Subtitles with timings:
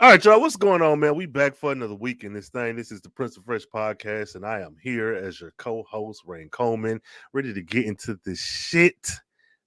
[0.00, 0.40] All right, y'all.
[0.40, 1.14] What's going on, man?
[1.14, 2.74] We back for another week in this thing.
[2.74, 6.48] This is the Prince of Fresh podcast, and I am here as your co-host, Rain
[6.48, 7.02] Coleman,
[7.34, 9.10] ready to get into this shit,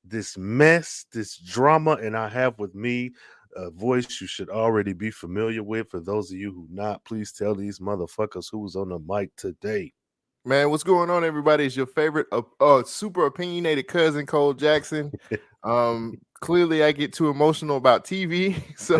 [0.03, 3.11] this mess, this drama, and I have with me
[3.55, 5.91] a voice you should already be familiar with.
[5.91, 9.35] For those of you who not, please tell these motherfuckers who was on the mic
[9.35, 9.93] today.
[10.45, 11.67] Man, what's going on, everybody?
[11.67, 15.11] It's your favorite, uh, uh, super opinionated cousin Cole Jackson.
[15.65, 18.97] Um, clearly, I get too emotional about TV, so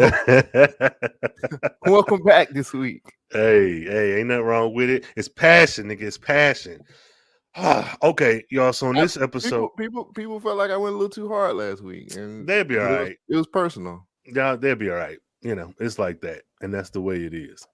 [1.85, 3.03] welcome back this week.
[3.31, 5.05] Hey, hey, ain't nothing wrong with it.
[5.17, 6.03] It's passion, nigga.
[6.03, 6.81] It's passion.
[8.01, 8.71] okay, y'all.
[8.71, 11.57] So in this episode, people, people, people felt like I went a little too hard
[11.57, 14.07] last week, and they'd be all it was- it was personal.
[14.25, 15.17] Yeah, they'd be all right.
[15.41, 17.67] You know, it's like that, and that's the way it is.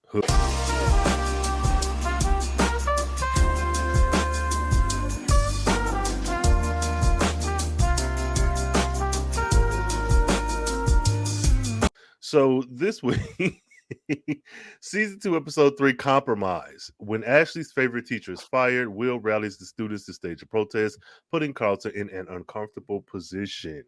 [12.29, 13.63] So this week,
[14.81, 16.91] season two, episode three, compromise.
[16.99, 20.99] When Ashley's favorite teacher is fired, Will rallies the students to stage a protest,
[21.31, 23.83] putting Carlton in an uncomfortable position.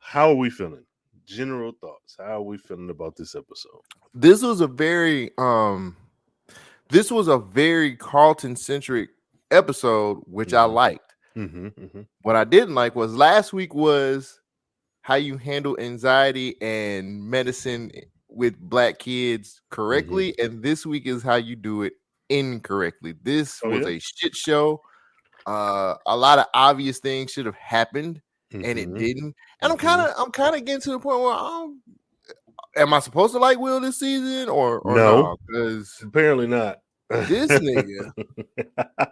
[0.00, 0.82] How are we feeling?
[1.24, 2.16] General thoughts.
[2.18, 3.82] How are we feeling about this episode?
[4.12, 5.96] This was a very, um,
[6.88, 9.10] this was a very Carlton centric
[9.52, 10.72] episode, which I Mhm.
[10.72, 11.14] liked.
[11.36, 12.00] Mm-hmm, mm-hmm.
[12.22, 14.37] What I didn't like was last week was
[15.08, 17.90] how you handle anxiety and medicine
[18.28, 21.94] with black kids correctly, and this week is how you do it
[22.28, 23.14] incorrectly.
[23.22, 23.92] This Oh, was yeah?
[23.92, 24.82] a shit show.
[25.46, 28.20] Uh, a lot of obvious things should have happened,
[28.52, 28.98] and it Mhm.
[28.98, 29.34] didn't.
[29.62, 29.80] And I'm Mhm.
[29.80, 31.82] kind of, I'm kind of getting to the point where I'm.
[32.76, 35.36] Am I supposed to like Will this season or, or No.
[35.46, 36.80] Because Apparently not.
[37.08, 38.12] this nigga,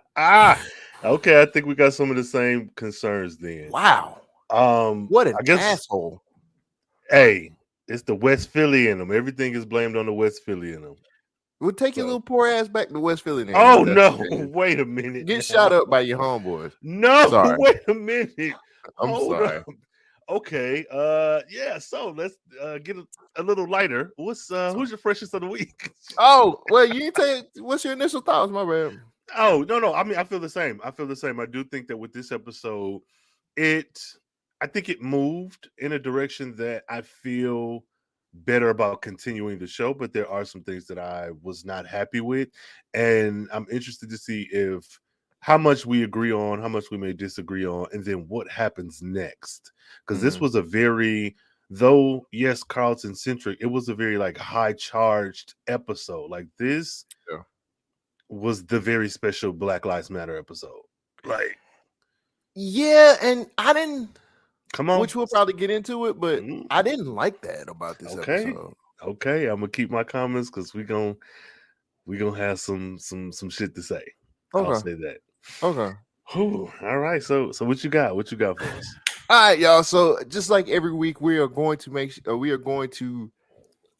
[0.16, 0.62] ah,
[1.02, 1.40] okay.
[1.40, 3.70] I think we got some of the same concerns then.
[3.70, 5.60] wow, Um, what an I guess.
[5.60, 6.22] asshole!
[7.10, 7.52] Hey,
[7.88, 9.12] it's the West Philly in them.
[9.12, 10.96] Everything is blamed on the West Philly in them.
[11.60, 13.44] We'll take your little poor ass back to West Philly.
[13.44, 13.94] Now, Oh no!
[14.16, 14.46] that's the case.
[14.50, 15.26] Wait a minute.
[15.26, 16.72] Get shot up by your homeboys.
[16.82, 17.56] No, Sorry.
[17.58, 18.34] wait a minute.
[18.98, 19.56] I'm Hold sorry.
[19.58, 19.66] up.
[20.28, 20.84] Okay.
[20.90, 21.78] Uh, yeah.
[21.78, 23.06] So let's uh get a,
[23.36, 24.12] a little lighter.
[24.16, 25.90] What's uh who's your freshest of the week?
[26.18, 29.00] Oh, well, you tell what's your initial thoughts, my man?
[29.36, 29.94] Oh no, no.
[29.94, 30.80] I mean, I feel the same.
[30.84, 31.40] I feel the same.
[31.40, 33.00] I do think that with this episode,
[33.56, 33.98] it,
[34.60, 37.84] I think it moved in a direction that I feel
[38.32, 39.92] better about continuing the show.
[39.94, 42.48] But there are some things that I was not happy with,
[42.94, 44.98] and I'm interested to see if
[45.40, 49.00] how much we agree on, how much we may disagree on, and then what happens
[49.02, 49.72] next.
[50.06, 50.40] Because this Mhm.
[50.40, 51.36] was a very
[51.68, 57.42] though yes carlton centric it was a very like high charged episode like this Yeah.
[58.28, 60.82] was the very special Black Lives Matter episode.
[61.24, 61.58] Like,
[62.54, 64.16] Yeah, and I didn't,
[64.76, 65.00] come on.
[65.00, 68.42] which we'll probably get into it, but Mm, I didn't like that about this Okay.
[68.50, 68.74] episode.
[69.02, 71.16] okay, I'm gonna keep my comments because we're gonna
[72.04, 74.02] we're gonna have some some some shit to say.
[74.54, 75.18] I'll say that.
[75.62, 75.96] okay.
[76.32, 77.22] Whew, all right.
[77.22, 78.16] So so what you got?
[78.16, 78.94] What you got for us?
[79.28, 79.82] All right, y'all.
[79.82, 83.30] So just like every week, we are going to make uh, we are going to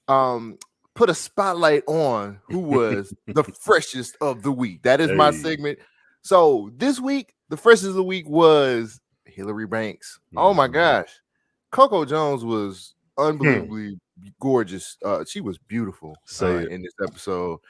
[0.09, 0.57] um
[0.95, 4.83] put a spotlight on who was the freshest of the week.
[4.83, 5.79] That is my segment.
[6.23, 9.01] So this week, the freshest of the week was
[9.37, 10.19] Hillary Banks.
[10.37, 10.73] Oh my Mhm.
[10.73, 11.21] gosh,
[11.71, 13.99] Coco Jones was unbelievably
[14.41, 14.97] gorgeous.
[15.05, 17.61] Uh, she was beautiful uh, in this episode.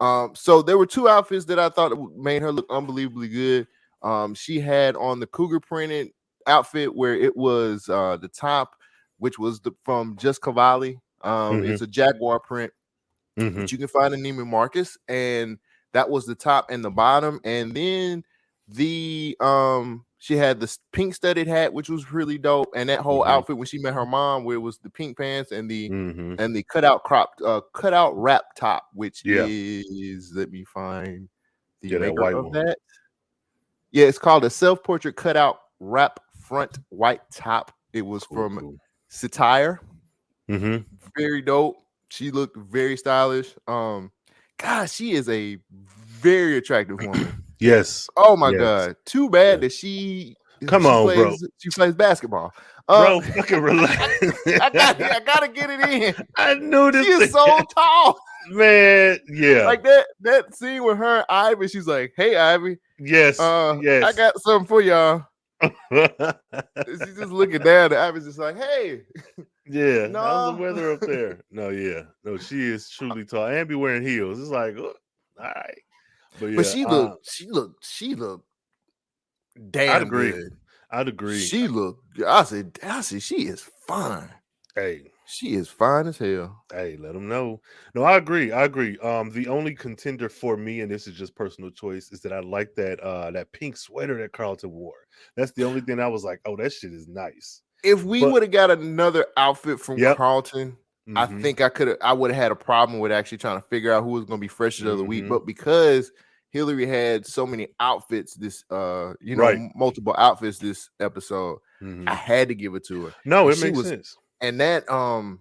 [0.00, 3.66] Um, so there were two outfits that I thought made her look unbelievably good.
[4.02, 6.12] Um, she had on the cougar printed
[6.46, 8.76] outfit where it was uh the top,
[9.18, 11.00] which was the from Just Cavalli.
[11.22, 11.70] Um, Mhm.
[11.70, 12.72] it's a jaguar print
[13.38, 13.54] Mhm.
[13.56, 15.58] that you can find in Neiman Marcus, and
[15.92, 18.24] that was the top and the bottom, and then
[18.68, 23.22] the um she had the pink studded hat, which was really dope, and that whole
[23.24, 23.28] Mhm.
[23.28, 26.40] outfit when she met her mom, where it was the pink pants and the Mhm.
[26.40, 29.46] and the cutout cropped uh cutout wrap top, which Yeah.
[29.48, 31.28] is let me find
[31.82, 32.52] the Yeah, that maker white of one.
[32.52, 32.78] that.
[33.92, 37.72] Yeah, it's called a self-portrait cutout wrap front white top.
[37.92, 38.76] It was Cool, from cool.
[39.08, 39.80] Satire.
[40.48, 40.84] Mhm.
[41.16, 41.76] Very dope.
[42.08, 43.54] She looked very stylish.
[43.66, 44.12] Um,
[44.58, 47.44] gosh, she is a very attractive woman.
[47.58, 48.60] Yes, Oh my Yes.
[48.60, 48.96] god.
[49.06, 50.36] Too bad that she
[50.66, 51.36] Come she on, plays, bro.
[51.58, 52.52] She plays basketball.
[52.88, 53.16] bro.
[53.16, 53.98] Um, Fucking relax.
[54.60, 55.80] I got I gotta get it
[56.18, 56.26] in.
[56.36, 57.04] I knew this.
[57.06, 58.18] She is so tall.
[58.50, 59.18] man.
[59.28, 59.64] Yeah.
[59.66, 63.38] like that that scene with her and Ivy, she's like, "Hey, Ivy, yes.
[63.40, 64.04] uh, yes.
[64.04, 65.24] I got something for y'all."
[66.86, 69.02] She's just looking down, and Ivy's just like, "Hey,
[69.66, 70.52] Yeah, how's No.
[70.56, 71.40] the weather up there?
[71.50, 74.38] No, yeah, no, she is truly tall and be wearing heels.
[74.38, 74.92] It's like, oh,
[75.38, 75.78] all right,
[76.38, 78.46] but yeah, but she uh, looked, she looked, she looked
[79.70, 80.32] damn agree.
[80.32, 80.52] good.
[80.90, 81.40] I'd agree.
[81.40, 82.22] She looked.
[82.22, 84.30] I said, I said, she is fine.
[84.74, 86.64] hey, She is fine as hell.
[86.72, 87.60] Hey, let them know.
[87.94, 88.52] No, I agree.
[88.52, 88.98] I agree.
[88.98, 92.40] Um, the only contender for me, and this is just personal choice, is that I
[92.40, 94.94] like that uh that pink sweater that Carlton wore.
[95.36, 97.62] That's the only thing I was like, oh, that shit is nice.
[97.82, 100.16] If we would have got another outfit from Yep.
[100.16, 100.76] Carlton,
[101.14, 101.40] I Mhm.
[101.40, 103.92] think I could have I would have had a problem with actually trying to figure
[103.92, 105.24] out who was gonna be freshest of the week.
[105.24, 105.28] Mhm.
[105.28, 106.10] But because
[106.56, 109.58] Hillary had so many outfits this uh you know Right.
[109.74, 112.08] multiple outfits this episode, Mhm.
[112.08, 113.14] I had to give it to her.
[113.24, 114.16] no, it she makes was- sense.
[114.40, 115.40] and that um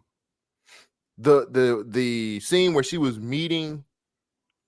[1.17, 3.83] the the the scene where she was meeting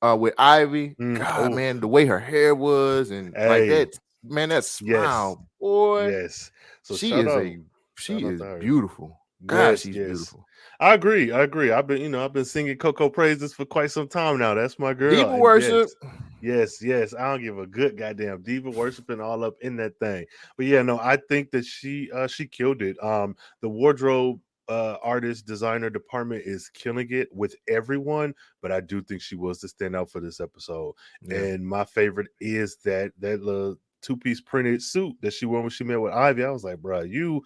[0.02, 1.56] uh with Ivy, Mm, God oh.
[1.56, 6.08] man, the way her hair was and like that man, that smile, boy.
[6.10, 6.52] Yes.
[6.84, 7.42] So she is out.
[7.44, 7.60] a
[7.98, 9.20] she Shout is beautiful.
[9.46, 10.06] God, Yes, she's yes.
[10.08, 10.46] beautiful.
[10.80, 11.32] I agree.
[11.32, 11.72] I agree.
[11.72, 14.54] I've been, you know, I've been singing Coco praises for quite some time now.
[14.54, 15.16] That's my girl.
[15.16, 15.88] People worship.
[16.04, 16.12] Yes,
[16.42, 17.14] yes, yes.
[17.14, 20.26] I don't give a good goddamn diva worshiping all up in that thing.
[20.56, 23.02] But yeah, no, I think that she uh she killed it.
[23.04, 24.40] Um the wardrobe
[24.70, 29.60] uh artist designer department is killing it with everyone, but I do think she was
[29.60, 30.94] the standout for this episode.
[31.22, 31.38] Yeah.
[31.38, 35.84] And my favorite is that that little two-piece printed suit that she wore when she
[35.84, 36.44] met with Ivy.
[36.44, 37.44] I was like, bro, you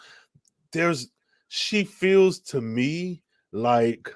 [0.72, 1.10] there's
[1.48, 4.14] she feels to me like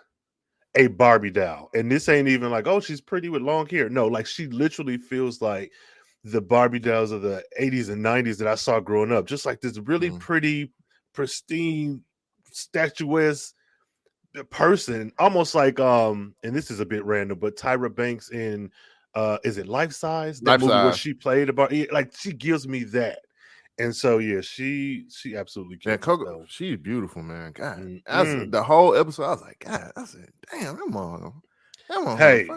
[0.75, 1.69] a Barbie doll.
[1.74, 3.89] And this ain't even like, oh, she's pretty with long hair.
[3.89, 5.72] No, like she literally feels like
[6.24, 9.25] the Barbie dolls of the 80s and 90s that I saw growing up.
[9.25, 10.19] Just like this really Mhm.
[10.19, 10.72] pretty,
[11.13, 12.04] pristine,
[12.51, 13.54] statuesque
[14.50, 18.72] person, almost like um, and this is a bit random, but Tyra Banks in
[19.13, 20.42] uh is it life size?
[20.42, 21.00] That Life movie where Size.
[21.00, 23.19] she played about like she gives me that.
[23.77, 27.51] And so yeah, she she absolutely Yeah, it, Coco, she's beautiful, man.
[27.54, 29.24] God, Mm, that's the whole episode.
[29.25, 31.42] I was like, God, I said, damn, that mom,
[31.89, 32.48] that mom, Hey.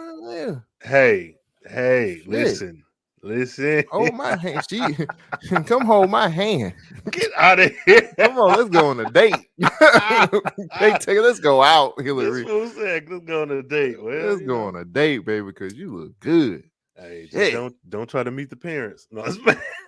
[0.81, 1.35] Hey,
[1.67, 2.27] hey, Shit.
[2.27, 2.83] listen,
[3.21, 3.83] listen.
[3.91, 4.65] hold my hand.
[4.69, 4.95] She
[5.65, 6.73] come hold my hand.
[7.11, 8.13] Get out of here.
[8.17, 9.49] Come on, let's go on a date.
[9.59, 11.21] hey, take it.
[11.21, 12.45] Let's go out, Hillary.
[12.45, 14.01] fool said, let's go on a date.
[14.01, 14.67] Well, Let's go know.
[14.67, 16.63] on a date, baby, because you look good.
[16.97, 17.51] Hey, just Hey.
[17.51, 19.07] don't don't try to meet the parents.
[19.11, 19.23] No,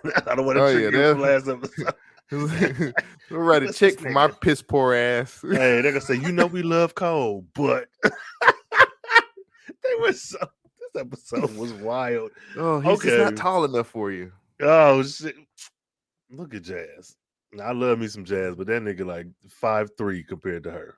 [0.26, 1.94] I don't want to Oh, trigger yeah, you from last episode.
[3.30, 5.40] we'll write a check for my piss poor ass.
[5.42, 7.88] hey, they're gonna say, you know, we love Cole, but
[8.42, 10.38] they were so.
[10.94, 12.30] This episode was wild.
[12.56, 13.16] oh, he's Okay.
[13.18, 14.32] not tall enough for you.
[14.60, 15.34] Oh shit!
[16.30, 17.16] Look at Jazz.
[17.62, 20.96] I love me some Jazz, but that nigga like five three compared to her.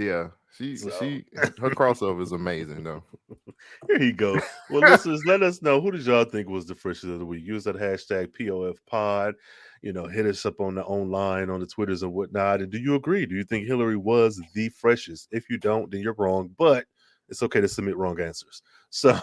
[0.00, 3.04] Yeah, she So- she her crossover is amazing though.
[3.86, 4.38] Here you go.
[4.70, 7.44] Well, listeners, let us know who did y'all think was the freshest of the week.
[7.44, 9.34] Use that hashtag POF Pod.
[9.82, 12.60] You know, hit us up on the online, on the Twitters and whatnot.
[12.60, 13.26] And do you agree?
[13.26, 15.28] Do you think Hillary was the freshest?
[15.32, 16.50] If you don't, then you're wrong.
[16.56, 16.86] But
[17.28, 18.62] it's okay to submit wrong answers.
[18.92, 19.18] So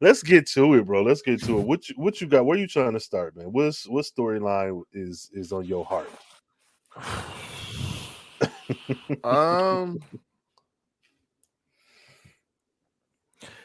[0.00, 1.02] let's get to it, bro.
[1.02, 1.66] Let's get to it.
[1.66, 2.46] What you, what you got?
[2.46, 3.52] Where you trying to start, man?
[3.52, 6.08] What's what storyline is is on your heart?
[9.24, 10.00] Um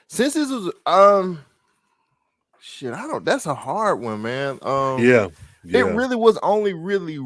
[0.08, 1.40] since this was um
[2.60, 5.28] shit i don't that's a hard one man um yeah,
[5.64, 5.80] yeah.
[5.80, 7.20] it really was only really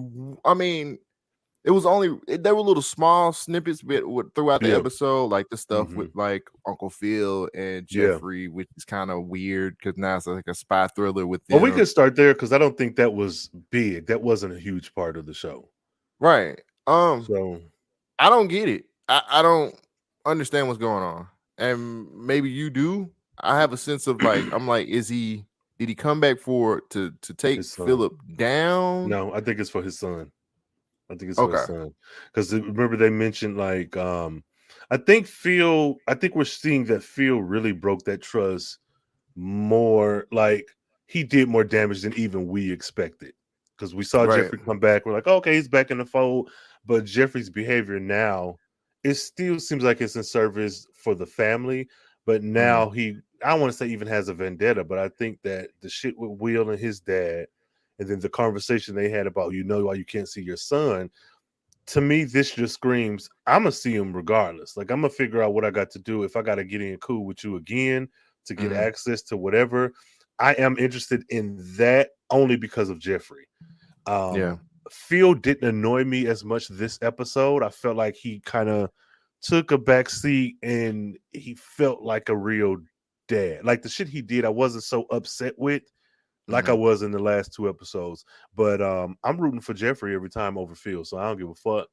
[0.45, 0.97] i mean
[1.65, 4.77] it was only there were little small snippets bit with, throughout the Yeah.
[4.77, 5.95] episode like the stuff Mhm.
[5.95, 8.13] with like uncle phil and Yeah.
[8.13, 11.59] jeffrey which is kind of weird because now it's like a spy thriller with well,
[11.59, 14.07] we could start there because I don't think that was big.
[14.07, 15.69] That wasn't a huge part of the show.
[16.19, 17.61] right um So
[18.17, 18.85] I don't get it.
[19.07, 19.75] I, I don't
[20.25, 21.27] understand what's going on.
[21.57, 23.09] And maybe you do.
[23.39, 25.45] I have a sense of like, I'm like, is he
[25.77, 29.09] did he come back for to to take Philip down?
[29.09, 30.31] No, I think it's for his son.
[31.09, 31.93] I think it's for his son.
[32.27, 34.43] Because remember they mentioned like um
[34.91, 38.79] I think Phil, I think we're seeing that Phil really broke that trust
[39.35, 40.67] more like
[41.05, 43.33] he did more damage than even we expected.
[43.77, 44.43] Because we saw Right.
[44.43, 45.05] Jeffrey come back.
[45.05, 46.49] We're like, okay, he's back in the fold.
[46.85, 48.57] But Jeffrey's behavior now,
[49.03, 51.87] it still seems like it's in service for the family.
[52.25, 52.83] But Mm-hmm.
[52.83, 55.89] now he, I want to say even has a vendetta, but I think that the
[55.89, 57.47] shit with Will and his dad,
[57.99, 61.09] and then the conversation they had about you know why you can't see your son.
[61.87, 64.77] To me, this just screams, I'm gonna see him regardless.
[64.77, 66.97] Like I'm gonna figure out what I got to do if I gotta get in
[66.99, 68.09] cool with you again
[68.45, 68.73] to get Mhm.
[68.73, 69.93] access to whatever.
[70.39, 73.47] I am interested in that only because of Jeffrey.
[74.05, 74.57] Um, Yeah.
[74.91, 77.63] Phil didn't annoy me as much this episode.
[77.63, 78.89] I felt like he kind of
[79.41, 82.77] took a back seat and he felt like a real
[83.27, 83.63] dad.
[83.63, 85.83] Like the shit he did, I wasn't so upset with
[86.47, 88.25] like I was in the last two episodes.
[88.55, 91.55] But um I'm rooting for Jeffrey every time over Phil, so I don't give a
[91.55, 91.87] fuck.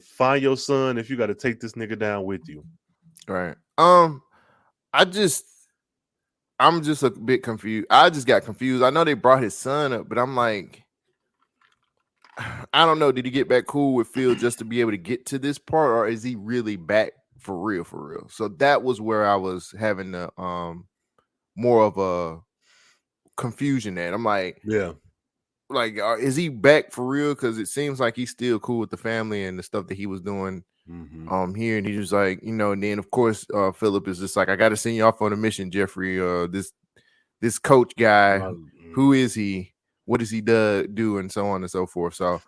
[0.00, 2.64] Find your son if you got to take this nigga down with you.
[3.28, 3.54] Right.
[3.76, 4.22] Um,
[4.92, 5.44] I just
[6.58, 7.86] I'm just a bit confused.
[7.90, 8.82] I just got confused.
[8.82, 10.82] I know they brought his son up, but I'm like,
[12.38, 13.10] I don't know.
[13.12, 15.58] Did he get back cool with Phil just to be able to get to this
[15.58, 17.84] part, or is he really back for real?
[17.84, 18.28] For real.
[18.30, 20.86] So that was where I was having the um
[21.56, 22.40] more of a
[23.36, 24.14] confusion at.
[24.14, 24.92] I'm like, Yeah.
[25.70, 27.34] like, uh, is he back for real?
[27.34, 30.06] Because it seems like he's still cool with the family and the stuff that he
[30.06, 31.30] was doing Mhm.
[31.30, 34.18] um here and he was like you know and then of course uh philip is
[34.18, 36.72] just like i gotta send you off on a mission jeffrey uh this
[37.42, 38.38] this coach guy
[38.94, 39.74] who is he
[40.08, 42.14] what does he do do and so on and so forth.
[42.14, 42.40] So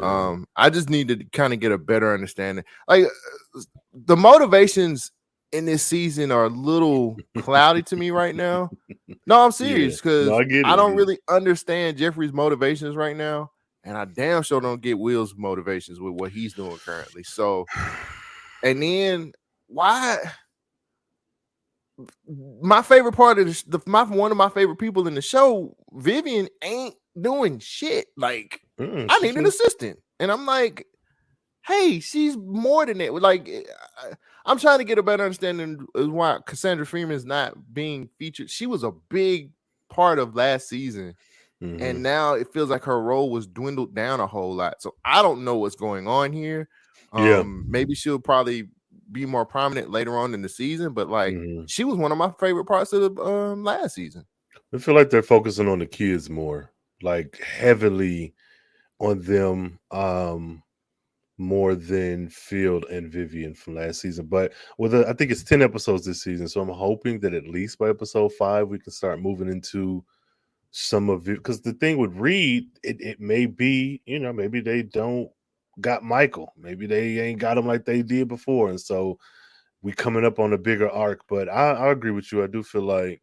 [0.00, 2.64] um i just need to kind of get a better understanding.
[2.88, 3.60] Like uh,
[3.92, 5.12] the motivations
[5.52, 8.70] in this season are a little cloudy to me right now.
[9.26, 10.98] No i'm serious because No, I get I don't yeah.
[10.98, 13.52] really understand jeffrey's motivations right now
[13.84, 17.22] and i damn sure don't get will's motivations with what he's doing currently.
[17.22, 17.64] So
[18.64, 19.32] and then
[19.68, 20.18] why
[22.60, 25.76] my favorite part of the, the my one of my favorite people in the show
[25.92, 30.00] vivian ain't doing shit like Mm, I need an assistant.
[30.18, 30.86] And I'm like,
[31.66, 33.14] hey, she's more than that.
[33.14, 33.62] Like, eh,
[34.46, 38.50] I'm trying to get a better understanding of why Cassandra Freeman is not being featured.
[38.50, 39.52] She was a big
[39.88, 41.14] part of last season,
[41.62, 41.80] Mhm.
[41.80, 44.82] and now it feels like her role was dwindled down a whole lot.
[44.82, 46.68] So I don't know what's going on here.
[47.12, 47.42] Um, Yeah.
[47.68, 48.68] maybe she'll probably
[49.12, 51.70] be more prominent later on in the season, but like, Mhm.
[51.70, 54.26] she was one of my favorite parts of the um, last season.
[54.74, 56.72] I feel like they're focusing on the kids more,
[57.04, 58.34] like heavily
[58.98, 60.62] on them, um,
[61.36, 64.26] more than Phil and Vivian from last season.
[64.26, 67.78] But with I think it's ten episodes this season, so I'm hoping that at least
[67.78, 70.04] by episode five we can start moving into
[70.70, 71.38] some of it.
[71.38, 75.28] Because the thing with Reed, it, it may be, you know, maybe they don't
[75.80, 79.18] got Michael, maybe they ain't got him like they did before, and so
[79.82, 81.22] we coming up on a bigger arc.
[81.28, 82.44] But I, I agree with you.
[82.44, 83.20] I do feel like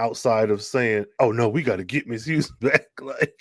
[0.00, 3.36] outside of saying, "Oh no, we got to get Miss Hughes back," like,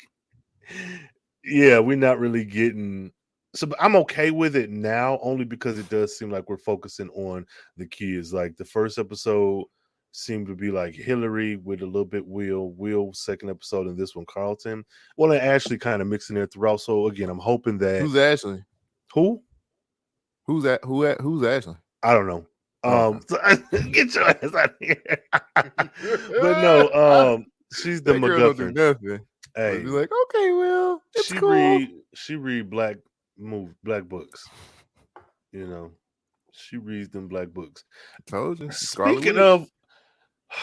[1.43, 3.11] yeah, we're not really getting.
[3.55, 7.09] So but I'm okay with it now, only because it does seem like we're focusing
[7.09, 7.45] on
[7.77, 8.31] the kids.
[8.33, 9.65] Like the first episode
[10.11, 14.15] seemed to be like Hillary with a little bit Will, Will second episode, and this
[14.15, 14.83] one Carlton.
[15.17, 16.81] Well, and Ashley kind of mixing there throughout.
[16.81, 18.63] So again, I'm hoping that Who's Ashley?
[19.13, 19.41] who
[20.45, 20.83] Who's that?
[20.83, 21.05] Who?
[21.05, 21.75] at- Who's Ashley?
[22.03, 22.45] I don't know.
[22.83, 23.13] Oh.
[23.13, 25.03] Um, so- get your ass out of here.
[25.55, 26.89] but no,
[27.35, 28.75] um, she's the That girl don't MacGuffin.
[28.75, 29.19] nothing.
[29.55, 31.49] Hey, Be like, okay, it's she cool.
[31.49, 32.97] read she read black
[33.37, 34.47] move black books.
[35.51, 35.91] You know,
[36.53, 37.83] she reads them black books.
[38.27, 38.71] Told you.
[38.71, 39.67] Speaking of,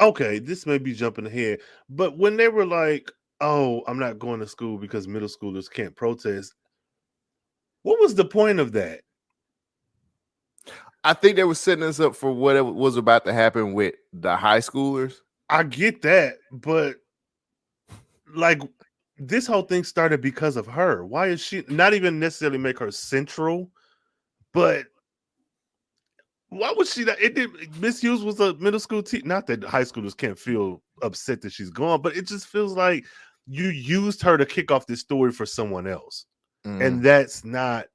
[0.00, 4.40] okay, this may be jumping ahead, but when they were like, "Oh, I'm not going
[4.40, 6.54] to school because middle schoolers can't protest,"
[7.82, 9.00] what was the point of that?
[11.06, 14.36] I think they were setting us up for whatever was about to happen with the
[14.36, 15.14] high schoolers.
[15.48, 16.96] I get that, but
[18.34, 18.60] like
[19.16, 21.06] this whole thing started because of her.
[21.06, 23.70] Why is she not even necessarily make her central,
[24.52, 24.86] but
[26.48, 27.20] why was she that?
[27.20, 27.50] It did.
[27.80, 29.28] Miss Hughes was a middle school teacher.
[29.28, 33.04] Not that high schoolers can't feel upset that she's gone, but it just feels like
[33.46, 36.26] you used her to kick off this story for someone else,
[36.64, 37.86] And and that's not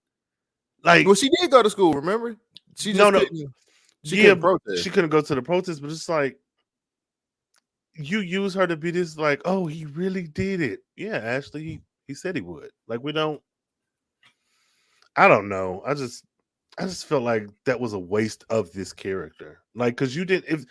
[0.86, 1.94] like well, she did go to school.
[1.94, 2.38] Remember?
[2.78, 3.26] She just No, no.
[4.04, 4.84] She Yeah, couldn't protest.
[4.84, 6.40] she couldn't go to the protest, but it's like
[7.96, 10.80] you use her to be this like, oh, he really did it.
[10.96, 12.72] Yeah, Ashley, he, he said he would.
[12.88, 13.42] Like we don't
[15.16, 15.84] I don't know.
[15.86, 16.26] I just
[16.80, 19.60] I just felt like that was a waste of this character.
[19.76, 20.66] Like cuz you didn't if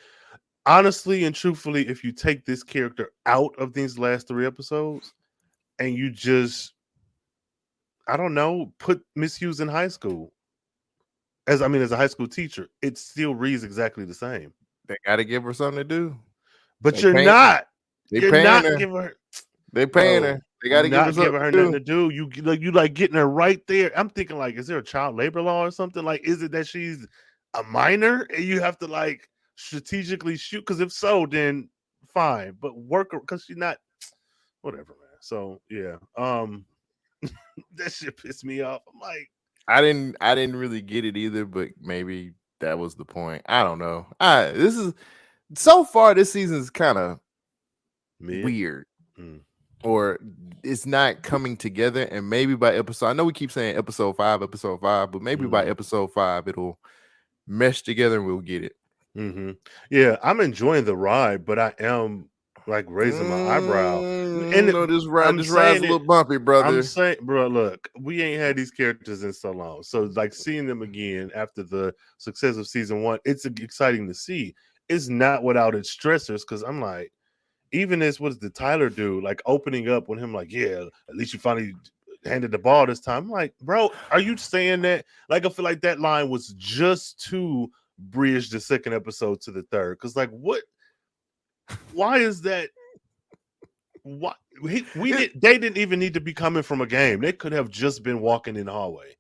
[0.66, 5.12] honestly and truthfully if you take this character out of these last 3 episodes
[5.78, 6.74] and you just
[8.08, 10.32] I don't know, put Miss Hughes in high school.
[11.46, 14.52] As I mean as a high school teacher, it still reads exactly the same.
[14.86, 16.16] they got to give her something to do.
[16.80, 17.66] But They you're paying- not.
[18.10, 18.76] They You're paying not her.
[18.76, 19.16] giving her.
[19.72, 20.40] They paying her.
[20.62, 22.10] They got to give her, giving her nothing to do.
[22.10, 23.92] You like you like getting her right there.
[23.96, 26.04] I'm thinking like, is there a child labor law or something?
[26.04, 27.06] Like, is it that she's
[27.54, 30.60] a minor and you have to like strategically shoot?
[30.60, 31.68] Because if so, then
[32.12, 32.56] fine.
[32.60, 33.78] But work because she's not.
[34.62, 35.18] Whatever, man.
[35.20, 36.64] So yeah, um,
[37.76, 38.82] that shit pissed me off.
[38.92, 39.30] I'm like,
[39.70, 40.16] I didn't.
[40.20, 43.42] I didn't really get it either, but maybe that was the point.
[43.46, 44.06] I don't know.
[44.18, 44.92] I this is
[45.54, 46.14] so far.
[46.14, 47.20] This season's kind of
[48.44, 48.86] weird,
[49.18, 49.40] Mm.
[49.84, 50.18] or
[50.62, 52.02] it's not coming together.
[52.02, 55.46] And maybe by episode, I know we keep saying episode five, episode five, but maybe
[55.46, 55.70] by Mhm.
[55.70, 56.78] episode five, it'll
[57.46, 58.76] mesh together and we'll get it.
[59.14, 59.52] hmm
[59.90, 62.29] Yeah, I'm enjoying the ride, but I am
[62.66, 64.00] like raising my eyebrow.
[64.00, 66.66] Mm, And you know, this ride, this ride's a little bumpy, brother.
[66.66, 69.82] I'm saying, bro, look, we ain't had these characters in so long.
[69.82, 74.54] So, like, seeing them again after the success of season one, it's exciting to see.
[74.88, 77.12] It's not without its stressors because I'm like,
[77.72, 81.14] even as what does the Tyler do, like opening up when him like, yeah, at
[81.14, 81.72] least you finally
[82.24, 83.24] handed the ball this time.
[83.24, 85.04] I'm like, bro, are you saying that?
[85.28, 89.62] Like, I feel like that line was just to bridge the second episode to the
[89.64, 89.98] third.
[89.98, 90.62] Cause like, what?
[91.92, 92.70] Why is that?
[94.02, 95.40] What we, we did?
[95.40, 97.20] They didn't even need to be coming from a game.
[97.20, 99.16] They could have just been walking in the hallway.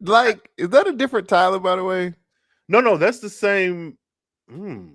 [0.00, 2.14] Like, is that a different Tyler, by the way?
[2.68, 3.98] No, no, that's the same.
[4.48, 4.94] Hmm.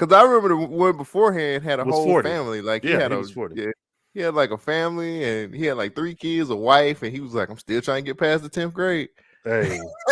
[0.00, 2.28] Because I remember the one beforehand had a whole 40.
[2.28, 2.62] family.
[2.62, 3.60] Like he Yeah, had he a was 40.
[3.60, 3.70] yeah,
[4.14, 7.20] he had like a family and he had like three kids, a wife, and he
[7.20, 9.08] was like, I'm still trying to get past the 10th grade.
[9.44, 9.78] Hey,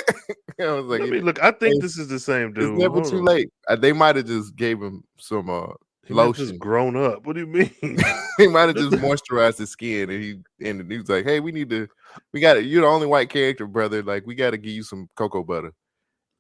[0.69, 1.43] I was like, let me look.
[1.43, 2.71] I think this is the same dude.
[2.71, 3.25] it's never Hold too on.
[3.25, 3.51] late.
[3.79, 5.67] They might have just gave him some uh
[6.07, 6.59] He have just lotion.
[6.59, 7.27] grown up.
[7.27, 7.71] What do you mean?
[8.39, 11.53] he might have just moisturized his skin and he and he was like, Hey, we
[11.53, 11.87] need to
[12.33, 14.03] we got to you're the only white character, brother.
[14.03, 15.73] Like, we gotta give you some cocoa butter.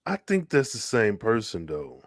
[0.06, 2.02] I think that's the same person though.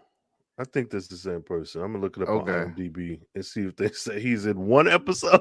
[0.58, 1.80] I think that's the same person.
[1.82, 2.52] I'm gonna look it up Okay.
[2.52, 5.40] on IMDb and see if they say he's in one episode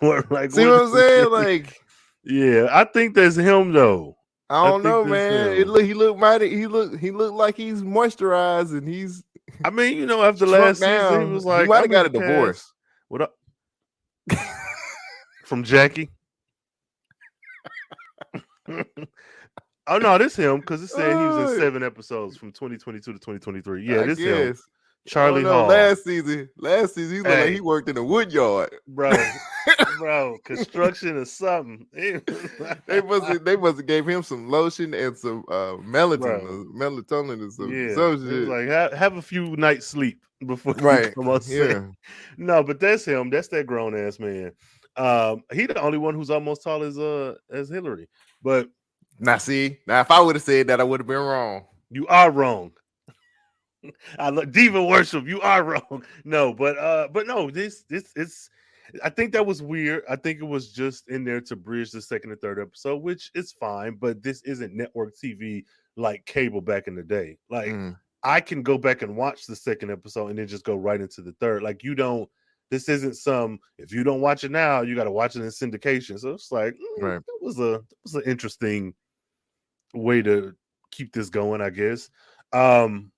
[0.00, 0.52] or like.
[0.52, 1.30] See what I'm saying?
[1.30, 1.76] Like
[2.24, 4.16] yeah, I think that's him though.
[4.48, 5.62] I I don't know, man.
[5.64, 6.50] Look he looked mighty.
[6.50, 9.24] He look he looked like he's moisturized and he's
[9.64, 12.08] I mean, you know, after last season, he was He like, might have got a
[12.08, 12.72] divorce.
[13.08, 13.34] What up?
[15.44, 16.10] From Jackie.
[19.86, 23.12] oh no, this him because it said he was in uh, seven episodes from 2022
[23.12, 23.86] to 2023.
[23.86, 24.56] Yeah, I this him.
[25.06, 25.12] Guess.
[25.12, 25.68] Charlie know, Hall.
[25.68, 28.74] Last season, last season he looked like he worked in a wood yard.
[28.88, 29.12] bro,
[29.98, 31.86] bro, construction or something.
[32.86, 36.64] They must have, they must have gave him some lotion and some uh melatonin, or
[36.74, 41.14] melatonin and some yeah, some like have, have a few nights sleep before right.
[41.14, 41.70] come on set.
[41.70, 41.86] Yeah.
[42.36, 43.30] No, but that's him.
[43.30, 44.52] That's that grown ass man.
[44.96, 48.08] Um, he the only one who's almost tall as uh as Hillary.
[48.42, 48.68] But
[49.18, 51.64] Now see, now if I would have said that, I would have been wrong.
[51.90, 52.72] you are wrong.
[54.18, 55.26] I look diva worship.
[55.26, 56.04] You are wrong.
[56.24, 58.50] No, but uh, but no, this this it's.
[59.02, 60.04] I think that was weird.
[60.08, 63.30] I think it was just in there to bridge the second and third episode, which
[63.34, 63.96] is fine.
[63.96, 65.64] But this isn't network TV
[65.96, 67.38] like cable back in the day.
[67.50, 67.96] Like Mm.
[68.22, 71.20] I can go back and watch the second episode and then just go right into
[71.22, 71.62] the third.
[71.62, 72.28] Like you don't.
[72.70, 73.58] This isn't some.
[73.78, 76.18] If you don't watch it now, you got to watch it in syndication.
[76.18, 77.20] So it's like mm, Right.
[77.26, 78.94] that was a that was an interesting
[79.94, 80.54] way to
[80.90, 82.08] keep this going, I guess.
[82.52, 83.10] Um,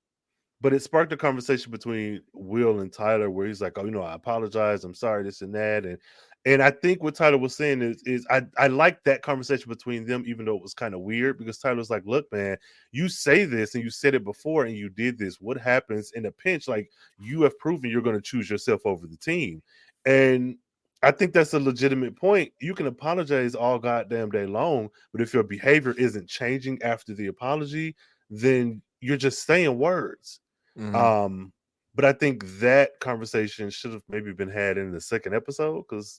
[0.60, 4.02] but it sparked a conversation between Will and Tyler where he's like, "Oh, you know,
[4.02, 4.84] I apologize.
[4.84, 5.98] I'm sorry, this and that." And
[6.44, 10.04] and I think what Tyler was saying is is I I like that conversation between
[10.06, 12.56] them, even though it was kind of weird because Tyler's like, "Look, man,
[12.92, 15.40] you say this and you said it before and you did this.
[15.40, 16.68] What happens in a pinch?
[16.68, 19.62] Like you have proven you're going to choose yourself over the team."
[20.06, 20.56] And
[21.02, 22.52] I think that's a legitimate point.
[22.60, 27.28] You can apologize all goddamn day long, but if your behavior isn't changing after the
[27.28, 27.94] apology,
[28.30, 30.40] then you're just saying words.
[30.78, 30.94] Mhm.
[30.94, 31.52] Um,
[31.94, 36.18] but I think that conversation should have maybe been had in the second episode because,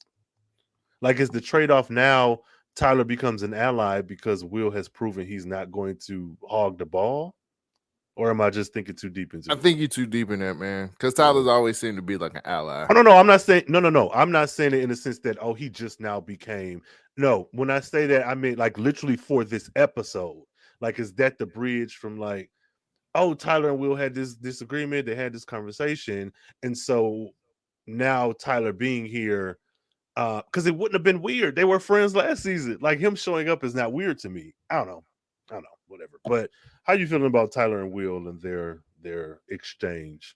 [1.01, 2.41] like, is the trade off now?
[2.75, 7.35] Tyler becomes an ally because Will has proven he's not going to hog the ball,
[8.15, 9.61] or am I just thinking too deep into I it?
[9.61, 10.89] think you're too deep in that, man.
[10.89, 12.85] Because Tyler's always seemed to be like an ally.
[12.89, 14.11] Oh no, no, I'm not saying no, no, no.
[14.11, 16.81] I'm not saying it in the sense that oh, he just now became.
[17.17, 20.43] No, when I say that, I mean like literally for this episode.
[20.81, 22.49] Like, is that the bridge from like,
[23.15, 26.31] oh, Tyler and Will had this disagreement, they had this conversation,
[26.63, 27.29] and so
[27.87, 29.57] now Tyler being here,
[30.15, 31.55] uh, because it wouldn't have been weird.
[31.55, 32.77] They were friends last season.
[32.81, 34.53] Like him showing up is not weird to me.
[34.69, 35.03] I don't know.
[35.49, 36.19] I don't know, whatever.
[36.25, 36.49] But
[36.83, 40.35] how you feeling about Tyler and Will and their their exchange?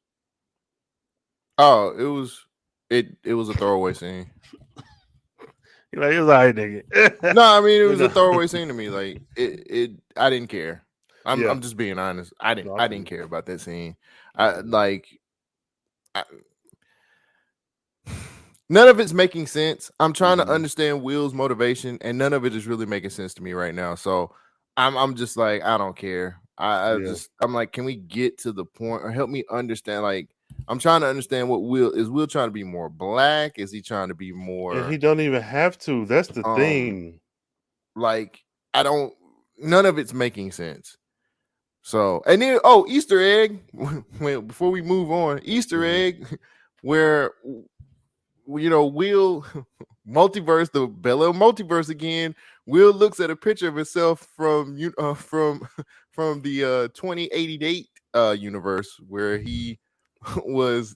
[1.58, 2.46] Oh, it was
[2.90, 4.30] it it was a throwaway scene.
[5.92, 7.36] You're like, it was all right, nigga.
[7.36, 8.90] No, I mean it You was a throwaway scene to me.
[8.90, 10.86] Like it it I didn't care.
[11.26, 11.52] I'm Yeah.
[11.52, 12.34] I'm just being honest.
[12.40, 13.96] I didn't No, I I didn't care about that scene.
[14.36, 15.08] I like
[16.16, 16.24] I,
[18.70, 19.92] none of it's making sense.
[20.00, 20.46] I'm trying Mhm.
[20.46, 23.76] to understand Will's motivation, and none of it is really making sense to me right
[23.76, 23.96] now.
[23.96, 24.34] So
[24.78, 26.40] I'm I'm just like I don't care.
[26.58, 27.08] I, I Yeah.
[27.10, 30.04] just I'm like, can we get to the point or help me understand?
[30.04, 30.30] Like
[30.68, 32.10] I'm trying to understand what Will is.
[32.10, 33.60] Will trying to be more black?
[33.60, 34.80] Is he trying to be more?
[34.80, 36.06] And he don't even have to.
[36.06, 37.20] That's the Um, thing.
[37.96, 39.14] like I don't
[39.58, 40.98] none of it's making sense.
[41.84, 43.60] So and then oh Easter egg
[44.20, 45.90] when before we move on Easter Mhm.
[45.90, 46.40] egg
[46.82, 47.34] where
[48.48, 49.46] you know Will
[50.08, 52.36] multiverse the Bel-Air multiverse again.
[52.66, 55.68] Will looks at a picture of himself from you uh, from
[56.12, 59.80] from the uh 2088 uh universe where he
[60.46, 60.96] was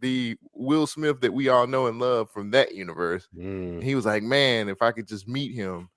[0.00, 3.82] the Will Smith that we all know and love from that universe Mm.
[3.82, 5.88] he was like, "Man, if I could just meet him,"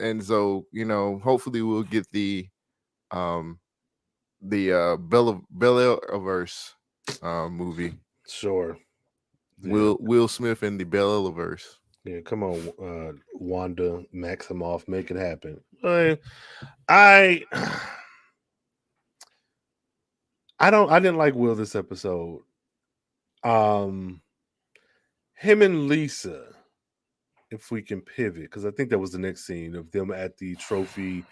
[0.00, 2.48] and so you know, hopefully we'll get the
[3.12, 3.60] um
[4.44, 6.74] the uh Bel-Air Bel-Air verse
[7.22, 7.94] uh, movie.
[8.28, 8.76] Sure.
[9.62, 9.72] Yeah.
[9.72, 11.80] Will Will Smith in the Bel-Air verse.
[12.04, 15.58] Yeah, come on, uh, Wanda Maximoff, make it happen.
[15.82, 16.18] I,
[16.86, 17.42] I,
[20.60, 20.92] I don't.
[20.92, 22.42] I didn't like Will this episode.
[23.42, 24.20] Um,
[25.34, 26.44] him and Lisa.
[27.50, 30.36] If we can pivot, because I think that was the next scene of them at
[30.36, 31.24] the trophy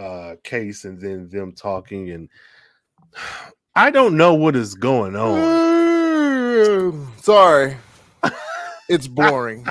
[0.00, 2.28] uh case, and then them talking, and
[3.76, 7.08] I don't know what is going on.
[7.18, 7.76] Sorry,
[8.88, 9.66] it's boring.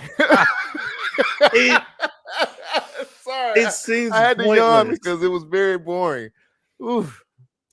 [1.54, 1.82] It,
[3.22, 5.00] Sorry, it seems I had to yawn pointless.
[5.00, 6.30] because it was very boring.
[6.82, 7.24] Oof.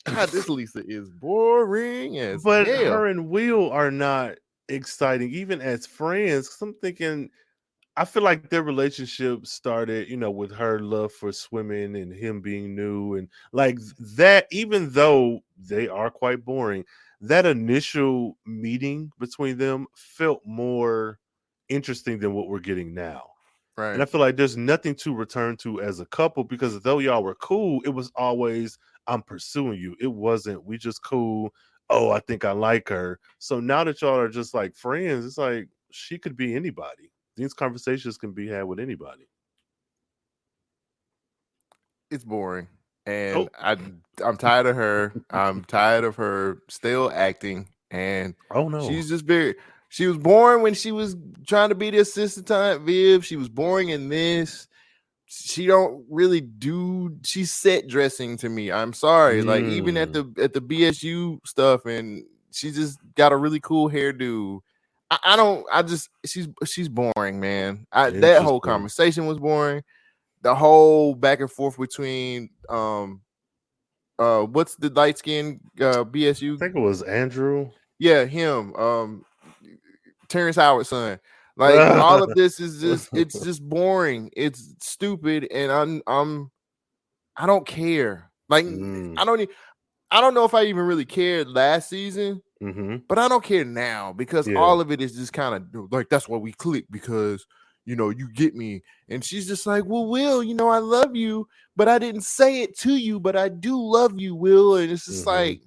[0.04, 2.92] God, this Lisa is boring as but hell.
[2.92, 4.36] her and Will are not
[4.68, 6.56] exciting, even as friends.
[6.60, 7.30] I'm thinking,
[7.96, 12.40] I feel like their relationship started, you know, with her love for swimming and him
[12.42, 13.78] being new, and like
[14.16, 14.46] that.
[14.50, 16.84] Even though they are quite boring,
[17.20, 21.18] that initial meeting between them felt more
[21.68, 23.30] interesting than what we're getting now.
[23.76, 23.94] right.
[23.94, 27.22] And I feel like there's nothing to return to as a couple because though y'all
[27.22, 29.96] were cool, it was always I'm pursuing you.
[30.00, 31.54] It wasn't we just cool.
[31.88, 33.20] Oh, I think I like her.
[33.38, 37.10] So now that y'all are just like friends, it's like she could be anybody.
[37.36, 39.26] These conversations can be had with anybody.
[42.10, 42.68] it's boring
[43.04, 43.48] and Oh.
[43.60, 43.76] i
[44.24, 48.88] i'm tired of her i'm tired of her still acting and Oh no.
[48.88, 49.56] she's just very
[49.88, 51.16] she was boring when she was
[51.48, 54.68] trying to be the assistant to Aunt viv she was boring in this
[55.26, 60.32] she don't really do she's set dressing to me i'm sorry like even at mm.
[60.36, 62.22] the at the bsu stuff and
[62.52, 64.60] she just got a really cool hairdo
[65.10, 68.60] I, I don't i just she's she's boring man I, that whole Interesting.
[68.60, 69.82] conversation was boring
[70.42, 73.20] the whole back and forth between um
[74.18, 76.54] uh what's the light skin uh BSU?
[76.54, 77.70] I think it was Andrew.
[77.98, 79.24] yeah him um
[80.28, 81.18] terrence howard's son
[81.56, 86.50] like all of this is just it's just boring it's stupid and i'm i'm
[87.36, 89.48] i don't care like Mm, i don't
[90.10, 93.02] I don't know if i even really cared last season mhm.
[93.08, 94.58] but I don't care now because Yeah.
[94.58, 97.46] all of it is just kind of like that's why we click because
[97.84, 98.82] you know you get me.
[99.08, 102.62] And she's just like, Well, Will, you know, I love you, but I didn't say
[102.62, 104.76] it to you, but I do love you, Will.
[104.76, 105.26] And it's just Mhm.
[105.26, 105.60] like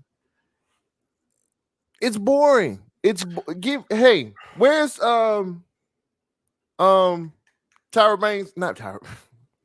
[2.01, 2.81] it's boring.
[3.03, 3.25] It's
[3.59, 5.63] give hey, where's um
[6.77, 7.33] um
[7.91, 8.51] Tyra Banks?
[8.55, 8.99] Not Tyra.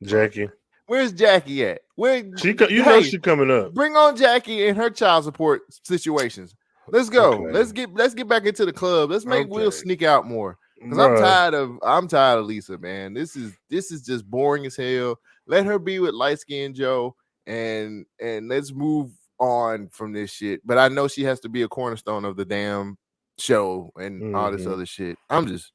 [0.03, 0.49] Jackie.
[0.87, 1.81] Where's Jackie at?
[1.95, 3.73] Where She you know Hey, she coming up.
[3.73, 6.53] bring on Jackie and her child support situations.
[6.87, 7.33] Let's go.
[7.33, 7.51] Okay.
[7.51, 9.11] Let's get let's get back into the club.
[9.11, 10.57] Let's make Will sneak out more.
[10.81, 13.13] Because I'm tired of I'm tired of Lisa, man.
[13.13, 15.19] This is this is just boring as hell.
[15.47, 17.15] Let her be with light skinned Joe
[17.47, 20.61] and and let's move on from this shit.
[20.65, 22.97] But I know she has to be a cornerstone of the damn
[23.37, 24.71] show and all this Mhm.
[24.73, 25.17] other shit.
[25.29, 25.71] I'm just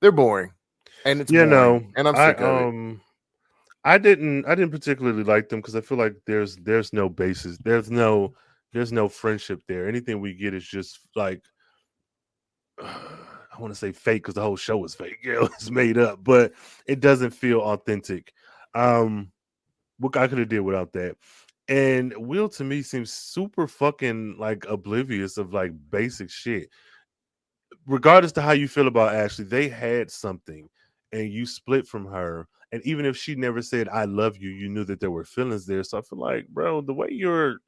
[0.00, 0.52] they're boring.
[1.04, 2.66] And it's you boring, know, and I'm I, sick of it.
[2.68, 3.00] um,
[3.84, 7.58] I didn't, I didn't particularly like them because I feel like there's, there's no basis,
[7.58, 8.34] there's no,
[8.72, 9.88] there's no friendship there.
[9.88, 11.42] Anything we get is just like,
[12.82, 15.18] I want to say fake because the whole show is fake.
[15.24, 16.52] Yeah, it's made up, but
[16.86, 18.32] it doesn't feel authentic.
[18.74, 19.30] Um,
[19.98, 21.16] what I could have did without that.
[21.68, 26.68] And Will to me seems super fucking like oblivious of like basic shit.
[27.86, 30.68] Regardless to how you feel about Ashley, they had something
[31.12, 32.48] and you split from her.
[32.72, 35.66] And even if she never said I love you, you knew that there were feelings
[35.66, 35.84] there.
[35.84, 37.58] So I feel like, bro, the way you're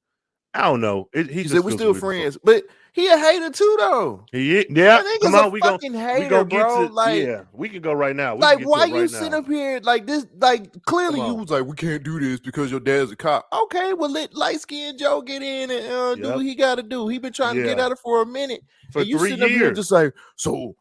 [0.54, 1.08] I don't know.
[1.12, 4.24] It, he He said we're still friends, but he a hater too, though.
[4.30, 5.70] He, is- yeah, come on, a we go.
[5.72, 6.86] fucking We hater, go get bro.
[6.86, 7.42] to like, yeah.
[7.52, 8.36] We can go right now.
[8.36, 9.38] We like, why you right sit now.
[9.38, 10.24] up here like this?
[10.38, 13.48] Like, clearly you was like, we can't do this because your dad's a cop.
[13.52, 16.84] Okay, well, let light skinned Joe get in and uh, do what he got to
[16.84, 17.08] do.
[17.08, 18.60] He been trying to get out of for a minute,
[18.92, 19.76] for and you three sitting up here years.
[19.76, 20.76] just like, so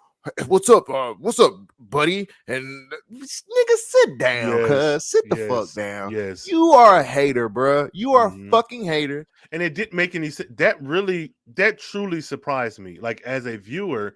[0.47, 0.89] what's up?
[0.89, 2.27] Uh, what's up, buddy?
[2.47, 6.11] And nigga, sit down, Yes, cuz sit the yes, fuck down.
[6.11, 7.89] Yes, You are a hater, bruh.
[7.93, 8.47] You are Mhm.
[8.47, 9.27] a fucking hater.
[9.51, 10.49] and it didn't make any sense.
[10.55, 12.99] That really, that truly surprised me.
[12.99, 14.15] Like as a viewer,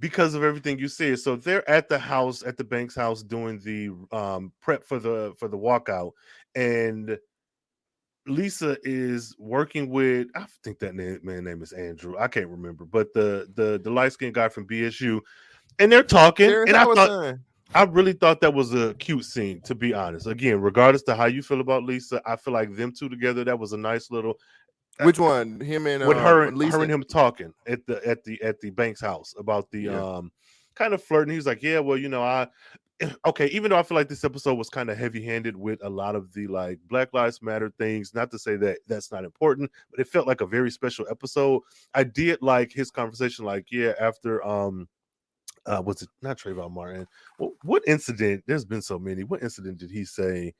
[0.00, 1.18] because of everything you said.
[1.20, 5.34] So they're at the house, at the bank's house, doing the um prep for the
[5.38, 6.12] for the walkout,
[6.54, 7.18] and
[8.26, 10.28] Lisa is working with.
[10.34, 12.16] I think that name, man name is Andrew.
[12.18, 15.20] I can't remember, but the the the light skinned guy from BSU,
[15.78, 17.38] and they're talking, Terrence and I thought.
[17.74, 20.28] I really thought that was a cute scene, to be honest.
[20.28, 23.58] Again, regardless to how you feel about Lisa, I feel like them two together, that
[23.58, 24.38] was a nice little
[25.02, 25.58] Which one?
[25.60, 26.76] Him and with uh, her, and- Lisa?
[26.76, 30.00] her and him talking at the at the at the Banks house about the Yeah.
[30.00, 30.30] um
[30.76, 31.32] kind of flirting.
[31.32, 32.46] He was like, Yeah, well, you know, I
[33.26, 35.90] okay, even though I feel like this episode was kind of heavy handed with a
[35.90, 39.70] lot of the like Black Lives Matter things, not to say that that's not important,
[39.90, 41.62] but it felt like a very special episode.
[41.94, 44.88] I did like his conversation, like, yeah, after, um,
[45.66, 47.06] uh, was it not Trayvon Martin?
[47.38, 48.44] What, what incident?
[48.46, 49.24] There's been so many.
[49.24, 50.54] What incident did he say?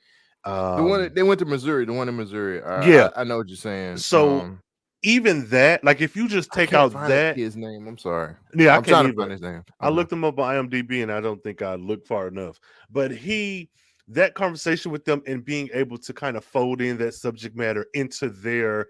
[0.44, 1.85] Um, the one Um, they went to Missouri.
[1.85, 2.62] The one in Missouri.
[2.62, 3.11] I, Yeah.
[3.16, 3.99] I, I know what you're saying.
[3.99, 4.62] So, Um,
[5.07, 7.87] even that, like, if you just I take out that, his name.
[7.87, 8.35] I'm sorry.
[8.55, 9.16] yeah, I can't trying to either.
[9.21, 9.64] find his name.
[9.79, 12.59] I looked him up on IMDb and I don't think I looked far enough.
[12.90, 13.71] But he
[14.09, 17.87] that conversation with them and being able to kind of fold in that subject matter
[17.95, 18.87] into their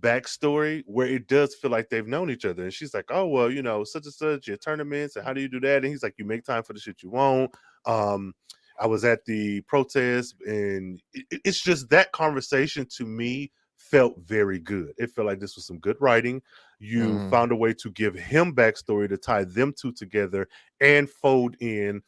[0.00, 2.64] backstory where it does feel like they've known each other.
[2.64, 5.40] And she's like, Oh, well, you know, such and such, your tournaments, and how do
[5.40, 5.76] you do that?
[5.84, 7.52] And he's like, You make time for the shit you want.
[7.86, 8.34] Um,
[8.80, 13.52] I was at the protest, and it- it's just that conversation to me
[13.90, 14.92] felt very good.
[14.98, 16.42] It felt like this was some good writing.
[16.78, 17.30] You Mhm.
[17.30, 20.48] found a way to give him backstory to tie them two together
[20.80, 22.02] and fold in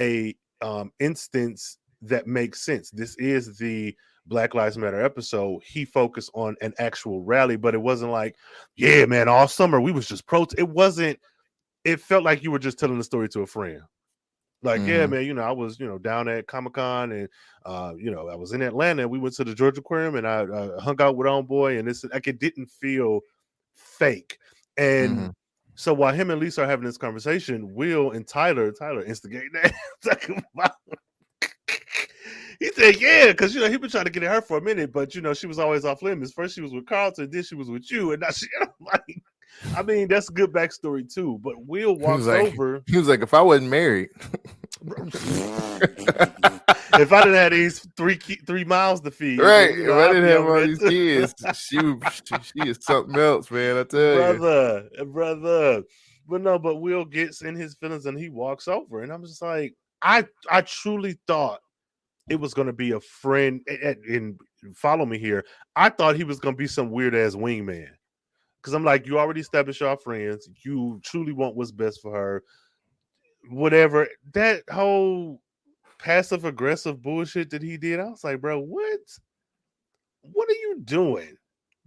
[0.00, 2.90] a um, instance that makes sense.
[2.90, 3.96] This is the
[4.26, 5.62] Black Lives Matter episode.
[5.64, 8.36] He focused on an actual rally, but it wasn't like,
[8.76, 10.46] yeah, man, all summer we was just pro.
[10.56, 11.18] It wasn't.
[11.84, 13.82] It felt like you were just telling the story to a friend.
[14.62, 15.10] Like, yeah, Mhm.
[15.10, 17.28] man, you know, I was, you know, down at Comic Con and,
[17.64, 19.02] uh, you know, I was in Atlanta.
[19.02, 21.88] And we went to the Georgia Aquarium and I uh, hung out with Homeboy, and
[21.88, 23.20] it's like it didn't feel
[23.74, 24.38] fake.
[24.76, 25.32] And Mhm.
[25.76, 29.72] so while him and Lisa are having this conversation, Will and Tyler, Tyler instigate that.
[30.02, 30.72] talking about-
[32.60, 34.62] he said, "Yeah, because you know he been trying to get at her for a
[34.62, 36.32] minute, but you know she was always off limits.
[36.32, 39.22] First she was with Carlton, then she was with you, and now she." I'm like,
[39.76, 41.38] I mean, that's a good backstory too.
[41.42, 42.82] But Will walks like- over.
[42.86, 44.10] He was like, if I wasn't married,
[46.94, 49.74] if I didn't have these three three miles to feed, right?
[49.74, 53.16] you If know, I I'd didn't have all these kids, she she, she is something
[53.16, 53.76] else, man.
[53.78, 54.38] I tell you.
[54.38, 55.82] brother, brother.
[56.28, 59.40] But no, but Will gets in his feelings and he walks over, and I'm just
[59.40, 61.60] like, I, I truly thought
[62.28, 63.60] it was gonna be a friend.
[63.66, 64.40] And, and
[64.74, 67.88] follow me here, I thought he was gonna be some weird ass wingman,
[68.68, 70.46] because I'm like, you already established our friends.
[70.62, 72.42] You truly want what's best for her.
[73.48, 75.40] Whatever that whole
[75.98, 79.00] passive aggressive bullshit that he did, I was like, bro, what?
[80.20, 81.34] What are you doing?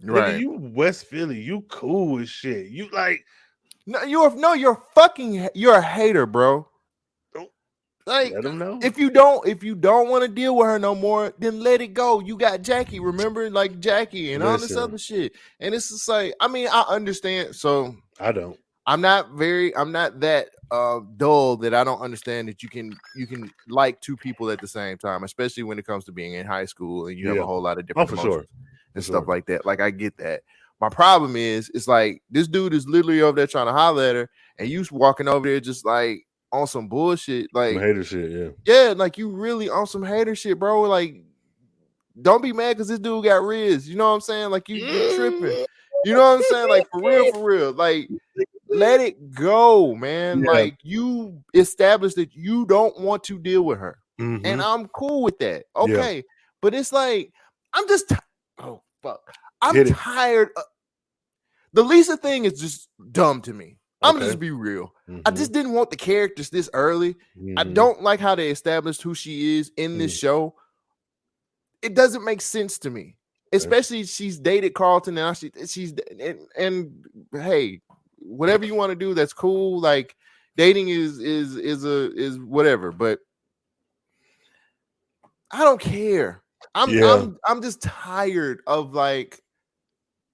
[0.02, 0.40] Nigga, Right.
[0.40, 2.66] you West Philly, you cool as shit.
[2.66, 3.24] You like
[3.86, 5.48] No, you're no, you're fucking.
[5.54, 6.68] You're a hater, bro.
[8.06, 8.78] Oh, Like, let him know.
[8.82, 11.80] if you don't, if you don't want to deal with her no more, then let
[11.80, 12.20] it go.
[12.20, 15.32] You got Jackie, remember, like Jackie and all this other shit.
[15.60, 17.54] And it's just like, I mean, I understand.
[17.54, 18.58] So I don't.
[18.86, 22.96] I'm not very, I'm not that uh dull that I don't understand that you can
[23.14, 26.34] you can like two people at the same time, especially when it comes to being
[26.34, 28.38] in high school and you have a whole lot of different for sure.
[28.40, 28.46] and
[28.94, 29.34] For stuff sure.
[29.34, 29.64] like that.
[29.66, 30.42] Like I get that.
[30.80, 34.14] My problem is, it's like this dude is literally over there trying to holler at
[34.16, 37.48] her, and you walking over there just like on some bullshit.
[37.54, 38.48] Like, Some hater shit, yeah.
[38.88, 40.82] yeah, like you really on some hater shit, bro.
[40.82, 41.16] Like,
[42.20, 43.88] don't be mad because this dude got Riz.
[43.88, 44.50] You know what I'm saying?
[44.50, 45.64] Like you, you tripping.
[46.04, 46.68] You know what I'm saying?
[46.68, 47.72] Like for real, for real.
[47.72, 48.08] Like
[48.68, 50.42] let it go, man.
[50.44, 50.50] Yeah.
[50.50, 54.42] Like you established that you don't want to deal with her, Mhm.
[54.44, 55.64] and I'm cool with that.
[55.74, 55.82] Yeah.
[55.82, 56.24] Okay,
[56.60, 57.32] but it's like
[57.72, 58.16] I'm just ti-
[58.58, 59.20] oh fuck,
[59.62, 60.50] I'm tired.
[60.56, 60.64] Of,
[61.72, 63.78] the Lisa thing is just dumb to me.
[64.02, 64.26] I'm Okay.
[64.26, 64.94] just be real.
[65.08, 65.36] I Mhm.
[65.36, 67.16] just didn't want the characters this early.
[67.56, 67.74] I Mhm.
[67.74, 70.20] don't like how they established who she is in this Mm.
[70.20, 70.54] show.
[71.82, 73.16] It doesn't make sense to me,
[73.52, 75.32] especially she's dated Carlton now.
[75.32, 77.80] She she's and, and hey,
[78.18, 79.80] whatever you want to do, that's cool.
[79.80, 80.16] Like
[80.56, 83.20] dating is is is a is whatever, but
[85.50, 86.42] I don't care.
[86.74, 87.14] I'm Yeah.
[87.14, 89.42] I'm I'm just tired of like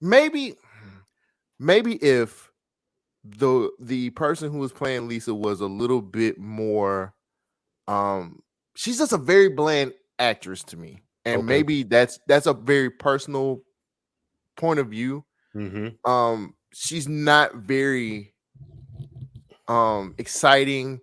[0.00, 0.54] maybe
[1.58, 2.47] maybe if
[3.36, 7.14] the the person who was playing Lisa was a little bit more
[7.86, 8.40] um
[8.76, 11.02] she's just a very bland actress to me.
[11.24, 11.48] And Okay.
[11.48, 13.60] maybe that's that's a very personal
[14.56, 15.24] point of view.
[15.54, 15.96] Mhm.
[16.08, 18.34] Um she's not very
[19.68, 21.00] um exciting.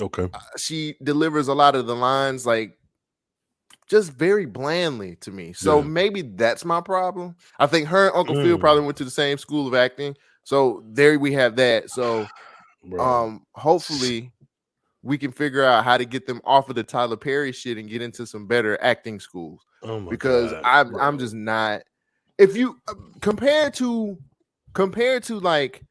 [0.00, 0.28] Okay.
[0.56, 2.76] She delivers a lot of the lines like
[3.88, 5.52] just very blandly to me.
[5.52, 5.88] So Yeah.
[5.88, 7.36] maybe that's my problem.
[7.58, 8.60] I think her and Uncle Phil Mm.
[8.60, 10.16] probably went to the same school of acting.
[10.44, 11.90] So there we have that.
[11.90, 12.26] So
[12.84, 13.02] Bro.
[13.04, 14.30] um hopefully
[15.02, 17.88] we can figure out how to get them off of the Tyler Perry shit and
[17.88, 21.82] get into some better acting schools oh because God, I'm I'm just not
[22.38, 24.18] if you uh, compared to
[24.74, 25.82] compared to like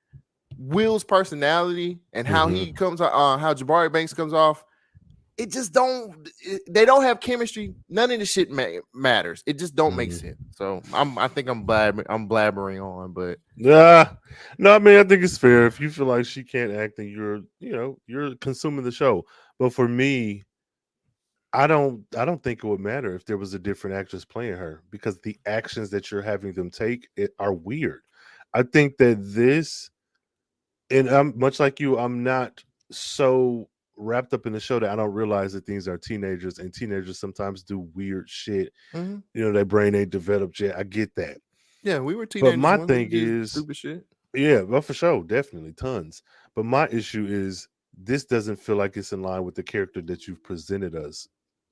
[0.57, 2.55] Will's personality and how Mm-hmm.
[2.55, 4.63] he comes out uh, how Jabari Banks comes off
[5.37, 9.57] it just don't it- they don't have chemistry none of the shit ma- matters it
[9.57, 10.19] just don't make Mhm.
[10.21, 14.13] sense so I'm I think I'm blab- I'm blabbering on but Yeah.
[14.57, 15.65] No, I mean, I think it's fair.
[15.67, 19.25] If you feel like she can't act and you're, you know, you're consuming the show.
[19.59, 20.43] But for me,
[21.53, 24.55] I don't I don't think it would matter if there was a different actress playing
[24.57, 28.01] her because the actions that you're having them take it, are weird.
[28.53, 29.89] I think that this
[30.89, 34.95] and I'm much like you, I'm not so wrapped up in the show that I
[34.95, 38.73] don't realize that these are teenagers and teenagers sometimes do weird shit.
[38.93, 39.17] Mm-hmm.
[39.34, 40.77] You know, their brain ain't developed yet.
[40.77, 41.38] I get that.
[41.84, 42.53] Yeah, we were teenagers.
[42.53, 44.06] But my thing is stupid shit.
[44.34, 46.23] yeah, well for sure, definitely tons.
[46.56, 50.27] But my issue is this doesn't feel like it's in line with the character that
[50.27, 51.27] you've presented us.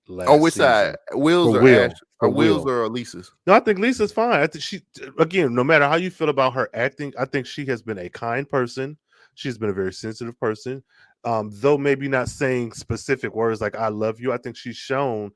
[0.07, 0.65] Last On which season.
[0.67, 0.95] side?
[1.13, 1.85] Will's or Will.
[1.85, 1.91] Ash?
[2.19, 2.73] Or Will's Will.
[2.73, 3.31] or Elisa's?
[3.47, 4.41] No, I think Lisa's fine.
[4.41, 4.81] I think she
[5.19, 8.09] again, no matter how you feel about her acting, I think she has been a
[8.09, 8.97] kind person.
[9.35, 10.83] She's been a very sensitive person.
[11.23, 15.31] Um, though maybe not saying specific words like I love you, I think she's shown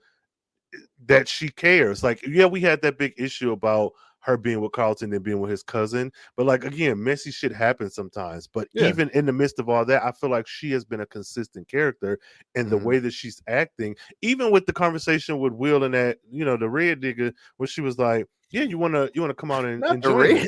[1.05, 2.03] that she cares.
[2.03, 5.51] Like, yeah, we had that big issue about her being with Carlton and being with
[5.51, 6.11] his cousin.
[6.35, 8.47] But like again, messy shit happens sometimes.
[8.47, 8.87] But Yeah.
[8.87, 11.67] even in the midst of all that, I feel like she has been a consistent
[11.67, 12.17] character
[12.55, 12.83] in the Mhm.
[12.83, 13.95] way that she's acting.
[14.23, 17.81] Even with the conversation with Will and that, you know, the red digger, where she
[17.81, 20.47] was like, Yeah, you wanna you wanna come out and Not the enjoy.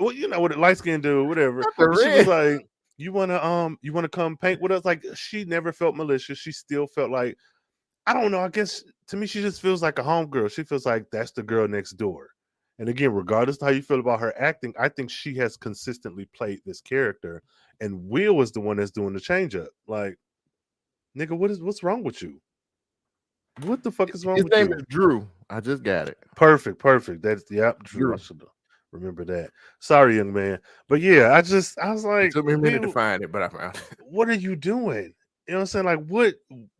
[0.00, 1.62] Well, you know what a light skin do, whatever.
[1.78, 4.84] The she was like, You wanna um you wanna come paint with us?
[4.84, 6.38] Like she never felt malicious.
[6.38, 7.36] She still felt like
[8.06, 8.40] I don't know.
[8.40, 10.52] I guess to me, she just feels like a homegirl.
[10.52, 12.30] She feels like that's the girl next door.
[12.78, 16.28] And again, regardless of how you feel about her acting, I think she has consistently
[16.34, 17.42] played this character.
[17.80, 19.68] And Will is the one that's doing the change up.
[19.86, 20.16] Like,
[21.16, 22.40] nigga, what is what's wrong with you?
[23.62, 24.74] What the fuck is wrong His with name you?
[24.74, 25.28] is Drew.
[25.48, 26.18] I just got it.
[26.34, 27.22] Perfect, perfect.
[27.22, 28.16] That's yep, Drew.
[28.16, 28.48] Drew.
[28.94, 29.50] Remember that.
[29.80, 30.58] Sorry, young man.
[30.88, 33.32] But yeah, I just I was It like, took me a minute to find it,
[33.32, 33.98] but I found it.
[33.98, 35.14] what are you doing?
[35.46, 35.84] You know what I'm saying?
[35.86, 36.34] Like what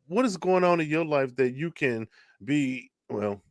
[0.07, 2.07] what is going on in your life that you can
[2.45, 3.43] be well,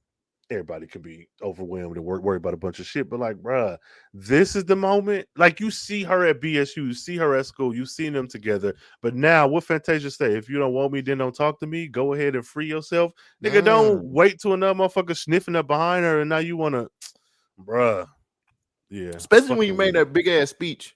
[0.49, 3.77] everybody can be overwhelmed and work worry about a bunch of shit, but like, bruh,
[4.13, 5.27] this is the moment.
[5.35, 8.75] Like you see her at BSU, you see her at school, you've seen them together.
[9.01, 10.35] But now what Fantasia say?
[10.35, 11.87] If you don't want me, then don't talk to me.
[11.87, 13.13] Go ahead and free yourself.
[13.43, 16.87] Nigga, don't wait till another motherfucker sniffing up behind her and now you wanna
[17.59, 18.07] bruh.
[18.93, 19.09] Yeah.
[19.15, 20.95] Especially when you made that big ass speech.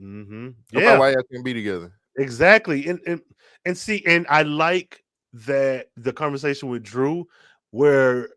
[0.00, 0.48] Mm-hmm.
[0.72, 0.98] about Yeah.
[0.98, 1.92] why y'all can be together.
[2.18, 2.86] Exactly.
[2.88, 3.20] And, and
[3.64, 7.26] and see, and I like that the conversation with Drew
[7.70, 8.28] where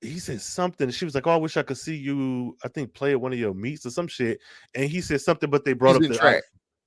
[0.00, 0.90] he said something.
[0.90, 3.32] She was like, Oh, I wish I could see you, I think, play at one
[3.32, 4.38] of your meets or some shit.
[4.74, 6.42] And he said something, but they brought He's up the track.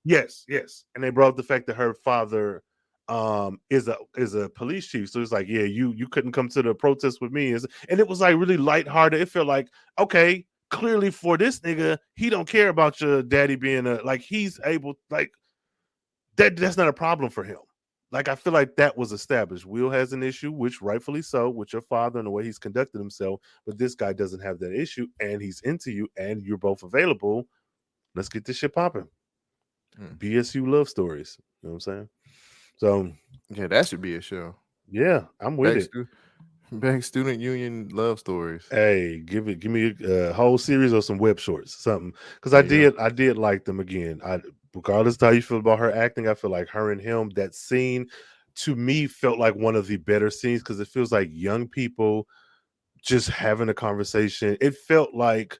[0.05, 0.83] yes, yes.
[0.93, 2.61] And they brought up the fact that her father
[3.09, 5.09] um is a is a police chief.
[5.09, 7.51] So it's like, yeah, you you couldn't come to the protest with me.
[7.53, 9.19] And it was like really lighthearted.
[9.19, 9.67] It felt like,
[9.99, 14.59] okay, clearly for this nigga, he don't care about your daddy being a like he's
[14.65, 15.31] able like
[16.37, 17.57] that that's not a problem for him.
[18.11, 19.65] Like I feel like that was established.
[19.65, 22.97] Will has an issue, which rightfully so, with your father and the way he's conducted
[22.97, 23.39] himself.
[23.65, 27.47] But this guy doesn't have that issue, and he's into you, and you're both available.
[28.15, 29.07] Let's get this shit popping.
[29.97, 30.15] Hmm.
[30.17, 31.37] BSU love stories.
[31.61, 32.09] You know what I'm saying?
[32.77, 33.11] So
[33.49, 34.55] Yeah, that should be a show.
[34.89, 35.85] yeah, I'm with Back, it.
[35.85, 36.07] stu-
[36.71, 38.65] back student union love stories.
[38.71, 42.13] Hey, give it, give me a, uh whole series or some web shorts, something.
[42.35, 44.21] Because I you did, I did like them again.
[44.25, 44.39] I,
[44.73, 47.55] regardless of how you feel about her acting, I feel like her and him, that
[47.55, 48.07] scene,
[48.55, 52.27] to me, felt like one of the better scenes because it feels like young people
[53.01, 54.57] just having a conversation.
[54.61, 55.57] It felt like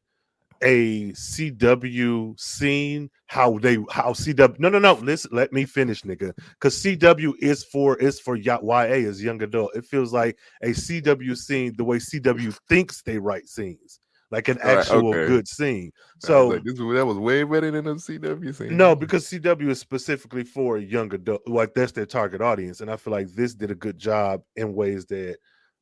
[0.61, 3.09] a CW scene.
[3.27, 4.59] How they, how CW?
[4.59, 4.93] No, no, no.
[4.93, 6.33] Listen, let me finish, nigga.
[6.53, 9.75] Because CW is for is for YA is young adult.
[9.75, 13.99] It feels like a CW scene the way CW thinks they write scenes,
[14.31, 15.25] like an Right, actual okay.
[15.27, 15.91] good scene.
[15.95, 18.77] I was So like, this that was way better than the CW scene.
[18.77, 22.97] no, because CW is specifically for young adult, like that's their target audience, and I
[22.97, 25.37] feel like this did a good job in ways that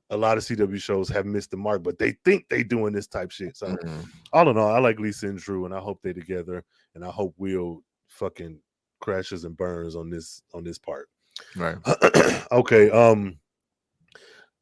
[0.10, 3.08] a lot of CW shows have missed the mark, but they think they doing this
[3.08, 3.56] type shit.
[3.56, 4.06] So Mhm.
[4.34, 6.64] all in all, I like Lisa and Drew, and I hope they together,
[6.96, 8.60] and I hope Will fucking
[9.00, 11.10] crashes and burns on this on this part.
[11.56, 11.78] right.
[12.52, 13.40] okay, um,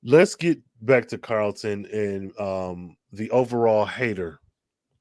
[0.04, 4.40] let's get back to Carlton and um the overall hater,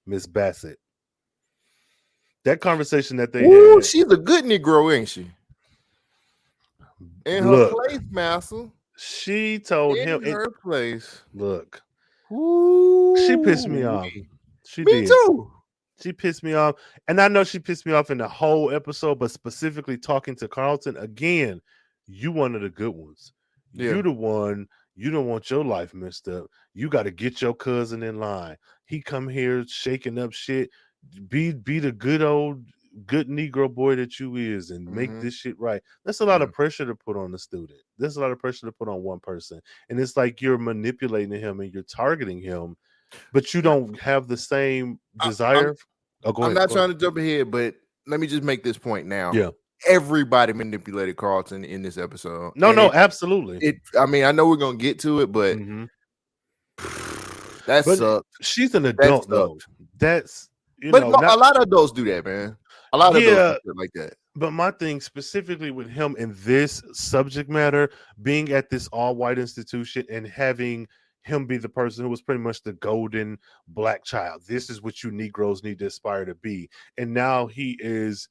[0.07, 0.79] Miss Bassett.
[2.45, 5.29] That conversation that they Ooh, had, she's a good Negro, ain't she?
[7.25, 7.73] In her Look.
[7.73, 8.71] place, Master.
[8.97, 11.23] She told In him, in her place.
[11.35, 11.83] "Look,
[12.33, 14.09] Ooh, she pissed me off.
[14.67, 15.09] She Me did.
[15.09, 15.51] too.
[16.03, 16.75] She pissed me off,
[17.09, 20.49] and I know she pissed me off in the whole episode, but specifically talking to
[20.49, 21.61] Carlton again.
[22.07, 23.33] You one of the good ones.
[23.73, 23.91] Yeah.
[23.93, 24.69] You the one.
[24.95, 26.47] You don't want your life messed up.
[26.73, 28.57] You got to get your cousin in line.
[28.87, 30.71] He come here shaking up shit.
[31.29, 32.65] Be be the good old
[33.05, 35.21] good Negro boy that you is, and make Mhm.
[35.21, 35.83] this shit right.
[36.05, 36.49] That's a lot Mm-hmm.
[36.51, 37.79] of pressure to put on the student.
[37.99, 41.39] There's a lot of pressure to put on one person, and it's like you're manipulating
[41.39, 42.77] him and you're targeting him,
[43.33, 45.77] but you don't have the same I- I'm- desire.
[46.25, 46.99] oh, I'm not trying ahead.
[46.99, 47.75] to jump ahead, but
[48.07, 49.33] let me just make this point now.
[49.33, 49.51] Yeah.
[49.87, 52.53] everybody manipulated Carlton in this episode.
[52.57, 53.59] No, And no, absolutely.
[53.59, 53.77] it.
[53.97, 55.89] I mean, I know we're gonna get to it, but Mhm.
[57.67, 58.27] that But sucked.
[58.41, 59.59] She's an adult though.
[59.99, 60.49] That's
[60.81, 62.57] you But know, no, not- a lot of adults do that, man.
[62.93, 63.57] A lot of Yeah.
[63.75, 64.15] like that.
[64.35, 67.91] But my thing specifically with him in this subject matter,
[68.23, 70.87] being at this all white institution and having
[71.23, 74.43] him be the person who was pretty much the golden black child.
[74.47, 76.69] This is what you Negroes need to aspire to be.
[76.99, 78.29] And now he is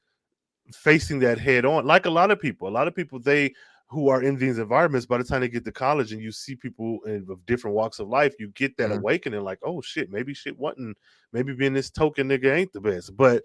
[0.74, 2.68] facing that head on, like a lot of people.
[2.68, 3.54] A lot of people, they
[3.88, 6.56] who are in these environments, by the time they get to college and you see
[6.56, 8.98] people in, of different walks of life, you get that Mhm.
[8.98, 10.98] awakening like, oh shit, maybe shit wasn't,
[11.34, 13.16] maybe being this token nigga ain't the best.
[13.16, 13.44] But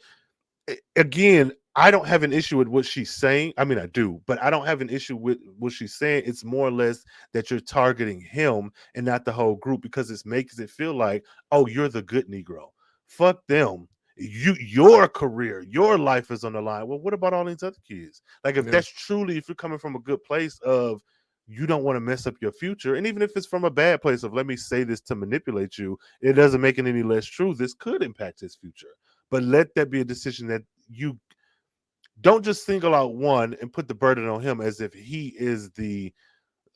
[0.97, 3.53] again, I don't have an issue with what she's saying.
[3.57, 6.25] I mean, I do, but I don't have an issue with what she's saying.
[6.27, 10.21] It's more or less that you're targeting him and not the whole group because it
[10.27, 12.71] makes it feel like, oh, you're the good Negro.
[13.07, 13.89] Fuck them.
[14.17, 16.87] You your career, your life is on the line.
[16.87, 18.21] Well, what about all these other kids?
[18.45, 18.73] Like, if Yeah.
[18.73, 21.01] that's truly, if you're coming from a good place of
[21.47, 24.03] you don't want to mess up your future, and even if it's from a bad
[24.03, 27.25] place of let me say this to manipulate you, it doesn't make it any less
[27.25, 27.55] true.
[27.55, 28.95] This could impact his future
[29.31, 31.18] but let that be a decision that you
[32.20, 35.70] don't just single out one and put the burden on him as if he is
[35.72, 36.12] the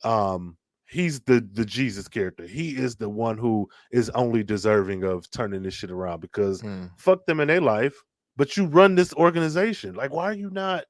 [0.03, 5.29] um he's the the jesus character he is the one who is only deserving of
[5.31, 6.85] turning this shit around because Hmm.
[6.97, 7.95] fuck them in their life
[8.37, 10.85] but you run this organization like why are you not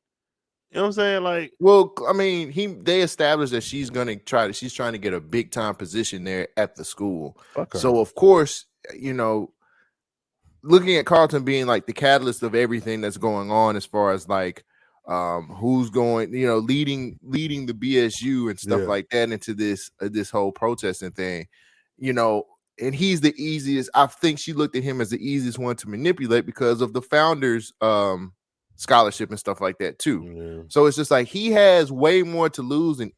[0.72, 4.18] you know what i'm saying like Well, I mean, he they established that she's gonna
[4.18, 7.38] try to she's trying to get a big time position there at the school.
[7.80, 8.66] So of course,
[8.97, 9.53] you know,
[10.66, 14.28] looking at Carlton being like the catalyst of everything that's going on as far as
[14.28, 14.63] like
[15.07, 18.88] um who's going, you know, leading leading the BSU and stuff Yeah.
[18.88, 21.45] like that into this uh, this whole protesting thing,
[21.97, 22.43] you know,
[22.82, 23.89] and he's the easiest.
[23.93, 27.01] I think she looked at him as the easiest one to manipulate because of the
[27.03, 28.34] founders um
[28.78, 30.34] scholarship and stuff like that too.
[30.36, 30.63] Yeah.
[30.70, 33.11] So it's just like he has way more to lose in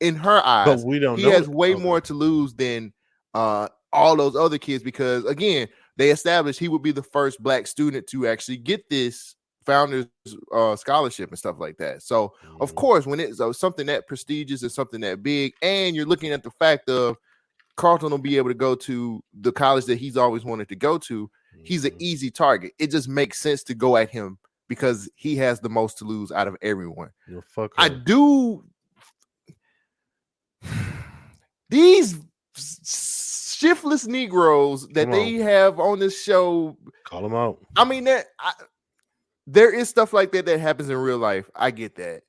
[0.00, 1.54] in her eyes but we don't he has it.
[1.54, 1.82] way Okay.
[1.82, 2.92] more to lose than
[3.34, 7.66] uh all those other kids because again they established he would be the first black
[7.66, 10.06] student to actually get this founders
[10.52, 12.74] uh scholarship and stuff like that so of Mhm.
[12.76, 16.42] course when it's uh, something that prestigious and something that big and you're looking at
[16.42, 17.16] the fact of
[17.76, 20.98] carlton will be able to go to the college that he's always wanted to go
[20.98, 21.30] to
[21.62, 24.36] he's an easy target it just makes sense to go at him
[24.68, 27.10] because he has the most to lose out of everyone
[27.46, 28.64] fuck I do.
[31.70, 32.18] These
[33.62, 36.76] shiftless Negroes that they have on this show.
[37.04, 38.52] call them out I mean, that I,
[39.46, 41.50] there is stuff like that that happens in real life.
[41.54, 42.22] I get that.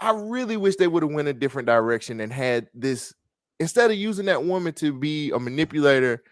[0.00, 3.12] I really wish they would have went a different direction and had this
[3.58, 6.22] instead of using that woman to be a manipulator.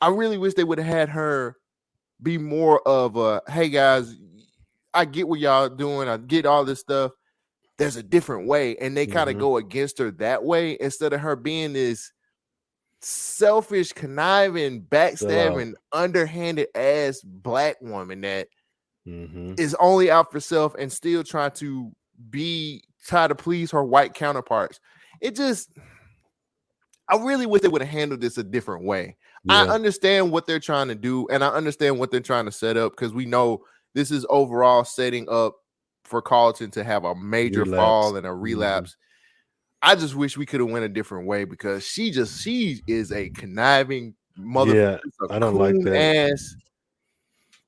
[0.00, 1.56] I really wish they would have had her
[2.22, 4.14] be more of a hey guys,
[4.94, 6.08] I get what y'all doing.
[6.08, 7.12] I get all this stuff.
[7.78, 9.40] There's a different way, and they kind of Mhm.
[9.40, 12.10] go against her that way instead of her being this
[13.00, 18.48] selfish, conniving, backstabbing, underhanded ass black woman that
[19.04, 21.92] hmm is only out for self and still trying to
[22.30, 24.80] be try to please her white counterparts.
[25.20, 25.70] It just
[27.08, 29.16] I really wish they would have handled this a different way.
[29.48, 32.76] I understand what they're trying to do, and I understand what they're trying to set
[32.76, 35.54] up because we know this is overall setting up
[36.04, 37.76] for Carlton to have a major Relapse.
[37.76, 38.34] fall and a Mhm.
[38.34, 38.96] relapse.
[39.86, 43.12] I just wish we could have went a different way because she just she is
[43.12, 44.74] a conniving mother.
[44.74, 44.98] Yeah,
[45.30, 46.30] I don't like that.
[46.32, 46.56] Ass,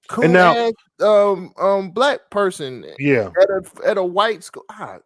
[0.08, 4.64] coon now- ass, um, um, black person yeah at a at a white school.
[4.70, 4.98] Ah,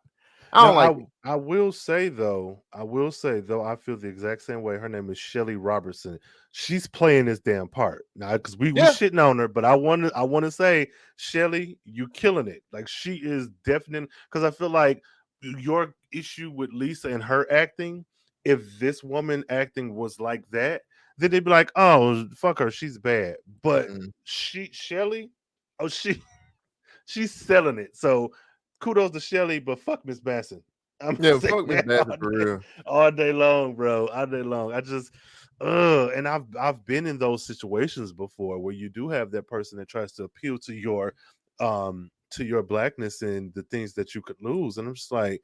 [0.55, 0.97] I don't Now, like.
[1.25, 4.77] I, I will say though, I will say though, I feel the exact same way.
[4.77, 6.19] Her name is Shelly Robertson.
[6.51, 8.89] She's playing this damn part now because we Yeah.
[8.91, 12.49] we shitting on her, but I want to I want to say, Shelly, you killing
[12.49, 12.63] it.
[12.73, 15.03] Like she is definitely because I feel like
[15.43, 18.05] your issue with Lisa and her acting.
[18.45, 20.83] If this woman acting was like that,
[21.19, 24.13] then they'd be like, "Oh, fuck her, she's bad." But Mm.
[24.25, 25.31] she Shelly,
[25.79, 26.21] oh she
[27.07, 27.97] she's selling it.
[27.97, 28.33] So
[28.81, 30.63] kudos to Shelly, but fuck Miss Basson.
[31.01, 32.61] I'm Yeah, fuck Miss all for day- real.
[32.87, 34.07] all day long, bro.
[34.09, 34.73] All day long.
[34.73, 35.13] I just
[35.61, 39.79] uh and I've I've been in those situations before where you do have that person
[39.79, 41.15] that tries to appeal to your
[41.61, 44.79] um to your blackness and the things that you could lose.
[44.79, 45.43] And I'm just like,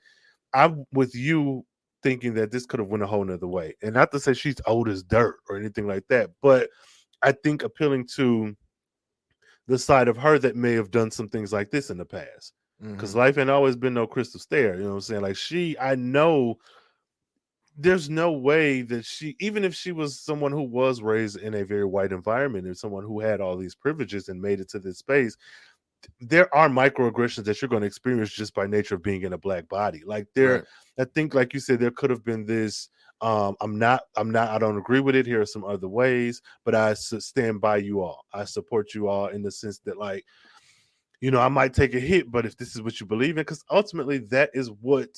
[0.55, 1.65] I'm with you
[2.03, 3.75] thinking that this could have went a whole nother way.
[3.83, 6.71] And not to say she's old as dirt or anything like that, but
[7.23, 8.57] I think appealing to
[9.67, 12.55] the side of her that may have done some things like this in the past
[12.97, 13.19] because Mhm.
[13.19, 14.75] life ain't always been no crystal stair.
[14.77, 15.23] You know what I'm saying?
[15.23, 16.59] Like she, I know
[17.77, 21.65] there's no way that she, even if she was someone who was raised in a
[21.65, 24.99] very white environment and someone who had all these privileges and made it to this
[24.99, 25.37] space,
[26.21, 29.39] there are microaggressions that you're going to experience just by nature of being in a
[29.39, 30.03] black body.
[30.05, 30.65] Like there, Right.
[31.01, 32.89] I think, like you said, there could have been this.
[33.21, 35.27] Um, I'm not, I'm not, I don't agree with it.
[35.27, 38.25] Here are some other ways, but I stand by you all.
[38.33, 40.25] I support you all in the sense that, like,
[41.21, 43.43] you know, I might take a hit, but if this is what you believe in,
[43.43, 45.09] because ultimately that is what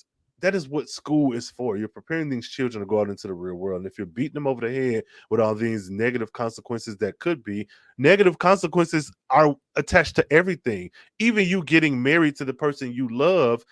[0.40, 1.76] that is what school is for.
[1.76, 3.78] You're preparing these children to go out into the real world.
[3.82, 7.42] And if you're beating them over the head with all these negative consequences that could
[7.42, 7.68] be,
[7.98, 10.90] negative consequences are attached to everything.
[11.18, 13.62] Even you getting married to the person you love,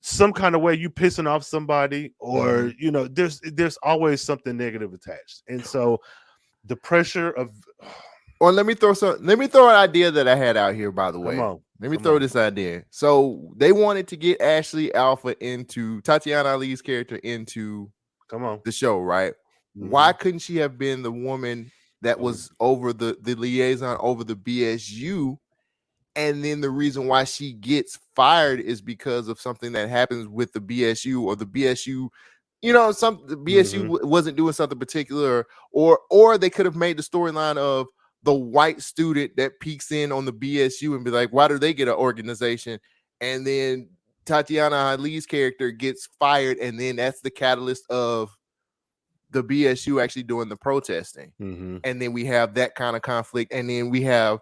[0.00, 2.84] some kind of way you pissing off somebody, or mm-hmm.
[2.84, 5.42] you know, there's there's always something negative attached.
[5.48, 6.00] And so
[6.64, 7.50] the pressure of
[8.40, 9.16] Or let me throw some.
[9.24, 10.90] Let me throw an idea that I had out here.
[10.90, 11.60] By the way, come on.
[11.84, 12.20] Let me come throw on.
[12.22, 12.84] this idea.
[12.90, 17.90] So they wanted to get Ashley Alpha into Tatiana Ali's character into
[18.28, 18.60] Come on.
[18.64, 19.34] the show, right?
[19.76, 19.90] Mhm.
[19.90, 21.70] Why couldn't she have been the woman
[22.02, 25.38] that was over the the liaison over the BSU?
[26.16, 30.52] And then the reason why she gets fired is because of something that happens with
[30.52, 32.08] the BSU or the BSU,
[32.62, 33.86] you know, some the BSU Mhm.
[33.92, 37.88] w- wasn't doing something particular, or or they could have made the storyline of
[38.24, 41.72] the white student that peeks in on the BSU and be like, why do they
[41.74, 42.80] get an organization?
[43.20, 43.88] And then
[44.24, 48.36] Tatiana Ali's character gets fired, and then that's the catalyst of
[49.30, 51.32] the BSU actually doing the protesting.
[51.40, 51.80] Mhm.
[51.84, 53.52] And then we have that kind of conflict.
[53.52, 54.38] And then we have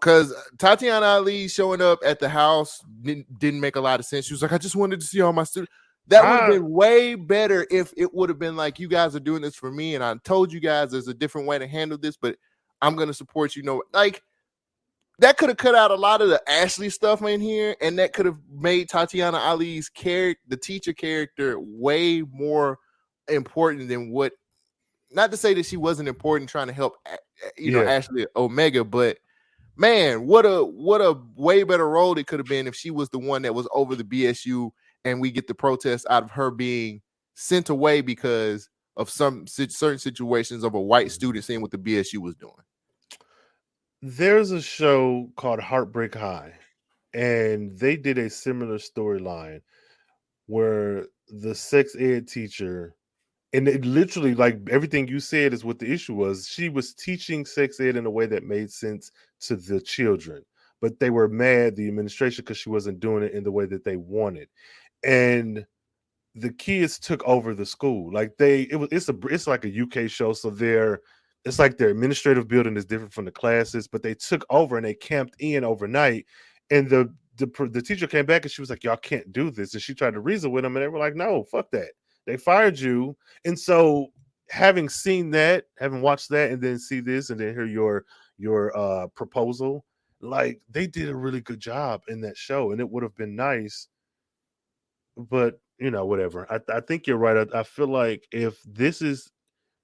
[0.00, 4.26] because Tatiana Ali showing up at the house didn't, didn't make a lot of sense.
[4.26, 5.72] She was like, I just wanted to see all my students.
[6.06, 6.52] That would have Ah.
[6.52, 9.72] been way better if it would have been like, you guys are doing this for
[9.72, 9.94] me.
[9.96, 12.36] And I told you guys there's a different way to handle this, but
[12.80, 13.62] I'm going to support you.
[13.62, 14.22] No, like
[15.18, 17.76] that could have cut out a lot of the Ashley stuff in here.
[17.80, 22.78] And that could have made Tatiana Ali's character, the teacher character, way more
[23.28, 24.32] important than what
[25.10, 26.94] not to say that she wasn't important trying to help
[27.56, 27.90] you know Yeah.
[27.90, 29.18] Ashley Omega, but
[29.76, 33.08] man, what a what a way better role it could have been if she was
[33.08, 34.70] the one that was over the BSU
[35.04, 37.00] and we get the protest out of her being
[37.34, 42.18] sent away because of some certain situations of a white student seeing what the BSU
[42.18, 42.52] was doing.
[44.02, 46.54] There's a show called Heartbreak High,
[47.14, 49.60] and they did a similar storyline
[50.46, 52.94] where the sex ed teacher,
[53.52, 56.48] and it literally, like everything you said, is what the issue was.
[56.48, 60.44] She was teaching sex ed in a way that made sense to the children,
[60.82, 63.84] but they were mad, the administration, because she wasn't doing it in the way that
[63.84, 64.48] they wanted.
[65.04, 65.66] And
[66.34, 68.12] the kids took over the school.
[68.12, 71.00] Like they, it was, it's a, it's like a UK show, so they're
[71.44, 74.84] it's like their administrative building is different from the classes, but they took over and
[74.86, 76.26] they camped in overnight.
[76.70, 79.72] And the the, the teacher came back and she was like, "Y'all can't do this."
[79.74, 81.90] And she tried to reason with them, and they were like, "No, fuck that."
[82.26, 83.16] They fired you.
[83.44, 84.08] And so,
[84.50, 88.04] having seen that, having watched that, and then see this, and then hear your
[88.38, 89.84] your uh proposal,
[90.20, 93.36] like they did a really good job in that show, and it would have been
[93.36, 93.88] nice.
[95.16, 96.46] But you know, whatever.
[96.52, 97.48] I, I think you're right.
[97.54, 99.30] I, I feel like if this is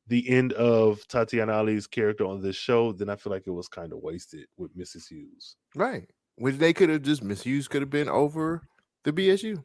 [0.09, 3.69] the end of Tatiana Ali's character on this show, then I feel like it was
[3.69, 5.09] kind of wasted with Mrs.
[5.09, 5.57] Hughes.
[5.75, 6.09] Right.
[6.37, 8.63] Which they could have just misused, could have been over
[9.05, 9.63] the BSU.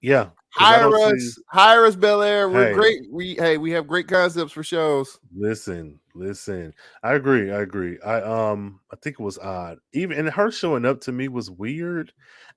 [0.00, 0.30] Yeah.
[0.50, 2.48] Hire us, see- hire us, Bel-Air.
[2.48, 2.74] We're Hey.
[2.74, 3.00] great.
[3.12, 5.18] We hey, we have great concepts for shows.
[5.34, 6.72] Listen, listen.
[7.02, 7.50] I agree.
[7.52, 7.98] I agree.
[8.00, 9.78] I um I think it was odd.
[9.92, 12.12] Even and her showing up to me was weird.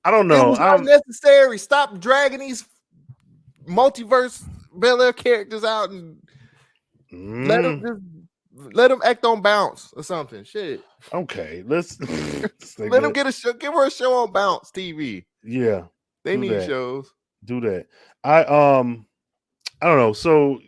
[0.06, 0.50] I don't it know.
[0.52, 1.58] was I'm, unnecessary.
[1.58, 2.66] Stop dragging these
[3.68, 4.44] multiverse
[4.74, 6.18] Bel-Air characters out and
[7.12, 8.28] let them Mm,
[8.62, 10.44] just let them act on bounce or something.
[10.44, 10.82] Shit.
[11.14, 11.64] okay.
[11.66, 12.00] Let's,
[12.80, 13.14] Let them that.
[13.14, 13.54] get a show.
[13.54, 15.26] Give her a show on bounce TV.
[15.44, 15.84] yeah.
[16.26, 16.68] They need that.
[16.68, 17.14] shows.
[17.46, 17.88] do that.
[18.24, 19.06] I um
[19.82, 20.14] I don't know.
[20.14, 20.60] So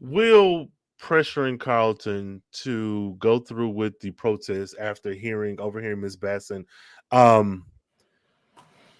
[0.00, 0.68] will
[1.00, 6.64] pressuring Carlton to go through with the protest after hearing overhearing Miss Basson.
[7.10, 7.66] Um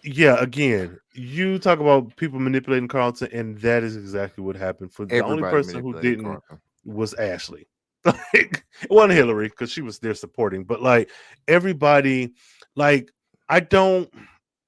[0.04, 4.92] yeah, again, you talk about people manipulating Carlton, and that is exactly what happened.
[4.92, 6.60] For the only person who didn't Carlton.
[6.84, 7.68] was Ashley.
[8.06, 11.10] Like it wasn't Hillary because she was there supporting, but like
[11.48, 12.34] everybody,
[12.76, 13.10] like
[13.48, 14.12] I don't.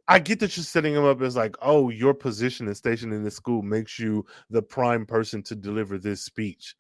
[0.09, 3.25] I get that you're setting him up as like, oh, your position and station in
[3.25, 6.77] this school makes you the prime person to deliver this speech.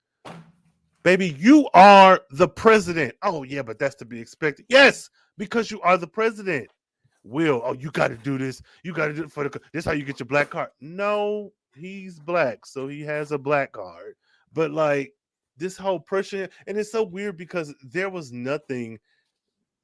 [1.03, 3.15] Baby, you are the president.
[3.23, 4.67] Oh, yeah, but that's to be expected.
[4.69, 6.69] Yes, because you are the president.
[7.27, 8.63] Will, oh, you got to do this.
[8.83, 9.61] You got to do it for the.
[9.73, 10.71] This how you get your black card.
[10.81, 14.15] No, he's black, so he has a black card.
[14.53, 15.13] But like
[15.57, 18.99] this whole pressure, and it's so weird because there was nothing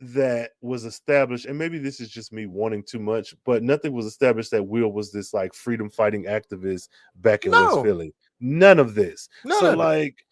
[0.00, 4.06] that was established, and maybe this is just me wanting too much, but nothing was
[4.06, 7.66] established that Will was this like freedom fighting activist back in No.
[7.66, 8.14] West Philly.
[8.40, 9.28] None of this.
[9.44, 10.24] None so like,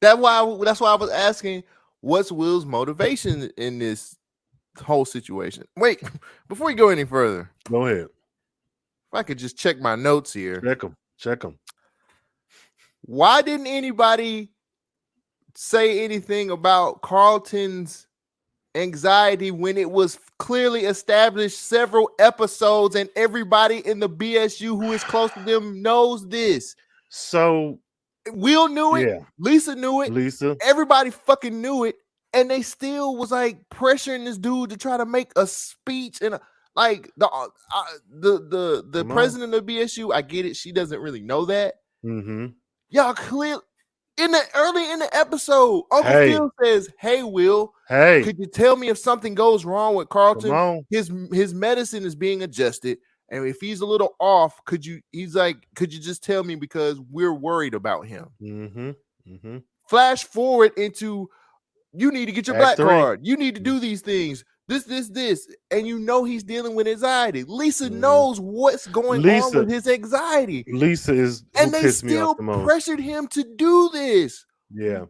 [0.00, 0.58] That's why.
[0.64, 1.64] That's why I was asking,
[2.00, 4.16] what's Will's motivation in this
[4.78, 5.64] whole situation.
[5.76, 6.02] Wait,
[6.48, 8.04] before we go any further, Go ahead.
[8.06, 10.60] if I could just check my notes here.
[10.60, 10.94] Check them.
[11.18, 11.58] Check them.
[13.02, 14.50] Why didn't anybody
[15.56, 18.06] say anything about Carlton's
[18.74, 25.02] anxiety when it was clearly established several episodes and everybody in the BSU who is
[25.02, 26.76] close to them knows this?
[27.08, 27.80] So
[28.28, 30.56] Will knew it, yeah, Lisa knew it, Lisa.
[30.62, 31.96] everybody fucking knew it,
[32.32, 36.34] and they still was like pressuring this dude to try to make a speech and
[36.34, 36.40] a,
[36.76, 40.14] like the uh, uh, the the the president of BSU.
[40.14, 41.74] I get it; she doesn't really know that.
[42.04, 42.46] Mm-hmm.
[42.90, 43.58] Y'all clear
[44.16, 45.84] in the early in the episode.
[45.90, 46.32] Uncle Hey.
[46.32, 50.84] Phil says, "Hey, Will, Hey, could you tell me if something goes wrong with Carlton?
[50.90, 52.98] His his medicine is being adjusted."
[53.32, 55.00] And if he's a little off, could you?
[55.12, 58.26] He's like, could you just tell me because we're worried about him.
[58.42, 58.90] Mm-hmm.
[59.28, 59.58] Mm-hmm.
[59.88, 61.28] flash forward into
[61.92, 62.86] you need to get your Act black three.
[62.86, 63.20] card.
[63.22, 64.44] You need to do these things.
[64.68, 67.42] This, this, this, and you know he's dealing with anxiety.
[67.42, 67.94] Lisa Mhm.
[67.94, 73.26] knows what's going on with his anxiety, Lisa is and they still the pressured him
[73.28, 74.44] to do this.
[74.72, 75.06] yeah.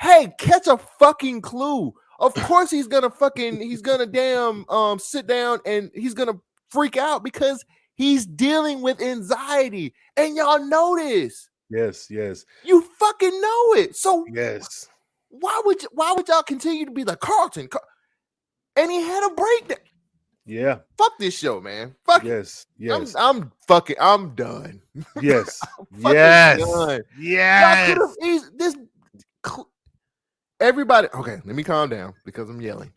[0.00, 1.92] Hey, catch a fucking clue.
[2.20, 6.40] Of course he's gonna fucking he's gonna damn um sit down and he's gonna
[6.70, 7.64] freak out because
[7.94, 11.48] he's dealing with anxiety, and y'all know this.
[11.70, 12.08] Yes.
[12.10, 12.44] Yes.
[12.64, 13.94] You fucking know it.
[13.96, 14.88] So Yes.
[15.28, 17.68] Why would why would y'all continue to be like Carlton?
[17.68, 17.82] Car-"
[18.76, 19.78] And he had a breakdown.
[20.46, 20.78] Yeah.
[20.96, 21.94] Fuck this show, man.
[22.06, 22.28] Fuck it.
[22.28, 22.66] Yes.
[22.78, 23.14] Yes.
[23.14, 23.96] I'm, I'm fucking.
[24.00, 24.80] I'm done.
[25.22, 25.60] Yes.
[26.00, 26.58] Fucking yes.
[26.58, 27.02] done.
[27.18, 27.98] Yes.
[28.56, 28.76] this.
[30.60, 31.40] Everybody, okay.
[31.44, 32.92] Let me calm down because I'm yelling.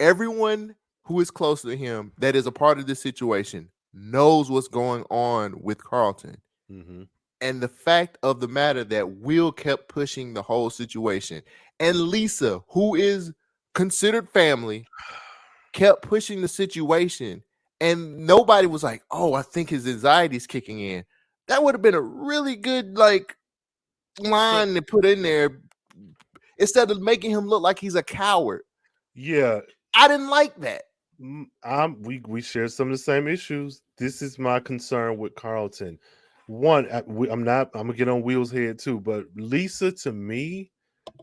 [0.00, 4.68] Everyone who is close to him that is a part of this situation knows what's
[4.68, 6.40] going on with Carlton.
[6.72, 7.02] Mm-hmm.
[7.40, 11.42] And the fact of the matter that Will kept pushing the whole situation,
[11.78, 13.32] and Lisa, who is
[13.74, 14.86] considered family,
[15.72, 17.42] kept pushing the situation,
[17.80, 21.04] and nobody was like, "Oh, I think his anxiety's kicking in."
[21.48, 23.36] That would have been a really good like
[24.20, 25.60] line to put in there
[26.58, 28.62] instead of making him look like he's a coward.
[29.14, 29.60] Yeah.
[29.94, 30.82] I didn't like that.
[31.20, 33.82] Mm, I'm we we share some of the same issues.
[33.98, 35.98] This is my concern with Carlton.
[36.50, 37.70] One, I, we, I'm not.
[37.74, 40.72] I'm gonna get on Will's head too, but Lisa to me,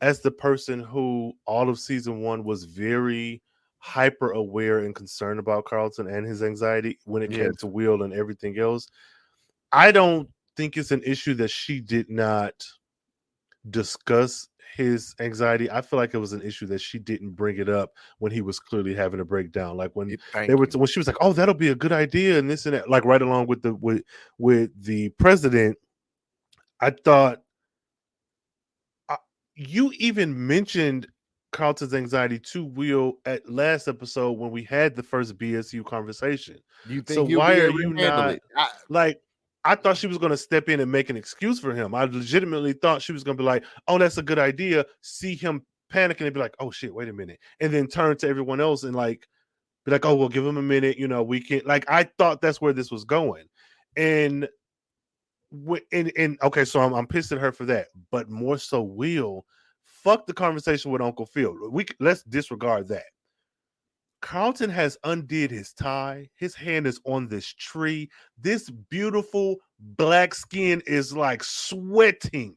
[0.02, 3.42] as the person who all of season one was very
[3.80, 8.14] hyper aware and concerned about Carlton and his anxiety when it came to Will and
[8.14, 8.88] everything else.
[9.74, 12.54] I don't think it's an issue that she did not
[13.70, 15.70] discuss his anxiety.
[15.72, 18.42] I feel like it was an issue that she didn't bring it up when he
[18.42, 19.78] was clearly having a breakdown.
[19.78, 20.80] Like when Thank they were you.
[20.80, 23.06] when she was like, "Oh, that'll be a good idea," and this and that, like
[23.06, 24.04] right along with the with
[24.38, 25.78] with the president.
[26.82, 27.42] I thought
[29.10, 29.18] I,
[29.56, 31.08] you even mentioned
[31.52, 36.58] Carlton's anxiety to Will at last episode when we had the first BSU conversation.
[36.88, 38.42] you think so why are you not- it?
[38.56, 39.22] I- Like,
[39.68, 41.94] I thought she was going to step in and make an excuse for him.
[41.94, 45.36] I legitimately thought she was going to be like, "Oh, that's a good idea." See
[45.36, 48.62] him panicking and be like, "Oh shit, wait a minute," and then turn to everyone
[48.62, 49.28] else and like
[49.86, 51.62] be like, "Oh, well, give him a minute." You know, we can.
[51.66, 53.46] Like, I thought that's where this was going,
[53.98, 54.48] and
[55.92, 59.46] and and okay, so I'm I'm pissed at her for that, but more so, Will,
[59.84, 61.54] fuck the conversation with Uncle Phil.
[61.70, 63.04] We let's disregard that.
[64.22, 66.28] Carlton has undid his tie.
[66.38, 68.10] His hand is on this tree.
[68.38, 72.56] This beautiful black skin is like sweating.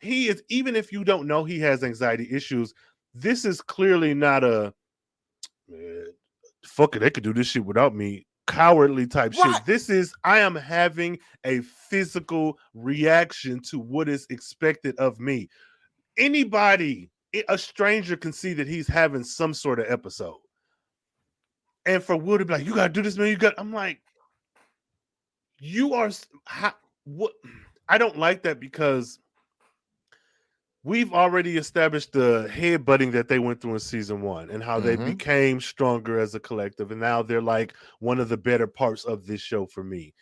[0.00, 2.74] He is, even if you don't know he has anxiety issues,
[3.14, 4.74] this is clearly not a
[5.68, 6.06] man,
[6.66, 8.26] fuck it, they could do this shit without me.
[8.46, 9.54] Cowardly type Right.
[9.54, 9.64] shit.
[9.64, 15.48] This is I am having a physical reaction to what is expected of me.
[16.18, 17.10] Anybody,
[17.48, 20.36] a stranger can see that he's having some sort of episode
[21.86, 23.28] and for Will to be like, "You gotta do this, man.
[23.28, 24.00] You got." I'm like,
[25.58, 26.10] "You are
[26.46, 26.74] how,
[27.04, 27.32] what?"
[27.88, 29.18] I don't like that because
[30.84, 34.96] we've already established the headbutting that they went through in season one and how they
[34.96, 35.06] Mhm.
[35.06, 39.26] became stronger as a collective, and now they're like one of the better parts of
[39.26, 40.14] this show for me.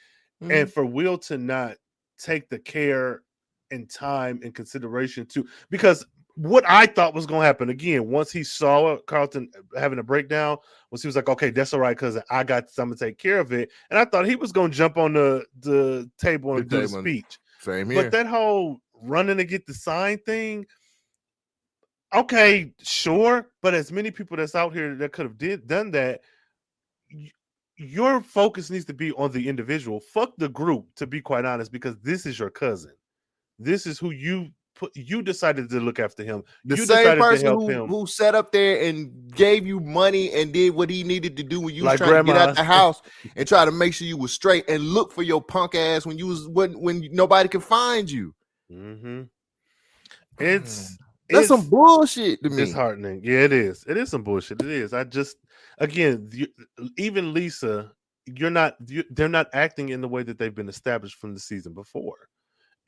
[0.42, 0.52] Mm-hmm.
[0.52, 1.76] And for Will to not
[2.18, 3.22] take the care
[3.70, 6.04] and time and consideration to because
[6.34, 10.56] what I thought was going to happen again once he saw Carlton having a breakdown
[10.90, 13.38] was he was like, okay, that's all right because I got someone to take care
[13.38, 16.60] of it, and I thought he was going to jump on the the table and
[16.60, 17.38] The do the and- speech.
[17.60, 18.02] Same here.
[18.02, 20.66] But that whole running to get the sign thing,
[22.14, 23.48] okay, sure.
[23.62, 26.22] But as many people that's out here that could have did done that,
[27.76, 30.00] your focus needs to be on the individual.
[30.00, 32.92] Fuck the group, to be quite honest, because this is your cousin.
[33.58, 34.48] This is who you
[34.82, 36.42] put you decided to look after him.
[36.64, 37.88] The you same decided to person help who, him.
[37.88, 41.60] who sat up there and gave you money and did what he needed to do
[41.60, 43.00] when you was Like trying to get out the house
[43.36, 46.18] and try to make sure you was straight and look for your punk ass when
[46.18, 48.34] you was when when nobody could find you.
[48.70, 49.22] hmm
[50.40, 50.98] It's
[51.30, 52.56] That's it's some bullshit to me.
[52.56, 53.20] disheartening.
[53.22, 53.84] Yeah, it is.
[53.88, 54.60] It is some bullshit.
[54.60, 54.92] It is.
[54.92, 55.36] I just
[55.78, 56.48] again, you,
[56.98, 57.92] even Lisa,
[58.26, 58.76] you're not.
[58.86, 62.28] You, they're not acting in the way that they've been established from the season before,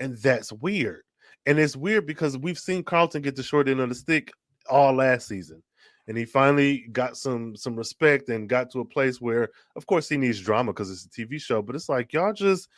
[0.01, 1.03] and that's weird.
[1.47, 4.33] And it's weird because we've seen Carlton get the short end of the stick
[4.71, 5.63] all last season,
[6.09, 10.09] and he finally got some some respect and got to a place where, of course,
[10.09, 11.61] he needs drama because it's a TV show.
[11.61, 12.69] But it's like y'all just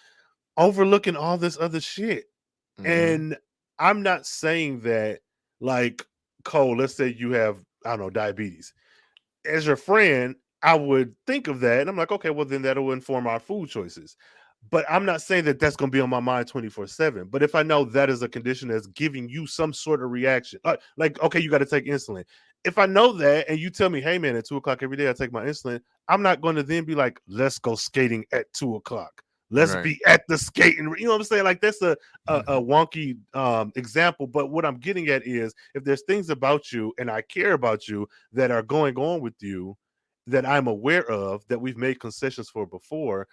[0.57, 2.25] overlooking all this other shit.
[2.81, 2.87] Mhm.
[2.87, 3.39] And
[3.79, 5.21] I'm not saying that,
[5.61, 6.05] like
[6.45, 8.73] Cole, let's say you have, I don't know, diabetes.
[9.45, 11.81] As your friend, I would think of that.
[11.81, 14.17] And I'm like, okay, well, then that'll inform our food choices.
[14.70, 17.28] But I'm not saying that that's going to be on my mind 24 7.
[17.30, 20.59] But if I know that is a condition that's giving you some sort of reaction,
[20.64, 22.24] uh, like, okay, you got to take insulin.
[22.64, 25.09] If I know that and you tell me, hey, man, at two o'clock every day
[25.09, 28.52] I take my insulin, I'm not going to then be like, let's go skating at
[28.52, 29.22] two o'clock.
[29.50, 29.84] Let's Right.
[29.84, 30.92] be at the skating.
[30.98, 31.44] You know what I'm saying?
[31.44, 31.96] Like, that's a,
[32.26, 34.26] a, a wonky um, example.
[34.26, 37.86] But what I'm getting at is if there's things about you and I care about
[37.86, 39.76] you that are going on with you
[40.26, 43.28] that I'm aware of that we've made concessions for before,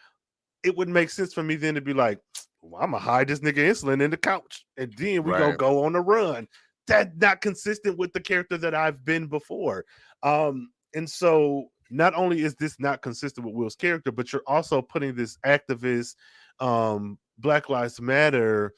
[0.63, 2.19] it would make sense for me then to be like,
[2.61, 5.83] well, I'm gonna hide this nigga insulin in the couch and then we gonna go
[5.83, 6.47] on a run.
[6.87, 9.85] That's not consistent with the character that I've been before.
[10.21, 14.81] Um, and so not only is this not consistent with Will's character, but you're also
[14.81, 16.15] putting this activist,
[16.59, 18.73] um, Black Lives Matter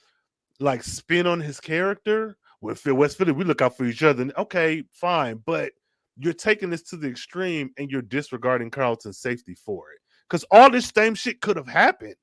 [0.60, 2.38] like spin on his character.
[2.62, 4.22] With Phil West Philly, we look out for each other.
[4.22, 5.74] And, okay, fine, but
[6.18, 10.00] you're taking this to the extreme and you're disregarding Carlton's safety for it.
[10.30, 12.16] Because all this same shit could have happened.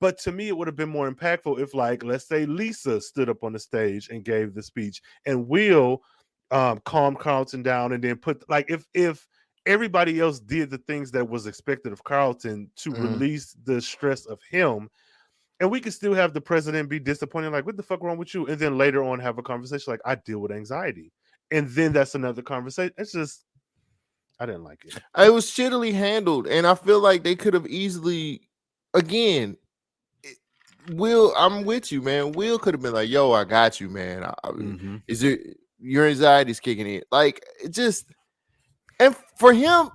[0.00, 3.28] But to me, it would have been more impactful if, like, let's say Lisa stood
[3.28, 6.02] up on the stage and gave the speech, and Will
[6.50, 9.26] um calmed Carlton down, and then put like if if
[9.66, 12.98] everybody else did the things that was expected of Carlton to Mhm.
[13.00, 14.88] release the stress of him,
[15.60, 18.34] and we could still have the president be disappointed, like, what the fuck wrong with
[18.34, 18.46] you?
[18.46, 21.12] And then later on have a conversation like, I deal with anxiety.
[21.50, 22.94] And then that's another conversation.
[22.98, 23.44] It's just,
[24.40, 24.98] I didn't like it.
[25.16, 28.42] It was shittily handled, and I feel like they could have easily,
[28.94, 29.56] again,
[30.22, 30.38] it-
[30.90, 31.34] Will.
[31.36, 32.32] I'm with you, man.
[32.32, 34.24] Will could have been like, "Yo, I got you, man.
[34.24, 34.96] I, I- Mm-hmm.
[35.08, 37.02] Is it your anxiety's kicking in?
[37.10, 38.06] Like, it just."
[39.00, 39.90] And for him,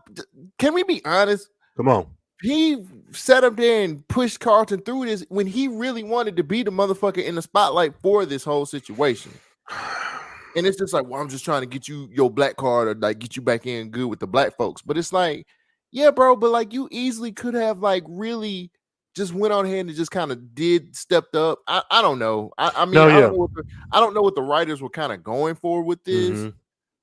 [0.58, 1.50] can we be honest?
[1.76, 2.08] Come on.
[2.42, 6.64] He sat up there and pushed Carlton through this when he really wanted to be
[6.64, 9.32] the motherfucker in the spotlight for this whole situation.
[10.56, 12.96] And it's just like, well, I'm just trying to get you your black card or
[12.96, 14.82] like get you back in good with the black folks.
[14.82, 15.48] But it's like,
[15.92, 18.72] yeah, bro, but like you easily could have like really
[19.16, 21.60] just went on ahead and just kind of did stepped up.
[21.68, 22.52] I, I don't know.
[22.58, 24.82] I, I mean, No, I, don't know what the, I don't know what the writers
[24.82, 26.54] were kind of going for with this, Mhm.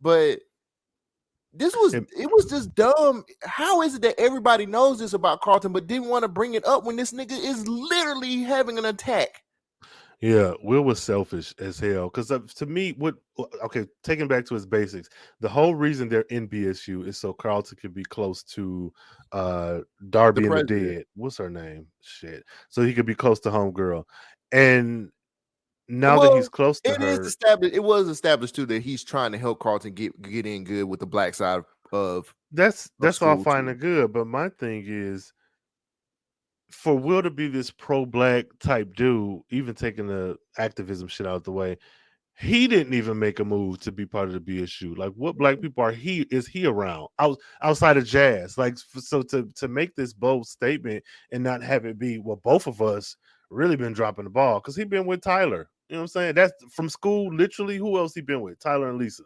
[0.01, 0.41] but
[1.53, 3.25] this was It- it was just dumb.
[3.43, 6.65] How is it that everybody knows this about Carlton but didn't want to bring it
[6.67, 9.43] up when this nigga is literally having an attack?
[10.21, 12.11] Yeah, Will was selfish as hell.
[12.11, 13.15] Because to me, what
[13.65, 15.09] okay, taking back to his basics,
[15.41, 18.93] the whole reason they're in BSU is so Carlton could be close to
[19.33, 20.65] uh Darby and the.
[20.65, 21.05] Dead.
[21.17, 21.87] What's her name?
[22.03, 22.45] Shit.
[22.69, 24.05] So he could be close to Homegirl.
[24.53, 25.11] And
[25.89, 27.75] now that he's close to It is her, established.
[27.75, 31.01] It was established too that he's trying to help Carlton get get in good with
[31.01, 31.63] the black side
[31.93, 32.35] of.
[32.53, 33.71] that's that's all fine too.
[33.71, 34.13] and good.
[34.13, 35.33] But my thing is
[36.71, 41.53] for Will to be this pro-black type dude, even taking the activism shit out the
[41.53, 41.77] way,
[42.39, 44.97] he didn't even make a move to be part of the BSU.
[44.97, 45.63] Like, what black mm-hmm.
[45.63, 48.57] people are he is he around out, outside of jazz?
[48.57, 52.67] Like, so to to make this bold statement and not have it be well, both
[52.67, 53.17] of us
[53.51, 55.69] really been dropping the ball because he been with Tyler.
[55.89, 56.35] You know what I'm saying?
[56.35, 57.35] That's from school.
[57.35, 58.59] Literally, who else he been with?
[58.59, 59.25] Tyler and Lisa.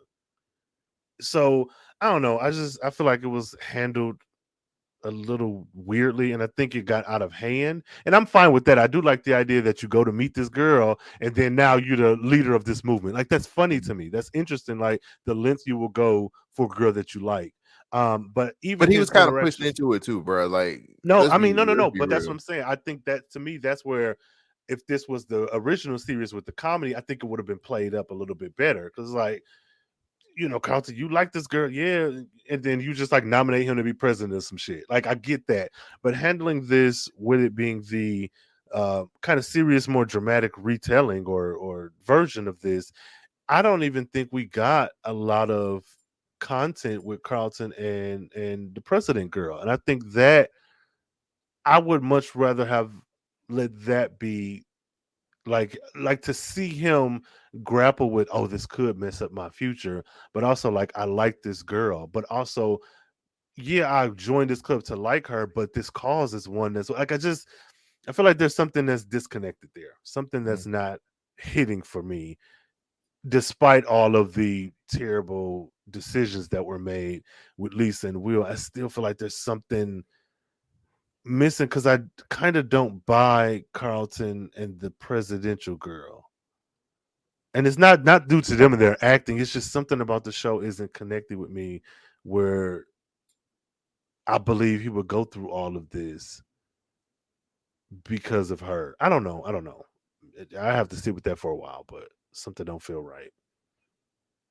[1.20, 1.68] So
[2.01, 2.38] I don't know.
[2.38, 4.16] I just I feel like it was handled
[5.05, 7.82] a little weirdly, and I think it got out of hand.
[8.07, 8.78] And I'm fine with that.
[8.78, 11.76] I do like the idea that you go to meet this girl, and then now
[11.76, 13.14] you're the leader of this movement.
[13.14, 14.09] Like that's funny to me.
[14.09, 14.78] That's interesting.
[14.78, 17.55] Like the length you will go for a girl that you like.
[17.92, 20.46] Um, but even But he was kind of pushed into it too, bro.
[20.48, 21.92] Like no, I mean, no, no, no.
[21.96, 22.64] But that's what I'm saying.
[22.66, 24.16] I think that to me, that's where
[24.68, 27.59] if this was the original series with the comedy, I think it would have been
[27.59, 28.90] played up a little bit better.
[28.94, 29.42] Because like,
[30.37, 32.11] you know, Carlton, you like this girl, yeah,
[32.51, 34.85] and then you just like nominate him to be president or some shit.
[34.89, 35.70] Like, I get that,
[36.03, 38.30] but handling this with it being the
[38.72, 42.93] uh, kind of serious, more dramatic retelling or or version of this,
[43.49, 45.85] I don't even think we got a lot of
[46.41, 50.51] content with Carlton and and the president girl, and I think that
[51.64, 52.91] I would much rather have
[53.49, 54.64] let that be
[55.47, 57.22] like like to see him
[57.62, 61.62] grapple with oh this could mess up my future but also like i like this
[61.62, 62.78] girl but also
[63.57, 67.12] yeah i joined this club to like her but this cause is one that's like
[67.12, 67.47] i just
[68.09, 70.47] i feel like there's something that's disconnected there something Mm.
[70.47, 70.99] that's not
[71.36, 72.38] hitting for me
[73.28, 77.22] despite all of the terrible decisions that were made
[77.57, 80.03] with lisa and will i still feel like there's something
[81.25, 82.01] missing because I
[82.31, 86.31] kind of don't buy Carlton and the presidential girl.
[87.55, 89.39] And it's not not due to them and their acting.
[89.39, 91.83] It's just something about the show isn't connected with me
[92.25, 92.87] where
[94.27, 96.43] I believe he would go through all of this
[98.05, 98.97] because of her.
[99.01, 99.43] I don't know.
[99.45, 99.85] I don't know.
[100.59, 103.31] I have to sit with that for a while, but something don't feel right.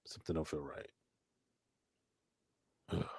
[0.06, 0.64] Something don't feel
[2.90, 3.10] right.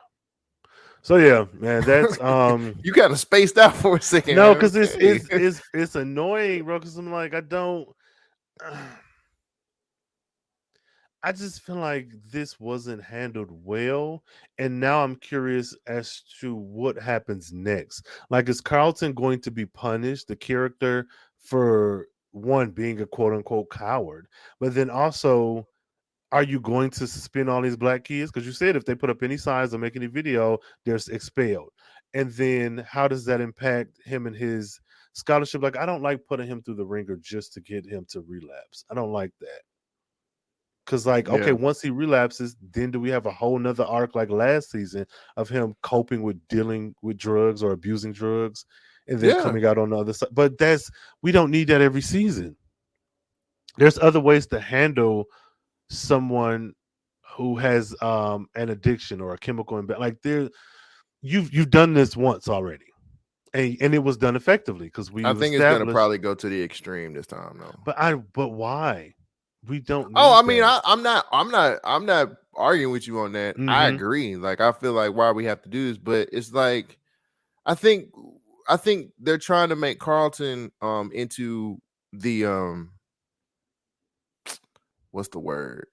[1.05, 4.37] So yeah, man, that's um You got to spaced out for a second.
[4.37, 6.79] no, because it's, it's it's it's annoying, bro.
[6.79, 7.87] Because I'm like, I don't.
[11.23, 14.23] I just feel like this wasn't handled well,
[14.59, 18.07] and now I'm curious as to what happens next.
[18.29, 21.07] Like, is Carlton going to be punished, the character,
[21.39, 24.27] for one being a quote unquote coward,
[24.61, 25.67] but then also,
[26.35, 28.33] are you going to suspend all these black kids?
[28.33, 31.71] Because you said if they put up any signs or make any video, they're expelled.
[32.13, 34.81] And then how does that impact him and his
[35.13, 35.63] scholarship?
[35.63, 38.85] Like, I don't like putting him through the ringer just to get him to relapse.
[38.91, 39.61] I don't like that.
[40.87, 44.29] Cause like, okay, once he relapses, then do we have a whole nother arc like
[44.29, 45.07] last season
[45.37, 48.67] of him coping with dealing with drugs or abusing drugs
[49.07, 49.43] and then Yeah.
[49.43, 50.31] coming out on the other side?
[50.33, 50.91] But that's
[51.23, 52.57] we don't need that every season.
[53.79, 55.27] There's other ways to handle
[55.89, 56.73] someone
[57.37, 60.01] who has um an addiction or a chemical imbalance.
[60.01, 60.49] Like there,
[61.23, 62.87] you've you've done this once already,
[63.53, 65.25] and and it was done effectively because we.
[65.25, 67.75] I think it's gonna probably go to the extreme this time, though.
[67.85, 69.15] But I but why?
[69.67, 70.13] We don't.
[70.15, 70.83] Oh, I mean, that.
[70.85, 73.57] I, I'm not, I'm not, I'm not arguing with you on that.
[73.57, 73.95] I Mhm.
[73.95, 74.37] agree.
[74.37, 76.99] Like, I feel like why we have to do this, but it's like,
[77.65, 78.11] I think,
[78.69, 81.79] I think they're trying to make Carlton um into
[82.13, 82.93] the um,
[85.15, 85.87] what's the word,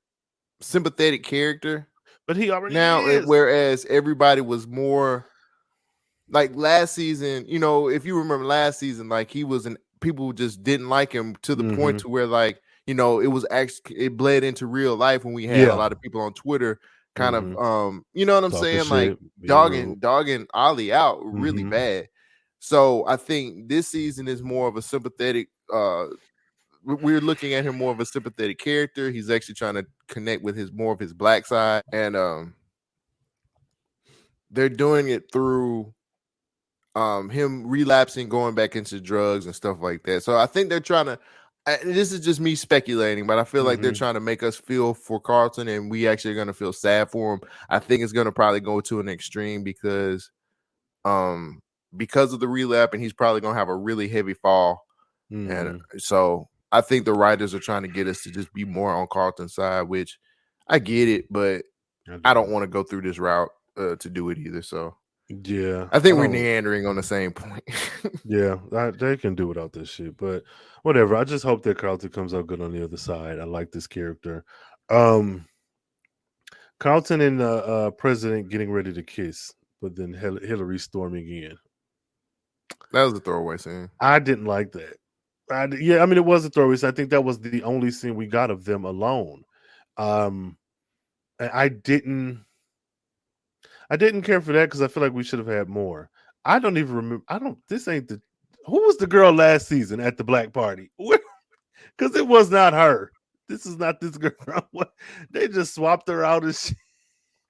[0.59, 1.87] sympathetic character
[2.27, 3.05] but he already now.
[3.05, 3.25] it- is.
[3.25, 5.25] whereas everybody was more
[6.29, 7.45] like last season.
[7.47, 11.11] You know, if you remember last season, like he was an people just didn't like
[11.13, 12.01] him to the point Mhm.
[12.01, 15.45] to where like you know it was actually it bled into real life when we
[15.45, 15.73] had Yeah.
[15.73, 16.79] a lot of people on Twitter
[17.15, 17.37] kind Mhm.
[17.53, 20.01] of um you know what I'm Talking saying like dogging rude.
[20.01, 21.69] dogging Olly out really Mhm.
[21.71, 22.07] bad.
[22.59, 26.07] So I think this season is more of a sympathetic uh
[26.83, 29.11] we're looking at him more of a sympathetic character.
[29.11, 32.55] He's actually trying to connect with his more of his black side and um
[34.49, 35.93] they're doing it through
[36.95, 40.23] um him relapsing going back into drugs and stuff like that.
[40.23, 41.19] So I think they're trying to
[41.67, 43.95] I- this is just me speculating, but I feel like they're Mhm.
[43.95, 47.11] trying to make us feel for Carlton, and we actually are going to feel sad
[47.11, 47.41] for him.
[47.69, 50.31] I think it's going to probably go to an extreme because,
[51.05, 51.61] um,
[51.97, 54.85] because of the relapse, and he's probably going to have a really heavy fall.
[55.29, 55.71] Mhm.
[55.71, 58.91] And so I think the writers are trying to get us to just be more
[58.93, 60.17] on Carlton's side, which
[60.67, 61.63] I get it, but
[62.25, 64.61] I don't want to go through this route uh, to do it either.
[64.61, 64.95] So
[65.29, 67.63] Yeah, I think we're don't- meandering on the same point.
[68.25, 70.43] Yeah, I, they can do without this shit, but
[70.83, 71.15] whatever.
[71.15, 73.39] I just hope that Carlton comes out good on the other side.
[73.39, 74.43] I like this character.
[74.89, 75.45] Um
[76.79, 81.55] Carlton and the uh, president getting ready to kiss, but then Hil- Hillary storming in.
[82.91, 83.89] that was a throwaway scene.
[83.99, 84.95] I didn't like that.
[85.51, 86.75] I, yeah, I mean it was a throwaway.
[86.77, 86.89] scene.
[86.89, 89.43] I think that was the only scene we got of them alone.
[89.97, 90.57] Um,
[91.39, 92.45] I didn't.
[93.89, 96.09] I didn't care for that because I feel like we should have had more.
[96.45, 97.23] I don't even remember.
[97.27, 97.57] I don't.
[97.67, 98.21] This ain't the.
[98.65, 100.91] Who was the girl last season at the black party?
[101.97, 103.11] Because it was not her.
[103.49, 104.65] This is not this girl.
[105.29, 106.75] They just swapped her out as she.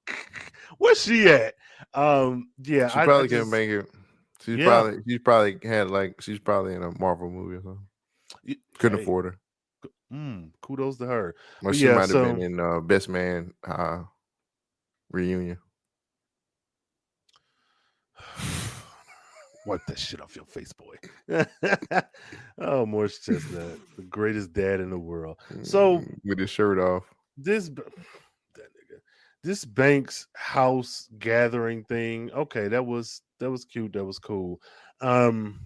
[0.78, 1.54] Where's she at?
[1.94, 3.86] Um, yeah, She I- I probably just- can't make it.
[4.42, 4.66] She's Yeah.
[4.66, 7.86] probably she's probably had like she's probably in a Marvel movie or something.
[8.78, 9.38] Couldn't hey, afford her.
[10.14, 11.36] Mm, kudos to her.
[11.62, 14.04] But she yeah, might have so- been in uh, Best Man uh,
[15.12, 15.58] reunion.
[19.66, 20.96] Wipe that shit off your face, boy.
[22.58, 25.38] oh, Morris Chestnut, the greatest dad in the world.
[25.62, 27.04] So- Mm, with his shirt off.
[27.38, 29.00] This that nigga,
[29.44, 32.32] this Banks house gathering thing.
[32.32, 33.94] Okay, that was that was cute.
[33.94, 34.60] That was cool.
[35.00, 35.60] Um,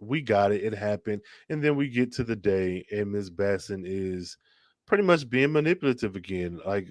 [0.00, 0.64] we got it.
[0.64, 4.36] It happened, and then we get to the day, and Miss Basson is
[4.86, 6.88] pretty much being manipulative again, like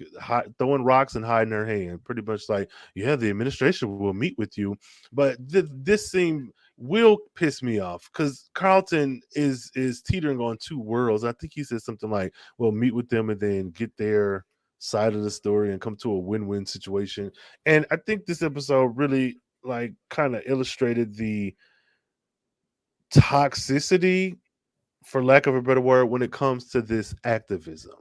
[0.58, 2.04] throwing rocks and hiding her hand.
[2.04, 4.76] Pretty much like, yeah, the administration will meet with you,
[5.12, 10.78] but th- this seemed will piss me off because Carlton is is teetering on two
[10.78, 11.24] worlds.
[11.24, 14.44] I think he said something like, "Well, meet with them and then get their
[14.78, 17.32] side of the story and come to a win-win situation."
[17.64, 21.54] And I think this episode really like kind of illustrated the
[23.14, 24.38] toxicity,
[25.04, 27.94] for lack of a better word, when it comes to this activism.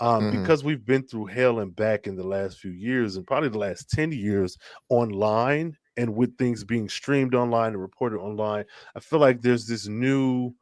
[0.00, 0.30] Um, Mhm.
[0.30, 3.58] because we've been through hell and back in the last few years and probably the
[3.58, 4.58] last 10 years
[4.90, 8.64] online and with things being streamed online and reported online,
[8.96, 10.52] I feel like there's this new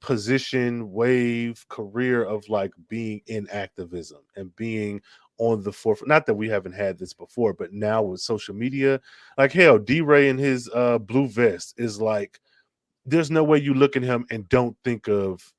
[0.00, 5.00] position, wave, career of like being in activism and being
[5.38, 6.08] on the forefront.
[6.08, 9.00] Not that we haven't had this before, but now with social media,
[9.38, 12.40] like hell, DeRay and his uh blue vest is like
[13.06, 15.52] there's no way you look at him and don't think of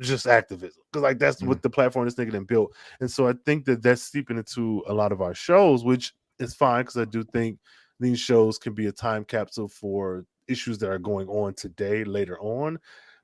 [0.00, 2.74] just activism because like that's what the platform is thinking and built.
[3.00, 6.54] And so i think that that's seeping into a lot of our shows which is
[6.54, 7.58] fine because i do think
[8.00, 12.38] these shows can be a time capsule for issues that are going on today later
[12.40, 12.78] on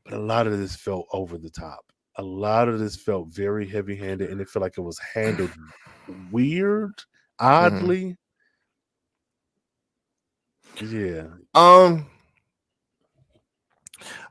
[0.08, 1.84] but a lot of this felt over the top.
[2.16, 5.50] A lot of this felt very heavy handed and it felt like it was handled
[6.30, 6.94] weird
[7.38, 8.16] oddly.
[10.80, 11.26] Yeah.
[11.54, 12.06] Um,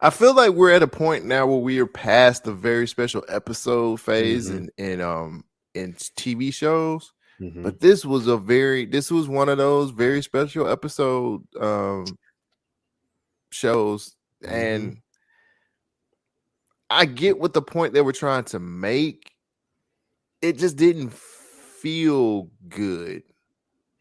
[0.02, 3.24] I feel like we're at a point now where we are past the very special
[3.28, 4.70] episode phase Mhm.
[4.78, 5.44] in in um
[5.74, 7.14] in TV shows.
[7.42, 7.64] Mhm.
[7.64, 12.06] But this was a very this was one of those very special episode um
[13.52, 14.98] shows, and
[16.90, 19.34] I get what the point they were trying to make.
[20.42, 23.24] It just didn't feel good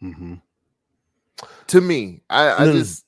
[0.02, 0.40] Mhm.
[1.68, 2.22] to me.
[2.30, 3.05] I, I just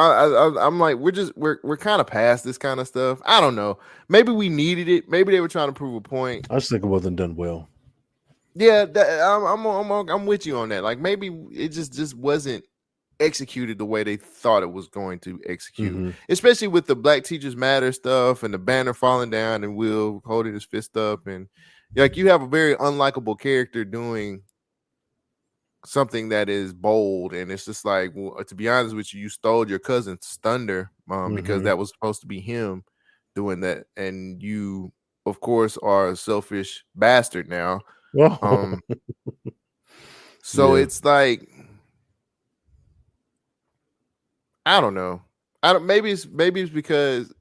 [0.00, 3.20] I, I'm like we're just we're we're kind of past this kind of stuff.
[3.24, 3.78] I don't know.
[4.08, 5.08] Maybe we needed it.
[5.08, 6.46] Maybe they were trying to prove a point.
[6.50, 7.68] i just think it wasn't done well
[8.54, 10.82] Yeah, that, I'm, I'm I'm I'm with you on that.
[10.82, 12.64] Like maybe it just just wasn't
[13.20, 15.94] executed the way they thought it was going to execute.
[15.94, 16.14] Mhm.
[16.28, 20.54] Especially with the Black Teachers Matter stuff and the banner falling down and Will holding
[20.54, 21.46] his fist up and
[21.96, 24.42] like you have a very unlikable character doing
[25.86, 29.28] something that is bold and it's just like well, to be honest with you you
[29.28, 31.64] stole your cousin's thunder um, because Mhm.
[31.64, 32.84] that was supposed to be him
[33.34, 34.92] doing that and you
[35.26, 37.80] of course are a selfish bastard now
[38.42, 38.80] um
[40.42, 40.82] so Yeah.
[40.82, 41.48] it's like
[44.66, 45.20] i don't know
[45.62, 47.32] i don't maybe it's maybe it's because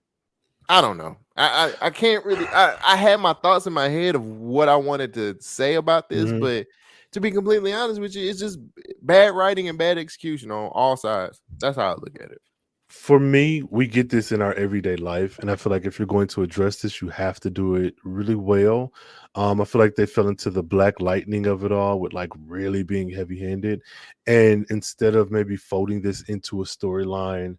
[0.69, 3.89] i don't know i i, I can't really I, I had my thoughts in my
[3.89, 6.39] head of what i wanted to say about this Mhm.
[6.39, 6.67] but
[7.11, 8.59] to be completely honest with you it's just
[9.01, 11.41] bad writing and bad execution on all sides.
[11.59, 12.41] That's how i look at it.
[12.89, 16.07] For me, we get this in our everyday life, and I feel like if you're
[16.07, 18.93] going to address this, you have to do it really well.
[19.35, 22.31] Um, I feel like they fell into the black lightning of it all with like
[22.47, 23.83] really being heavy-handed,
[24.25, 27.57] and instead of maybe folding this into a storyline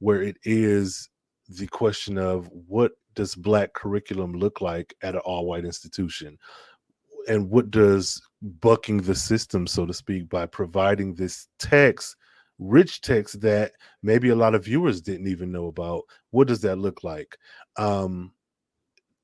[0.00, 1.08] where it is
[1.48, 6.36] the question of what does black curriculum look like at an all-white institution,
[7.28, 8.20] and what does
[8.60, 12.16] bucking the system, so to speak, by providing this text
[12.58, 16.76] rich text that maybe a lot of viewers didn't even know about what does that
[16.76, 17.36] look like?
[17.76, 18.32] Um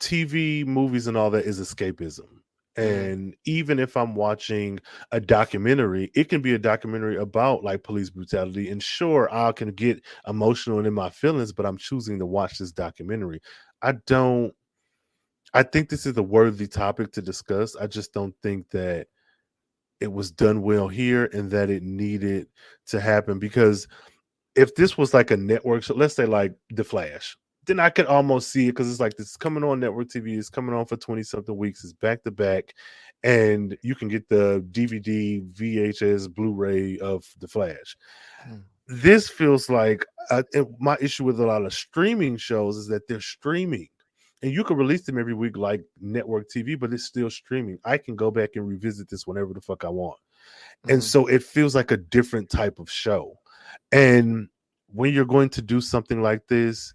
[0.01, 2.29] tv movies and all that is escapism.
[2.77, 4.79] And even if i'm watching
[5.11, 8.71] a documentary it can be a documentary about like police brutality.
[8.71, 12.59] And sure i can get emotional and in my feelings but i'm choosing to watch
[12.59, 13.41] this documentary.
[13.83, 14.53] I don't
[15.55, 17.75] i think this is a worthy topic to discuss.
[17.77, 19.07] I just don't think that
[20.01, 22.47] it was done well here and that it needed
[22.87, 23.89] to happen because
[24.55, 27.37] if this was like a network so let's say like the flash
[27.67, 30.39] then i could almost see it because it's like this is coming on network tv
[30.39, 32.73] it's coming on for 20 something weeks it's back to back
[33.25, 37.97] and you can get the dvd vhs blu-ray of the flash.
[38.45, 38.59] Hmm.
[38.87, 43.07] this feels like uh, it- my issue with a lot of streaming shows is that
[43.09, 43.89] they're streaming
[44.43, 47.79] and you can release them every week like network TV, but it's still streaming.
[47.85, 50.19] I can go back and revisit this whenever the fuck I want.
[50.89, 51.05] And Mhm.
[51.05, 53.39] so it feels like a different type of show.
[53.93, 54.49] And
[54.87, 56.95] when you're going to do something like this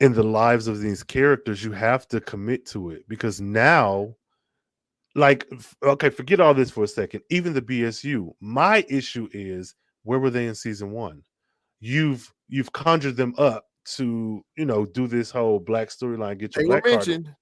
[0.00, 4.14] in the lives of these characters, you have to commit to it because now,
[5.14, 5.48] like,
[5.82, 7.22] okay, forget all this for a second.
[7.30, 11.22] Even the BSU, my issue is where were they in season one?
[11.80, 13.66] You've you've conjured them up
[13.96, 16.94] to you know do this whole black storyline, get your they were black card.
[17.08, 17.34] mentioned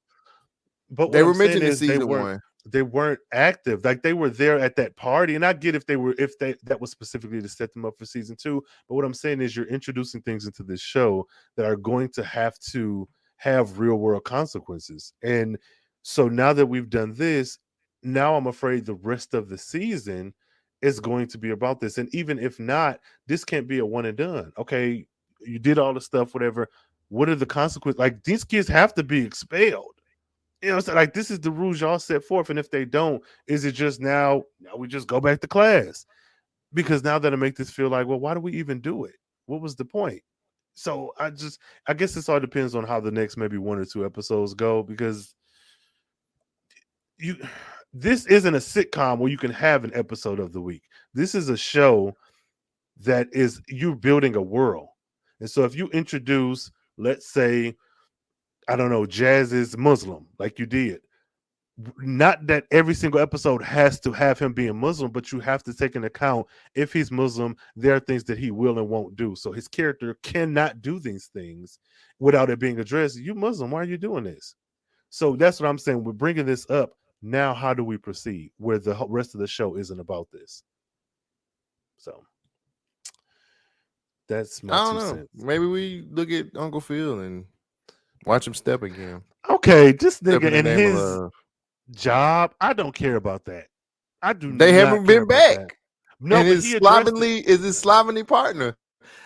[0.90, 3.84] But what they I'm were saying mentioned in they season weren't- one they weren't active
[3.84, 6.54] like they were there at that party and i get if they were if they
[6.62, 9.56] that was specifically to set them up for season two but what i'm saying is
[9.56, 11.26] you're introducing things into this show
[11.56, 15.58] that are going to have to have real world consequences and
[16.02, 17.58] so now that we've done this
[18.04, 20.32] now i'm afraid the rest of the season
[20.82, 21.98] is going to be about this.
[21.98, 24.52] And even if not, this can't be a one and done.
[24.58, 25.06] Okay,
[25.44, 26.68] you did all the stuff, whatever.
[27.08, 27.98] What are the consequences?
[27.98, 29.94] Like these kids have to be expelled.
[30.62, 32.50] You know, so like this is the rules y'all set forth.
[32.50, 36.06] And if they don't, is it just now, now we just go back to class?
[36.72, 39.14] Because now that'll make this feel like, well, why do we even do it?
[39.46, 40.22] What was the point?
[40.74, 43.84] So I just I guess this all depends on how the next maybe one or
[43.84, 45.34] two episodes go because
[47.18, 47.36] you
[47.92, 50.82] this isn't a sitcom where you can have an episode of the week.
[51.12, 52.16] This is a show
[53.00, 54.88] that is you're building a world.
[55.42, 57.74] And so if you introduce, let's say,
[58.68, 61.00] I don't know, Jazz is Muslim, like you did.
[61.98, 65.74] Not that every single episode has to have him being Muslim, but you have to
[65.74, 69.34] take into account if he's Muslim, there are things that he will and won't do.
[69.34, 71.80] So his character cannot do these things
[72.20, 73.18] without it being addressed.
[73.18, 74.54] You Muslim, why are you doing this?
[75.10, 76.04] So that's what I'm saying.
[76.04, 78.52] We're bringing this up now, how do we proceed?
[78.58, 80.62] Where the rest of the show isn't about this.
[81.96, 82.22] So
[84.28, 85.14] that's my I don't know.
[85.14, 85.28] cents.
[85.34, 87.44] Maybe we look at Uncle Phil and
[88.26, 89.22] watch him step again.
[89.48, 91.20] Okay, this Step nigga in and his
[91.90, 93.66] job, I don't care about that.
[94.22, 94.56] I do.
[94.56, 95.58] They haven't been about that.
[95.68, 95.78] back.
[96.20, 96.78] No, and his it.
[96.78, 98.76] slovenly is his slovenly partner.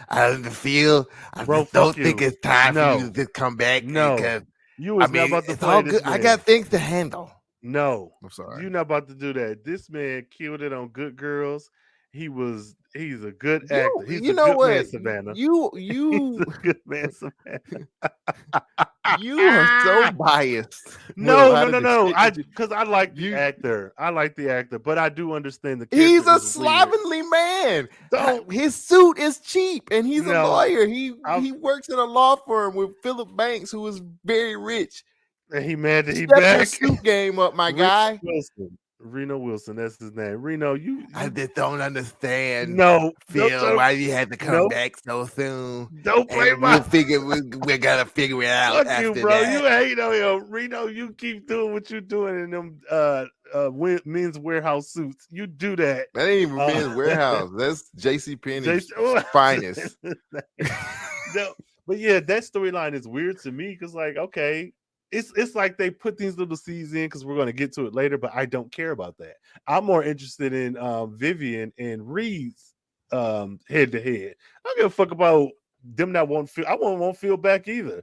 [0.09, 1.07] I don't feel.
[1.35, 2.29] I Bro, just don't think you.
[2.29, 2.99] it's time No.
[2.99, 3.85] for you to come back.
[3.85, 4.17] No.
[4.17, 4.43] because,
[4.79, 6.03] You was I mean, not about to it's play all this good.
[6.05, 7.31] I got things to handle.
[7.63, 8.13] no.
[8.23, 8.63] I'm sorry.
[8.63, 9.65] You're not about to do that.
[9.65, 11.71] This man killed it on Good Girls.
[12.17, 12.75] He was.
[12.95, 14.07] He's a good You- actor.
[14.11, 14.71] He's you a know good what?
[14.71, 15.33] man, Savannah.
[15.35, 17.87] You you good man, Savannah.
[19.21, 20.97] you are so biased.
[21.15, 22.15] No, no, no, no.
[22.15, 23.93] I because I like the You- actor.
[23.99, 25.89] I like the actor, but I do understand the.
[25.95, 26.69] He's a is weird.
[26.69, 27.89] slovenly man.
[28.11, 30.87] Don't His suit is cheap, and he's a lawyer.
[30.87, 35.05] He I'm- he works in a law firm with Philip Banks, who is very rich.
[35.53, 38.19] and he mad that he Step your suit game up, my guy.
[38.23, 38.79] Wilson.
[39.11, 39.77] Reno Wilson.
[39.77, 40.43] That's his name.
[40.43, 41.07] Reno, you.
[41.15, 42.75] I just don't understand.
[42.77, 44.71] no, Phil, don't, why you had to come Nope.
[44.71, 45.89] back so soon?
[46.03, 46.75] don't play my.
[46.77, 48.87] we'll figure we, we're gonna figure it out.
[48.87, 49.31] Fuck you, bro.
[49.31, 49.53] that.
[49.53, 50.87] You hate on him, Reno.
[50.87, 53.71] You keep doing what you're doing in them uh uh
[54.05, 55.27] Men's Wearhouse suits.
[55.31, 56.09] You do that.
[56.15, 57.57] that ain't even Uh, Men's Wearhouse.
[57.59, 58.91] That's JC Penney's
[59.33, 59.97] finest.
[61.35, 61.53] no,
[61.87, 64.73] but yeah, that storyline is weird to me because, like, okay,
[65.13, 67.87] it's it's like they put these little scenes in because we're going to get to
[67.87, 69.37] it later, but I don't care about that.
[69.67, 72.75] I'm more interested in um, Vivian and Reed's
[73.13, 74.35] um, head to head.
[74.65, 75.51] I don't give a fuck about
[75.85, 76.67] them not won't feel.
[76.67, 78.03] I won't won't feel back either.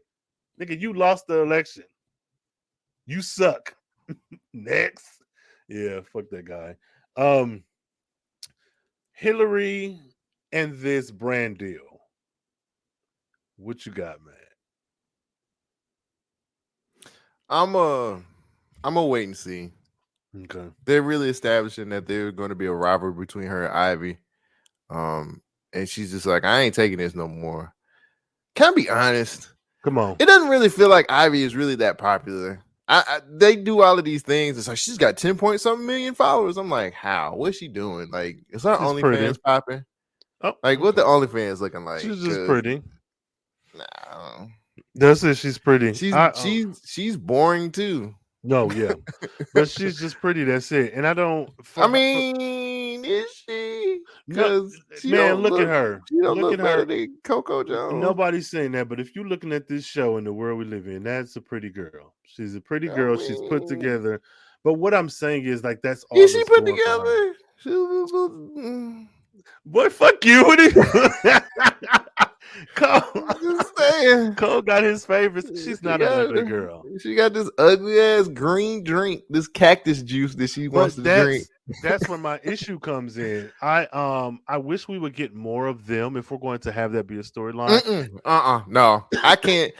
[0.59, 1.83] Nigga, you lost the election.
[3.05, 3.75] You suck.
[4.53, 5.23] Next,
[5.67, 6.75] yeah, fuck that guy.
[7.17, 7.63] Um,
[9.11, 9.99] Hillary
[10.51, 12.01] and this brand deal.
[13.57, 14.35] What you got, man?
[17.49, 18.21] I'm a
[18.83, 19.71] I'm a wait and see.
[20.43, 20.67] Okay.
[20.85, 24.17] They're really establishing that there's going to be a rivalry between her and Ivy.
[24.89, 25.41] Um,
[25.73, 27.73] and she's just like, I ain't taking this no more.
[28.55, 29.49] Can I be honest?
[29.83, 30.15] Come on.
[30.19, 32.61] It doesn't really feel like Ivy is really that popular.
[32.87, 34.57] I, I they do all of these things.
[34.57, 36.57] It's like she's got 10 point something million followers.
[36.57, 37.35] I'm like, how?
[37.35, 38.09] What's she doing?
[38.11, 39.23] Like, is her She's pretty.
[39.23, 39.85] OnlyFans popping?
[40.41, 42.01] Oh, Like, what the OnlyFans looking like?
[42.01, 42.81] she's just pretty.
[43.75, 44.51] Nah, I don't know.
[44.95, 45.37] That's it.
[45.37, 45.93] She's pretty.
[45.93, 48.13] she's I- she's um, she's boring too.
[48.43, 48.93] no, yeah,
[49.53, 50.43] but she's just pretty.
[50.43, 50.93] That's it.
[50.93, 51.49] And I don't.
[51.63, 53.99] for- I for- mean, is she?
[54.27, 56.01] Because man, look, look, at her.
[56.09, 56.85] She don't Look look, at her.
[56.85, 57.95] than Coco Jones.
[58.01, 60.87] Nobody's saying that, but if you're looking at this show in the world we live
[60.87, 62.13] in, that's a pretty girl.
[62.23, 63.17] She's a pretty I girl.
[63.17, 64.21] She's put together.
[64.63, 66.19] But what I'm saying is like that's all.
[66.19, 67.35] Is she put for together?
[67.57, 69.05] She was- was-
[69.65, 70.43] Boy, fuck you.
[72.77, 74.35] What are you- Cole, Just saying.
[74.37, 75.49] Cole got his favorites.
[75.63, 76.83] She's She not an got- ugly girl.
[76.99, 81.01] She got this ugly ass green drink, this cactus juice that she But wants to
[81.01, 81.45] drink.
[81.83, 83.49] that's where my issue comes in.
[83.61, 86.91] I um I wish we would get more of them if we're going to have
[86.91, 88.09] that be a storyline.
[88.25, 89.73] Uh-uh, no, I can't.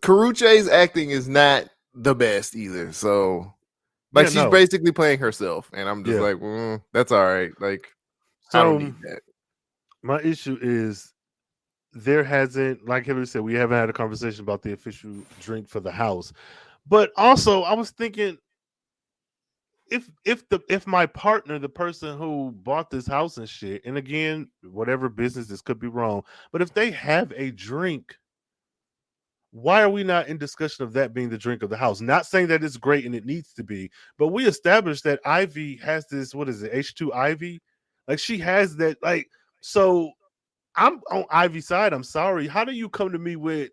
[0.00, 2.92] Karrueche's acting is not the best either.
[2.92, 3.52] So,
[4.12, 4.50] like, Yeah, she's no.
[4.50, 6.22] basically playing herself, and I'm just Yeah.
[6.22, 7.50] like, mm, that's all right.
[7.60, 7.86] Like,
[8.52, 9.20] I So don't need that.
[10.02, 11.12] My issue is
[11.92, 15.80] there hasn't, like Hillary said, we haven't had a conversation about the official drink for
[15.80, 16.32] the house.
[16.86, 18.38] But also, I was thinking
[19.90, 23.96] if if the if my partner, the person who bought this house and shit, and
[23.96, 28.16] again, whatever business this could be wrong, but if they have a drink,
[29.52, 32.00] why are we not in discussion of that being the drink of the house?
[32.00, 35.76] Not saying that it's great and it needs to be, but we established that Ivy
[35.76, 37.62] has this, what is it, H2 Ivy?
[38.08, 39.28] Like she has that, like,
[39.60, 40.10] so
[40.76, 41.92] I'm on Ivy's side.
[41.92, 42.46] I'm sorry.
[42.46, 43.70] How do you come to me with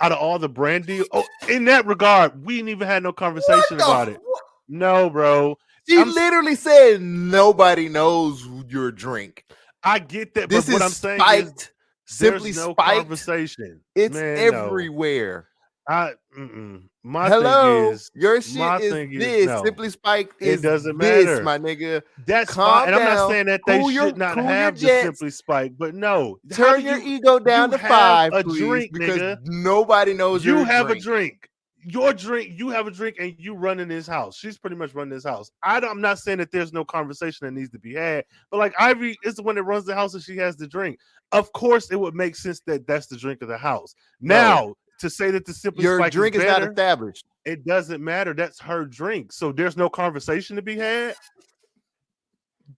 [0.00, 1.04] out of all the brand deal?
[1.12, 4.20] Oh, in that regard, we ain't even had no conversation about it.
[4.68, 5.56] No, bro.
[5.88, 9.44] She I'm- literally said nobody knows your drink.
[9.82, 11.46] I get that, This but what I'm saying spiked.
[11.48, 11.70] is
[12.04, 12.98] simply no spiked.
[12.98, 13.80] conversation.
[13.94, 14.66] It's Man, no.
[14.66, 15.48] everywhere.
[15.88, 16.82] I mm-mm.
[17.02, 19.46] My Hello, thing is your shit is thing is this.
[19.46, 19.64] no.
[19.64, 21.42] Simply spiked it doesn't this, matter.
[21.42, 22.02] my nigga.
[22.26, 22.86] that's calm fine.
[22.88, 25.72] And I'm not saying that they cool your- should not cool have the simply spike,
[25.78, 26.38] but no.
[26.52, 29.38] Turn do your you, ego down you to five, a please, drink, because nigga.
[29.46, 31.00] nobody knows you have drink.
[31.00, 31.46] a drink.
[31.82, 34.36] Your drink, you have a drink, and you run in this house.
[34.36, 35.50] She's pretty much running this house.
[35.62, 38.58] I don't, I'm not saying that there's no conversation that needs to be had, but
[38.58, 40.98] like Ivy is the one that runs the house and she has the drink.
[41.32, 43.94] Of course, it would make sense that that's the drink of the house.
[44.20, 47.24] Now, to say that the simply Your spike drink is is not established.
[47.44, 48.32] it doesn't matter.
[48.34, 49.32] That's her drink.
[49.32, 51.14] So there's no conversation to be had.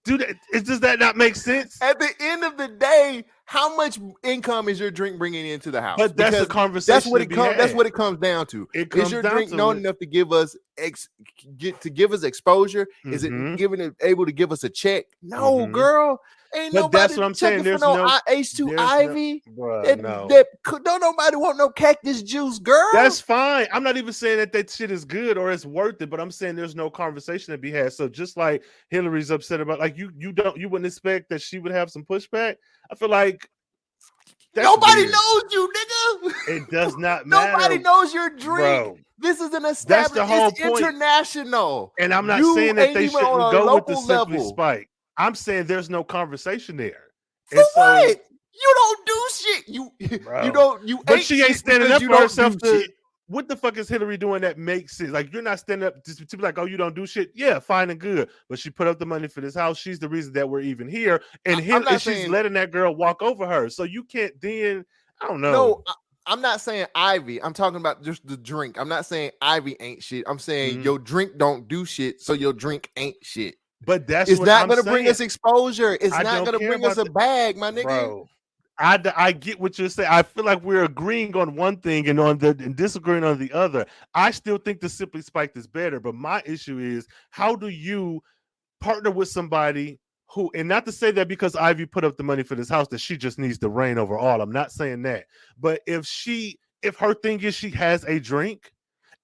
[0.05, 0.35] Do that?
[0.51, 1.79] Is, does that not make sense?
[1.81, 5.81] At the end of the day, how much income is your drink bringing into the
[5.81, 5.97] house?
[5.99, 6.93] But that's the Because conversation.
[6.95, 7.57] that's what it comes.
[7.57, 8.67] That's what it comes down to.
[8.73, 9.81] it Is comes your drink known it.
[9.81, 11.09] enough to give us ex,
[11.57, 12.87] get to give us exposure?
[13.05, 13.55] Is it Mhm.
[13.57, 15.05] giving it able to give us a check?
[15.21, 15.71] No, Mhm.
[15.71, 16.19] girl.
[16.55, 19.43] Ain't But nobody that's what I'm saying, there's no, no- H two there's no- Ivy.
[19.57, 20.27] Bruh, that, no.
[20.27, 22.89] that don't nobody want no cactus juice, girl.
[22.93, 23.67] That's fine.
[23.73, 26.31] I'm not even saying that that shit is good or it's worth it, but I'm
[26.31, 27.93] saying there's no conversation to be had.
[27.93, 31.59] So just like Hillary's upset about, like you, you don't, you wouldn't expect that she
[31.59, 32.55] would have some pushback.
[32.91, 33.49] I feel like
[34.53, 35.11] that's nobody weird.
[35.13, 36.33] knows you, nigga.
[36.57, 37.51] It does not matter.
[37.51, 38.45] Nobody knows your drink.
[38.85, 38.97] bro.
[39.17, 40.79] This is an the whole It's point.
[40.79, 41.93] international.
[41.99, 44.89] And I'm not You saying that they shouldn't go with the simply spike.
[45.17, 47.03] I'm saying there's no conversation there.
[47.45, 48.23] For And so- what?
[48.55, 49.67] You don't do shit.
[49.67, 50.43] You Bro.
[50.45, 51.01] you don't you.
[51.05, 52.87] But she ain't standing up for herself to.
[53.27, 55.09] What the fuck is Hillary doing that makes sense?
[55.09, 57.31] Like you're not standing up to, to be like, oh, you don't do shit.
[57.33, 58.29] Yeah, fine and good.
[58.49, 59.79] But she put up the money for this house.
[59.79, 61.23] She's the reason that we're even here.
[61.45, 63.69] And, I- I'm Hil- not and she's saying- letting that girl walk over her.
[63.69, 64.85] So you can't then.
[65.19, 65.51] I don't know.
[65.51, 65.93] No, I,
[66.27, 67.41] I'm not saying Ivy.
[67.41, 68.79] I'm talking about just the drink.
[68.79, 70.25] I'm not saying Ivy ain't shit.
[70.27, 70.83] I'm saying Mhm.
[70.83, 73.55] your drink don't do shit, so your drink ain't shit.
[73.85, 75.97] But that's It's not gonna bring us exposure.
[75.99, 77.83] It's I not gonna bring us a about bag, my nigga.
[77.83, 78.29] Bro,
[78.79, 80.09] I get what you're saying.
[80.11, 83.51] I feel like we're agreeing on one thing and on the and disagreeing on the
[83.53, 83.85] other.
[84.13, 88.21] I still think the simply spiked is better, but my issue is how do you
[88.81, 92.43] partner with somebody who and not to say that because Ivy put up the money
[92.43, 94.41] for this house that she just needs to reign over all.
[94.41, 95.25] I'm not saying that.
[95.59, 98.73] But if she if her thing is she has a drink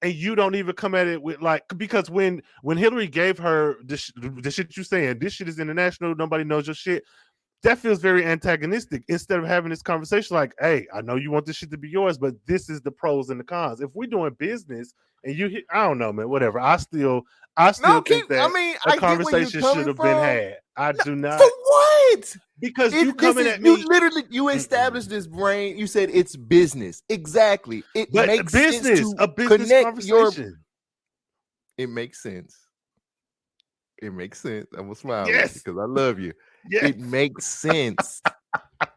[0.01, 3.77] and you don't even come at it with like because when when Hillary gave her
[3.85, 7.03] the, sh- the shit you saying this shit is international nobody knows your shit
[7.63, 11.45] that feels very antagonistic instead of having this conversation like hey I know you want
[11.45, 14.07] this shit to be yours but this is the pros and the cons if we're
[14.07, 14.93] doing business
[15.23, 17.23] and you hit I don't know man whatever I still
[17.57, 18.29] I still No, think keep.
[18.29, 21.15] that I mean, a I get where you're conversation should have been had I do
[21.15, 21.49] not For
[22.59, 25.77] because It- you coming is- at me You literally you established this brain.
[25.77, 27.01] You said it's business.
[27.09, 27.83] Exactly.
[27.95, 30.23] It but makes business sense to a business connect your.
[30.25, 30.63] conversation
[31.77, 32.57] It makes sense.
[34.01, 34.67] It makes sense.
[34.73, 35.53] I'm gonna smile Yes.
[35.53, 36.33] because I love you.
[36.69, 38.21] yeah It makes sense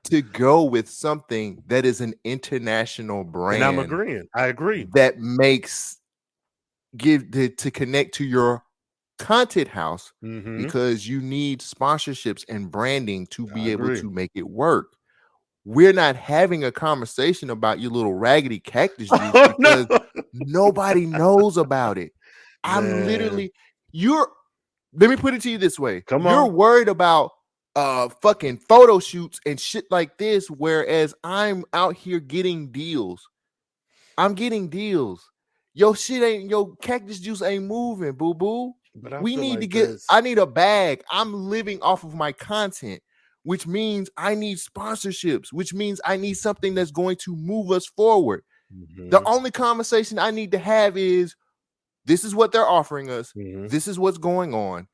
[0.05, 5.19] to go with something that is an international brand and I'm agreeing I agree that
[5.19, 5.99] makes
[6.97, 8.63] give the, to connect to your
[9.23, 10.57] content house Mhm.
[10.59, 14.97] because you need sponsorships and branding to I be able to make it work.
[15.65, 20.01] We're not having a conversation about your little raggedy cactus juice Oh, because no.
[20.33, 22.13] nobody knows about it.
[22.65, 23.07] I'm Man.
[23.07, 23.53] literally
[23.93, 24.31] you're
[24.95, 26.01] let me put it to you this way.
[26.03, 26.33] Come on.
[26.33, 27.31] You're worried about
[27.77, 33.27] uh fucking photo shoots and shit like this, whereas I'm out here getting deals.
[34.19, 35.31] I'm getting deals.
[35.75, 38.75] Your shit ain't your cactus juice ain't moving, boo boo.
[38.95, 41.03] But I We need to get this- I need a bag.
[41.11, 43.03] I'm living off of my content,
[43.43, 47.87] which means I need sponsorships, which means I need something that's going to move us
[47.87, 48.45] forward.
[49.11, 51.35] The Mhm, only conversation I need to have is
[52.05, 53.33] this is what they're offering us.
[53.35, 53.69] mhm.
[53.69, 54.89] This is what's going on.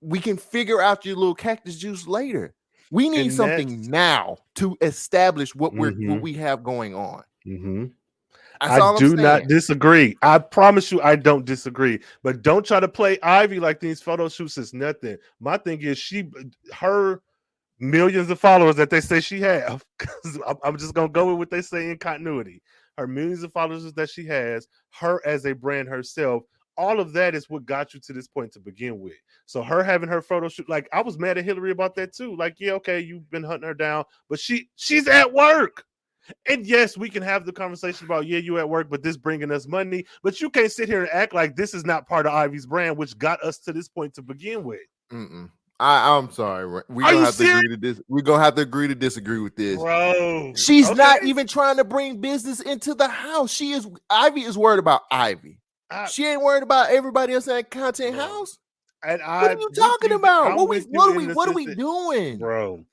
[0.00, 2.54] We can figure out your little cactus juice later.
[2.90, 6.08] We need And something now to establish what we're Mhm.
[6.08, 7.22] what we have going on.
[8.60, 10.16] I do not disagree.
[10.22, 12.00] I promise you, I don't disagree.
[12.22, 15.16] But don't try to play Ivy like these photo shoots is nothing.
[15.40, 16.30] My thing is, she,
[16.74, 17.22] her
[17.78, 19.84] millions of followers that they say she have.
[20.64, 22.62] I'm just gonna go with what they say in continuity.
[22.98, 24.68] Her millions of followers that she has,
[24.98, 26.42] her as a brand herself.
[26.76, 29.14] All of that is what got you to this point to begin with.
[29.46, 32.36] So her having her photo shoot, like I was mad at Hillary about that too.
[32.36, 35.84] Like, yeah, okay, you've been hunting her down, but she she's at work.
[36.48, 39.50] And yes, we can have the conversation about yeah, you at work, but this bringing
[39.50, 40.04] us money.
[40.22, 42.96] But you can't sit here and act like this is not part of Ivy's brand,
[42.96, 44.80] which got us to this point to begin with,
[45.12, 45.50] Mm-mm.
[45.80, 46.66] I, I'm sorry.
[46.68, 48.02] We're Are gonna you have to agree to this.
[48.08, 49.76] We're gonna have to agree to disagree with this.
[49.80, 50.52] bro.
[50.54, 53.50] She's not even trying to bring business into the house.
[53.50, 55.58] She is Ivy is worried about Ivy.
[55.90, 58.24] I- She ain't worried about everybody else in that content Bro.
[58.26, 58.58] house.
[59.02, 60.50] And I, what are you talking you- about?
[60.52, 62.38] I'm What we what are we what are we doing?
[62.38, 62.84] bro.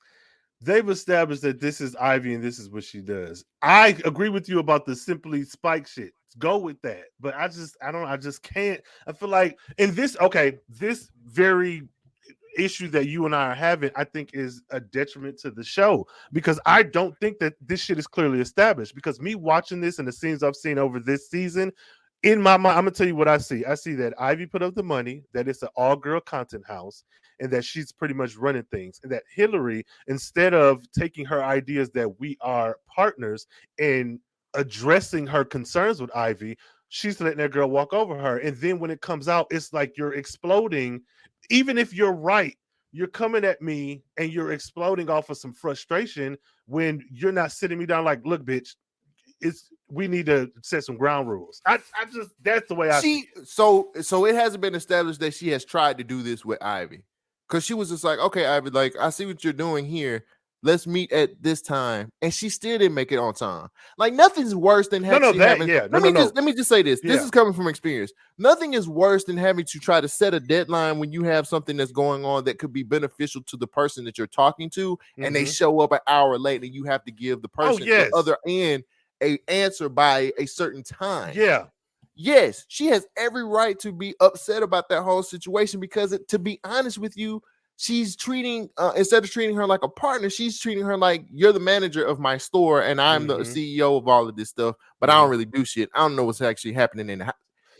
[0.60, 3.44] They've established that this is Ivy and this is what she does.
[3.62, 6.12] I agree with you about the simply spike shit.
[6.38, 7.04] Go with that.
[7.20, 8.80] But I just I don't I just can't.
[9.06, 11.88] I feel like in this okay, this very
[12.56, 16.06] issue that you and I are having, I think is a detriment to the show
[16.32, 18.94] because I don't think that this shit is clearly established.
[18.94, 21.72] Because me watching this and the scenes I've seen over this season,
[22.24, 23.64] in my mind, I'm gonna tell you what I see.
[23.64, 27.04] I see that Ivy put up the money, that it's an all-girl content house,
[27.40, 29.00] and that she's pretty much running things.
[29.02, 33.46] And that Hillary, instead of taking her ideas that we are partners
[33.78, 34.18] and
[34.54, 36.56] addressing her concerns with Ivy,
[36.88, 38.38] she's letting that girl walk over her.
[38.38, 41.02] And then when it comes out, it's like you're exploding.
[41.50, 42.56] Even if you're right,
[42.92, 46.36] you're coming at me and you're exploding off of some frustration
[46.66, 48.74] when you're not sitting me down like, look, bitch,
[49.40, 51.60] it's we need to set some ground rules.
[51.64, 53.22] I, I just that's the way I see.
[53.22, 56.62] She so so it hasn't been established that she has tried to do this with
[56.62, 57.04] Ivy.
[57.48, 60.24] Cause she was just like, okay, Ivy, like I see what you're doing here.
[60.64, 62.10] Let's meet at this time.
[62.20, 63.68] And she still didn't make it on time.
[63.96, 65.86] Like nothing's worse than having no, no, that having- yeah.
[65.90, 66.20] No, let me no.
[66.22, 67.00] just let me just say this.
[67.00, 67.24] This Yeah.
[67.24, 68.12] is coming from experience.
[68.38, 71.76] Nothing is worse than having to try to set a deadline when you have something
[71.76, 75.34] that's going on that could be beneficial to the person that you're talking to, and
[75.34, 75.56] they Mhm.
[75.56, 78.10] show up an hour late, and you have to give the person yes.
[78.10, 78.82] the other end
[79.22, 81.32] a answer by a certain time.
[81.36, 81.66] yeah.
[82.20, 86.38] Yes, she has every right to be upset about that whole situation because, it, to
[86.40, 87.40] be honest with you,
[87.76, 91.52] she's treating uh, instead of treating her like a partner, she's treating her like you're
[91.52, 93.54] the manager of my store and I'm the Mhm.
[93.54, 94.74] CEO of all of this stuff.
[94.98, 95.90] But I don't really do shit.
[95.94, 97.34] I don't know what's actually happening in the house.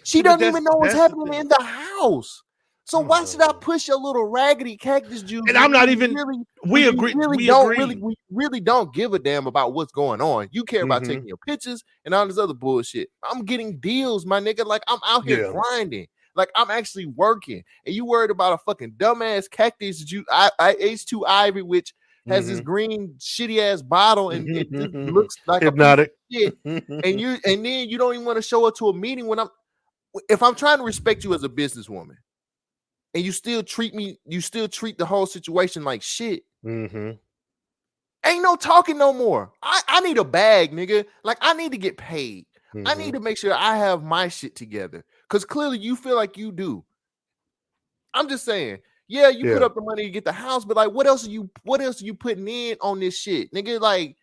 [0.04, 2.44] She but doesn't even know what's the happening in the house.
[2.88, 5.42] So why should I push a little raggedy cactus juice?
[5.46, 7.12] And I'm not even- really We agree.
[7.14, 7.76] Really we don't agree.
[7.76, 10.48] really we really don't give a damn about what's going on.
[10.52, 11.06] You care about Mhm.
[11.08, 13.10] taking your pictures and all this other bullshit.
[13.22, 14.64] I'm getting deals, my nigga.
[14.64, 15.52] Like I'm out here Yeah.
[15.52, 16.06] grinding.
[16.34, 17.62] Like I'm actually working.
[17.84, 21.92] And you worried about a fucking dumbass cactus juice I, I H2 Ivy, which
[22.26, 22.64] has this Mhm.
[22.64, 25.12] green shitty ass bottle and it just Mhm.
[25.12, 26.12] looks like a hypnotic.
[26.32, 26.56] shit.
[26.64, 26.82] And
[27.20, 29.48] you and then you don't even want to show up to a meeting when I'm
[30.30, 32.16] if I'm trying to respect you as a businesswoman
[33.14, 36.44] and you still treat me, you still treat the whole situation like shit.
[36.64, 37.12] Mm-hmm.
[38.26, 39.52] Ain't no talking no more.
[39.62, 41.04] I, I need a bag, nigga.
[41.24, 42.46] Like I need to get paid.
[42.74, 43.00] I Mm-hmm.
[43.00, 45.02] need to make sure I have my shit together.
[45.28, 46.84] Cause clearly you feel like you do.
[48.12, 50.90] I'm just saying, yeah, you put up the money to get the house, but like
[50.90, 53.52] what else are you what else are you putting in on this shit?
[53.54, 54.16] Nigga, like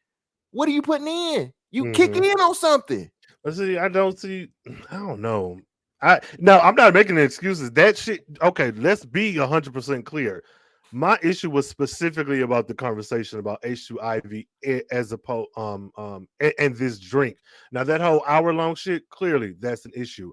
[0.51, 1.51] what are you putting in?
[1.71, 2.23] You kick Mhm.
[2.23, 3.09] in on something.
[3.43, 4.49] But see, I don't see.
[4.91, 5.59] I don't know.
[6.01, 7.71] I no, I'm not making excuses.
[7.71, 8.25] That shit.
[8.41, 10.43] Okay, let's be hundred percent clear.
[10.91, 16.53] My issue was specifically about the conversation about H2IV i- as opposed um um and,
[16.59, 17.37] and this drink.
[17.71, 20.31] Now that whole hour long shit, clearly that's an issue.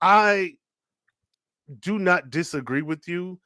[0.00, 0.54] I
[1.80, 3.40] do not disagree with you,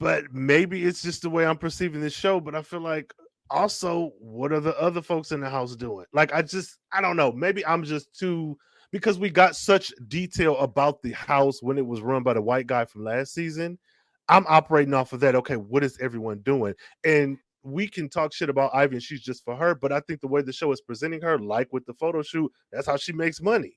[0.00, 2.40] but maybe it's just the way I'm perceiving this show.
[2.40, 3.12] But I feel like
[3.50, 6.06] also, what are the other folks in the house doing?
[6.12, 7.30] Like, I just, I don't know.
[7.32, 8.56] Maybe I'm just too
[8.94, 12.68] because we got such detail about the house when it was run by the white
[12.68, 13.76] guy from last season.
[14.28, 15.34] I'm operating off of that.
[15.34, 16.74] Okay, what is everyone doing?
[17.02, 20.20] And we can talk shit about Ivy and she's just for her, but I think
[20.20, 23.12] the way the show is presenting her, like with the photo shoot, that's how she
[23.12, 23.76] makes money.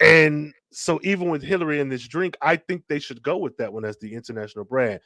[0.00, 3.72] And so even with Hillary and this drink, I think they should go with that
[3.72, 4.98] one as the international brand.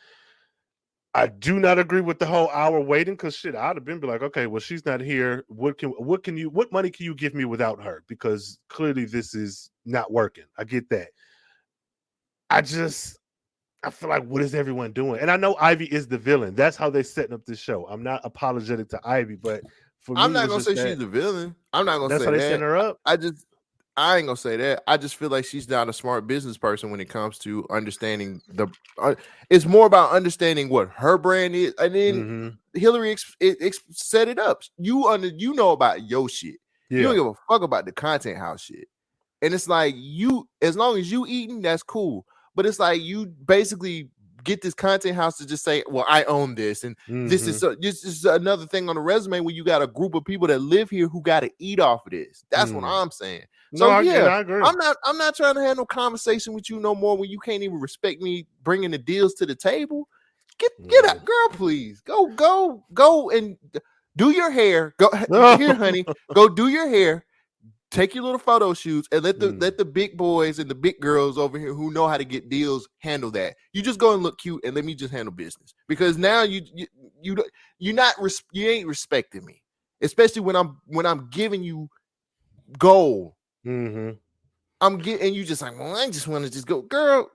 [1.14, 4.06] I do not agree with the whole hour waiting because shit, I'd have been be
[4.06, 5.44] like, okay, well, she's not here.
[5.48, 8.02] What can what can you what money can you give me without her?
[8.08, 10.44] Because clearly this is not working.
[10.56, 11.08] I get that.
[12.48, 13.18] I just
[13.82, 15.20] I feel like what is everyone doing?
[15.20, 16.54] And I know Ivy is the villain.
[16.54, 17.86] That's how they're setting up this show.
[17.88, 19.62] I'm not apologetic to Ivy, but
[20.00, 21.54] for I'm me, not gonna say just she's the villain.
[21.74, 22.48] I'm not gonna that's say how they that.
[22.48, 23.00] set her up.
[23.04, 23.44] I just
[23.96, 24.82] I ain't gonna say that.
[24.86, 28.40] I just feel like she's not a smart business person when it comes to understanding
[28.48, 28.66] the.
[28.98, 29.14] Uh,
[29.50, 32.24] it's more about understanding what her brand is, and then
[32.74, 32.80] Mhm.
[32.80, 34.62] Hillary ex, it, ex, set it up.
[34.78, 36.56] You under you know about your shit.
[36.88, 38.88] You don't give a fuck about the content house shit.
[39.42, 42.24] And it's like you, as long as you eating, that's cool.
[42.54, 44.08] But it's like you basically
[44.44, 47.48] get this content house to just say, "Well, I own this," and this Mhm.
[47.48, 50.24] is so, this is another thing on the resume when you got a group of
[50.24, 52.44] people that live here who got to eat off of this.
[52.50, 53.02] That's what Mm.
[53.02, 53.44] I'm saying.
[53.72, 54.62] No, so, I, yeah, I agree.
[54.62, 57.38] I'm not I'm not trying to have no conversation with you no more when you
[57.40, 60.08] can't even respect me bringing the deals to the table.
[60.58, 61.08] Get get Mm.
[61.08, 62.00] out, girl, please.
[62.02, 63.56] Go go go and
[64.16, 64.94] do your hair.
[64.98, 65.10] Go
[65.58, 66.04] here, honey.
[66.34, 67.24] Go do your hair.
[67.90, 69.60] Take your little photo shoots and let the Mm.
[69.60, 72.48] let the big boys and the big girls over here who know how to get
[72.48, 73.54] deals handle that.
[73.72, 76.62] You just go and look cute and let me just handle business because now you
[76.74, 76.86] you
[77.22, 77.44] you
[77.78, 79.62] you're not res- you ain't respecting me,
[80.00, 81.88] especially when I'm when I'm giving you
[82.78, 83.34] gold.
[83.66, 84.18] Mhm.
[84.80, 87.30] I'm getting you just like, well, I just want to just go, girl.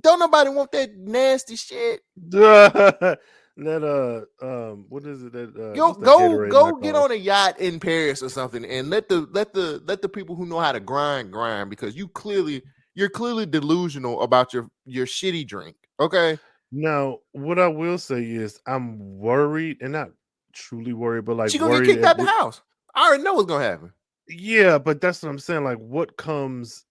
[0.00, 2.02] don't nobody want that nasty shit.
[3.56, 7.60] Let uh um what is it that uh, go go go get on a yacht
[7.60, 10.72] in Paris or something and let the let the let the people who know how
[10.72, 12.64] to grind grind because you clearly
[12.96, 15.76] you're clearly delusional about your your shitty drink.
[16.00, 16.36] Okay.
[16.72, 20.08] Now, what I will say is I'm worried and not
[20.52, 22.60] truly worried, but like she gonna get kicked out the house.
[22.92, 23.92] I already know what's gonna happen.
[24.28, 25.64] Yeah, but that's what I'm saying.
[25.64, 26.84] Like, what comes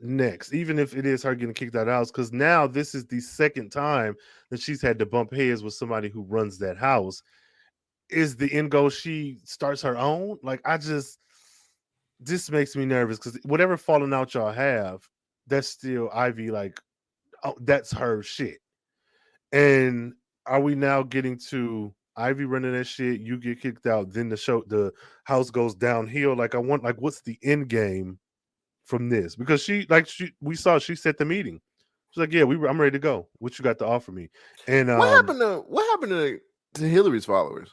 [0.00, 2.94] next, even if it is her getting kicked out of the house, because now this
[2.94, 4.16] is the second time
[4.50, 7.22] that she's had to bump heads with somebody who runs that house.
[8.10, 10.38] Is the end goal she starts her own?
[10.42, 11.18] Like, I just
[12.20, 15.06] this makes me nervous because whatever falling out y'all have,
[15.46, 16.50] that's still Ivy.
[16.50, 16.80] Like,
[17.44, 18.58] oh, that's her shit.
[19.52, 20.14] And
[20.46, 23.20] are we now getting to Ivy running that shit?
[23.20, 24.92] You get kicked out, then the show, the
[25.24, 26.36] house goes downhill.
[26.36, 28.18] Like, I want, like, what's the end game
[28.88, 31.60] from this because she like she we saw she set the meeting.
[32.10, 33.28] She's like, yeah, we I'm ready to go.
[33.38, 34.30] What you got to offer me?
[34.66, 36.40] And um, what happened to what happened to,
[36.80, 37.70] to Hillary's followers?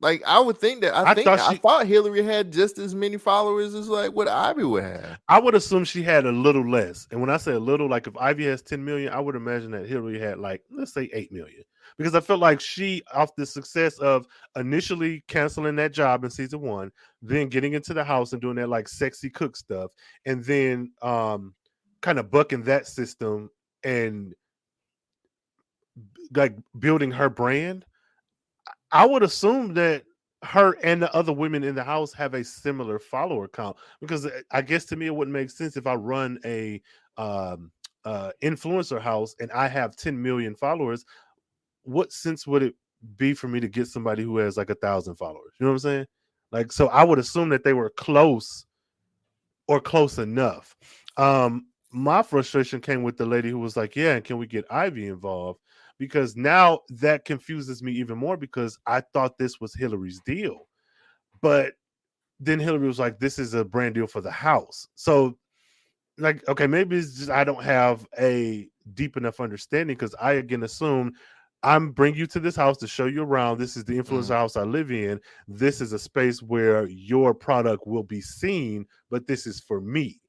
[0.00, 2.78] Like I would think that I, I think thought she, I thought Hillary had just
[2.78, 5.18] as many followers as like what Ivy would have.
[5.28, 7.06] I would assume she had a little less.
[7.10, 9.70] And when I say a little, like if Ivy has 10 million, I would imagine
[9.70, 11.62] that Hillary had like let's say 8 million.
[11.98, 16.60] Because I felt like she, off the success of initially canceling that job in season
[16.60, 16.90] one,
[17.20, 19.92] then getting into the house and doing that like sexy cook stuff,
[20.26, 21.54] and then um
[22.00, 23.48] kind of bucking that system
[23.84, 24.34] and
[26.34, 27.84] like building her brand
[28.92, 30.04] I would assume that
[30.44, 34.40] her and the other women in the house have a similar follower count because uh,
[34.50, 36.82] I guess to me it wouldn't make sense if I run a
[37.16, 37.70] um,
[38.04, 41.04] uh, influencer house and I have 10 million followers.
[41.82, 42.74] What sense would it
[43.16, 45.52] be for me to get somebody who has like a thousand followers?
[45.58, 46.06] You know what I'm saying?
[46.50, 48.66] Like, so I would assume that they were close
[49.68, 50.76] or close enough.
[51.16, 55.06] Um, my frustration came with the lady who was like, "Yeah, can we get Ivy
[55.06, 55.60] involved?"
[56.02, 60.66] because now that confuses me even more because I thought this was Hillary's deal.
[61.40, 61.74] But
[62.40, 64.88] then Hillary was like, this is a brand deal for the house.
[64.96, 65.38] So,
[66.18, 70.64] like, okay, maybe it's just I don't have a deep enough understanding because I again
[70.64, 71.12] assume
[71.62, 73.58] I'm bring you to this house to show you around.
[73.58, 74.36] This is the influencer mm.
[74.36, 75.20] house I live in.
[75.46, 80.20] This is a space where your product will be seen, but this is for me.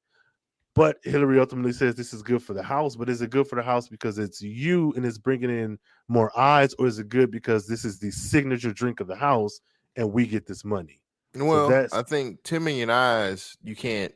[0.76, 2.96] But Hillary ultimately says this is good for the house.
[2.96, 5.78] But is it good for the house because it's you and it's bringing in
[6.08, 9.60] more eyes, or is it good because this is the signature drink of the house
[9.96, 11.00] and we get this money?
[11.36, 13.58] Well, so I think ten million eyes.
[13.64, 14.14] You can't.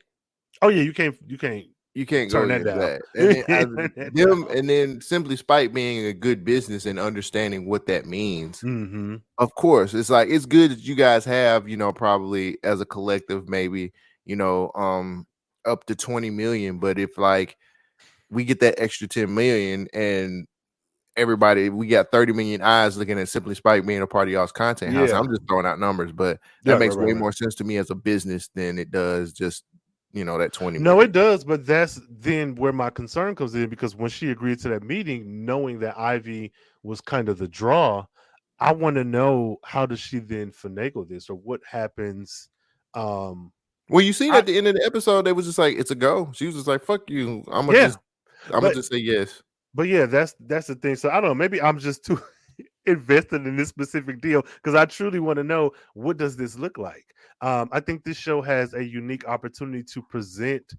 [0.62, 1.16] Oh yeah, you can't.
[1.26, 1.66] You can't.
[1.98, 2.78] You can't turn that down.
[2.78, 3.02] That.
[3.16, 7.88] And then, I, them, and then simply Spike being a good business and understanding what
[7.88, 8.62] that means.
[8.62, 9.16] Mm-hmm.
[9.40, 12.86] Of course, it's like it's good that you guys have, you know, probably as a
[12.86, 13.94] collective, maybe
[14.26, 15.26] you know, um,
[15.66, 16.78] up to 20 million.
[16.78, 17.58] But if like
[18.30, 20.46] we get that extra 10 million and
[21.16, 24.52] everybody we got 30 million eyes looking at simply spike being a part of y'all's
[24.52, 25.12] content house.
[25.12, 27.64] I'm just throwing out numbers, but that yeah, makes right, way right, more sense to
[27.64, 29.64] me as a business than it does just
[30.14, 33.70] you know that 20 no it does but that's then where my concern comes in
[33.70, 36.52] because when she agreed to that meeting knowing that ivy
[36.84, 38.06] was kind of the draw
[38.60, 42.50] i want to know how does she then finagle this or what happens
[42.94, 43.52] um
[43.90, 45.96] well, you see, at the end of the episode, they was just like, "It's a
[45.96, 48.00] go." She was just like, "Fuck you." I'm gonna yeah, just,
[48.54, 49.42] I'm gonna just say yes.
[49.74, 50.98] But yeah, that's that's the thing.
[50.98, 51.36] So I don't know.
[51.36, 52.22] Maybe I'm just too
[52.88, 56.78] invested in this specific deal because I truly want to know what does this look
[56.78, 57.06] like.
[57.42, 60.74] Um, I think this show has a unique opportunity to present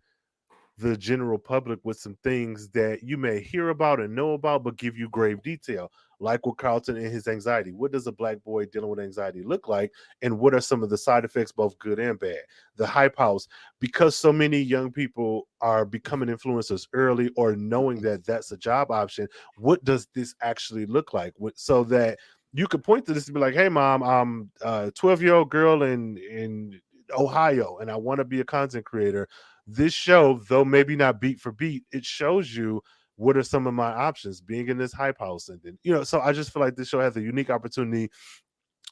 [0.79, 4.77] the general public with some things that you may hear about and know about, but
[4.77, 5.91] give you grave detail
[6.21, 7.73] like with Carlton and his anxiety.
[7.73, 9.93] What does a black boy dealing with anxiety look like?
[10.23, 12.41] And what are some of the side effects, both good and bad?
[12.77, 13.49] The hype house,
[13.81, 18.91] because so many young people are becoming influencers early or knowing that that's a job
[18.91, 21.35] option, what does this actually look like?
[21.55, 22.19] So that
[22.53, 25.51] you could point to this and be like, hey, mom, I'm a 12 year old
[25.51, 26.81] girl in, in
[27.17, 29.29] Ohio and I want to be a content creator.
[29.71, 32.83] This show, though maybe not beat for beat, it shows you
[33.19, 36.05] what are some of my options being in this hype house and then you know
[36.05, 38.09] so i just feel like this show has a unique opportunity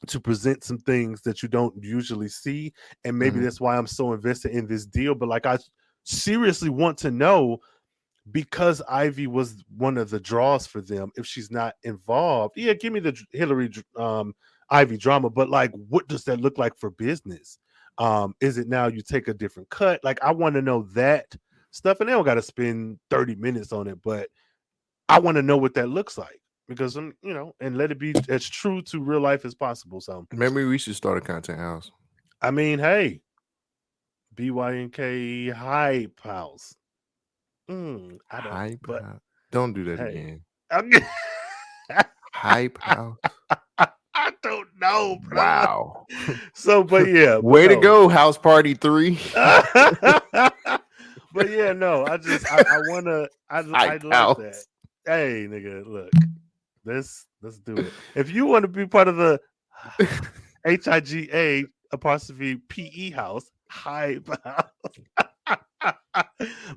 [0.05, 2.71] to present some things that you don't usually see
[3.05, 3.45] and maybe mm-hmm.
[3.45, 5.57] that's why i'm so invested in this deal but like i
[6.03, 7.57] seriously want to know
[8.31, 12.91] because ivy was one of the draws for them if she's not involved yeah give
[12.91, 14.35] me the hillary um
[14.69, 17.59] ivy drama but like what does that look like for business
[17.99, 21.35] um is it now you take a different cut like i want to know that
[21.71, 24.01] stuff, and they don't got to spend 30 minutes on it.
[24.01, 24.29] But
[25.09, 27.99] I want to know what that looks like because um, you know, and let it
[27.99, 30.01] be as true to real life as possible.
[30.01, 31.91] So maybe we should start a content house.
[32.41, 33.21] I mean, hey,
[34.35, 36.75] BYNK hype house.
[37.69, 39.03] Mm, I don't, hype but
[39.51, 40.09] Don't do that Hey.
[40.09, 40.41] again.
[40.71, 40.91] I'm-
[42.33, 43.17] Hype house.
[44.27, 45.37] I don't know, bro.
[45.37, 46.05] Wow.
[46.53, 49.17] So, but yeah, Way to go, House Party Three.
[49.33, 50.51] but
[51.49, 54.37] yeah, no, I just I, I wanna I, I Hype like house.
[54.37, 54.63] that.
[55.05, 56.09] Hey, nigga, look,
[56.83, 57.93] let's let's do it.
[58.15, 59.39] If you want to be part of the
[60.65, 61.63] H I G A
[61.93, 64.65] apostrophe P E house, hype house.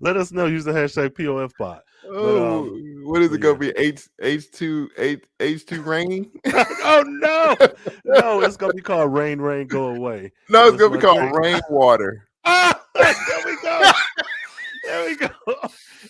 [0.00, 0.46] Let us know.
[0.46, 1.82] Use the hashtag POF bot.
[2.06, 3.70] Oh, um, what is but it gonna be?
[3.70, 6.30] H H two H H two rain?
[6.46, 7.56] oh no,
[8.04, 10.32] no, it's gonna be called Rain, Rain, Go Away.
[10.48, 11.32] no, it's That's gonna be called thing.
[11.32, 12.28] rainwater.
[12.44, 13.14] Ah, there
[13.44, 13.92] we go.
[14.84, 15.28] There we go.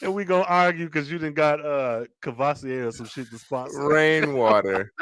[0.03, 3.89] And we gonna argue because you didn't got uh Courvoisier or some shit to sponsor.
[3.89, 4.93] Rainwater.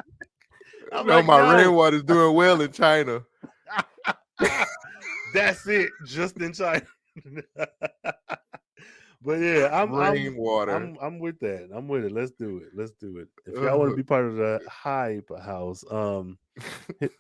[0.91, 1.55] No, like, my no.
[1.55, 3.23] rainwater's doing well in China.
[5.35, 6.83] That's it, just in China.
[9.23, 10.73] but yeah, I'm I'm, rainwater.
[10.73, 11.71] I'm I'm with that.
[11.75, 12.13] I'm with it.
[12.13, 12.69] Let's do it.
[12.75, 13.29] Let's do it.
[13.47, 16.39] If y'all want to be part of the hype house, um,
[17.01, 17.13] hit-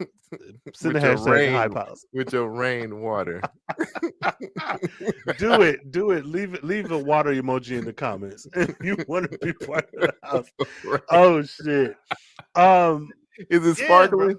[0.75, 1.53] send the With your hashtag rain.
[1.55, 2.05] hype house.
[2.13, 3.41] with your rainwater.
[5.39, 6.25] do it, do it.
[6.27, 8.47] Leave it, leave a water emoji in the comments.
[8.55, 10.47] If you want to be part of the house.
[11.11, 11.97] Oh shit.
[12.55, 13.11] Um,
[13.51, 14.37] Is it Yeah, sparkling?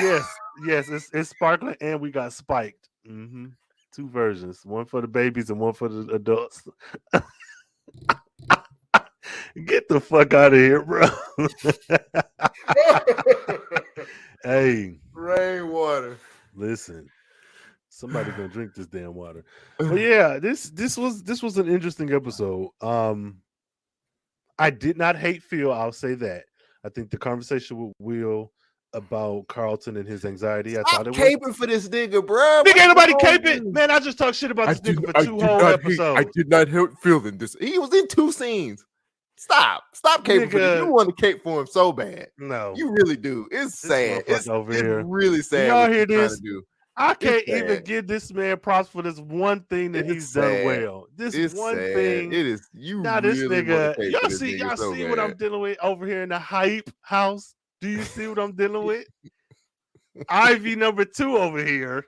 [0.00, 0.26] yes,
[0.66, 2.88] yes, it's it's sparkling and we got spiked.
[3.06, 3.46] hmm
[3.92, 6.62] Two versions, one for the babies and one for the adults.
[9.64, 11.08] Get the fuck out of here, bro.
[14.44, 16.16] hey, rainwater.
[16.54, 17.08] listen.
[17.88, 19.44] Somebody gonna drink this damn water.
[19.78, 22.68] But yeah, this this was this was an interesting episode.
[22.80, 23.38] Um
[24.58, 26.44] I did not hate Phil, I'll say that.
[26.84, 28.52] I think the conversation with Will
[28.92, 32.62] about Carlton and his anxiety, I Stop thought it was caping for this nigga, bro.
[32.66, 33.72] Nigga, ain't nobody caping.
[33.72, 35.62] Man, I just talked shit about I this did, nigga I for two whole not
[35.62, 36.20] hate, episodes.
[36.20, 37.54] I did not help feeling this.
[37.60, 38.84] He was in two scenes.
[39.36, 39.84] Stop.
[39.94, 40.80] Stop caping for this.
[40.84, 42.28] You want to cape for him so bad.
[42.38, 43.46] no, You really do.
[43.52, 44.24] It's This sad.
[44.26, 45.04] It's, over it's here.
[45.04, 45.68] really sad.
[45.68, 46.36] Y'all hear this?
[46.36, 46.62] to do.
[46.96, 47.84] I can't it's even sad.
[47.84, 51.06] give this man props for this one thing that It's he's done well.
[51.14, 51.94] This It's one sad.
[51.94, 52.32] thing.
[52.32, 52.68] It is.
[52.72, 55.60] You now this really nigga, y'all this see, nigga y'all so see what I'm dealing
[55.60, 57.54] with over here in the hype house.
[57.80, 59.06] Do you see what I'm dealing with?
[60.28, 62.04] Ivy number two over here,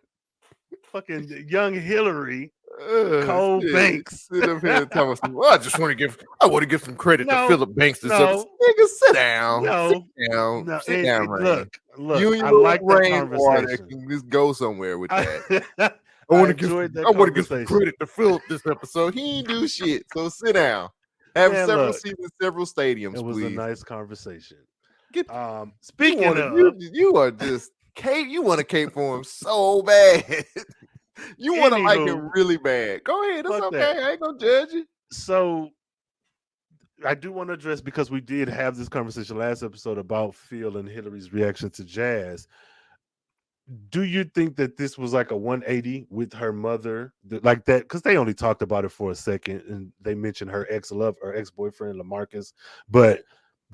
[0.90, 2.52] fucking young Hillary,
[2.82, 3.72] Ugh, Cole shit.
[3.72, 4.26] Banks.
[4.32, 5.20] Sit up here and tell us.
[5.28, 6.18] Well, I just want to give.
[6.40, 8.00] I want to give some credit No, to Philip Banks.
[8.00, 8.16] This no.
[8.26, 8.46] episode.
[8.46, 9.62] Nigga, sit down.
[9.64, 10.66] No, sit down.
[10.66, 11.44] No, sit it- down, it- Rain.
[11.44, 12.20] look, look.
[12.20, 13.88] you and I like rainwater conversation.
[13.88, 15.64] can just go somewhere with that.
[15.78, 16.72] I, I want to give.
[16.72, 19.14] I want to give some credit to Philip this episode.
[19.14, 20.04] He ain't do shit.
[20.12, 20.88] So sit down.
[21.36, 21.96] Have Man, several look.
[21.96, 23.46] seasons, several stadiums, it was please.
[23.46, 24.56] a nice conversation.
[25.12, 28.28] Get- Um, you, speaking wanna, of, you, you are just cape.
[28.28, 30.44] You want to cape for him so bad.
[31.36, 33.04] you want to like him really bad.
[33.04, 33.46] Go ahead.
[33.46, 33.78] It's okay.
[33.78, 33.98] that.
[33.98, 34.86] I ain't gonna judge you.
[35.10, 35.70] so
[37.04, 40.76] I do want to address because we did have this conversation last episode about Phil
[40.76, 42.46] and Hillary's reaction to Jazz.
[43.90, 47.12] Do you think that this was like a 180 with her mother,
[47.42, 47.82] like that?
[47.82, 51.14] Because they only talked about it for a second, and they mentioned her ex love
[51.22, 52.52] or ex boyfriend Lamarcus.
[52.88, 53.22] But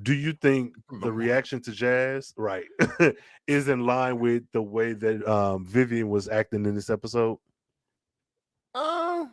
[0.03, 2.67] do you think the reaction to Jazz, right,
[3.47, 7.39] is in line with the way that um, Vivian was acting in this episode?
[8.75, 9.33] Um,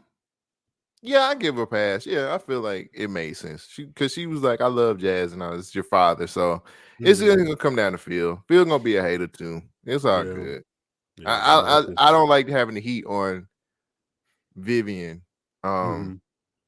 [1.02, 2.06] yeah, I give her a pass.
[2.06, 3.68] Yeah, I feel like it made sense.
[3.70, 6.28] She because she was like, I love jazz and I was your father.
[6.28, 6.64] So
[7.00, 7.46] it's Mhm.
[7.46, 8.42] gonna come down to Phil.
[8.48, 9.62] Phil gonna be a hater too.
[9.86, 10.34] It's all Yeah.
[10.34, 10.64] good.
[11.18, 13.48] Yeah, I, I I I don't like having the heat on
[14.56, 15.24] Vivian.
[15.64, 16.22] Um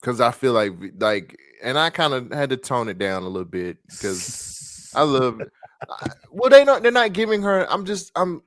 [0.05, 3.27] because I feel like like and I kind of had to tone it down a
[3.27, 5.41] little bit because I love
[5.89, 8.43] I- well they not they're not giving her I'm just I'm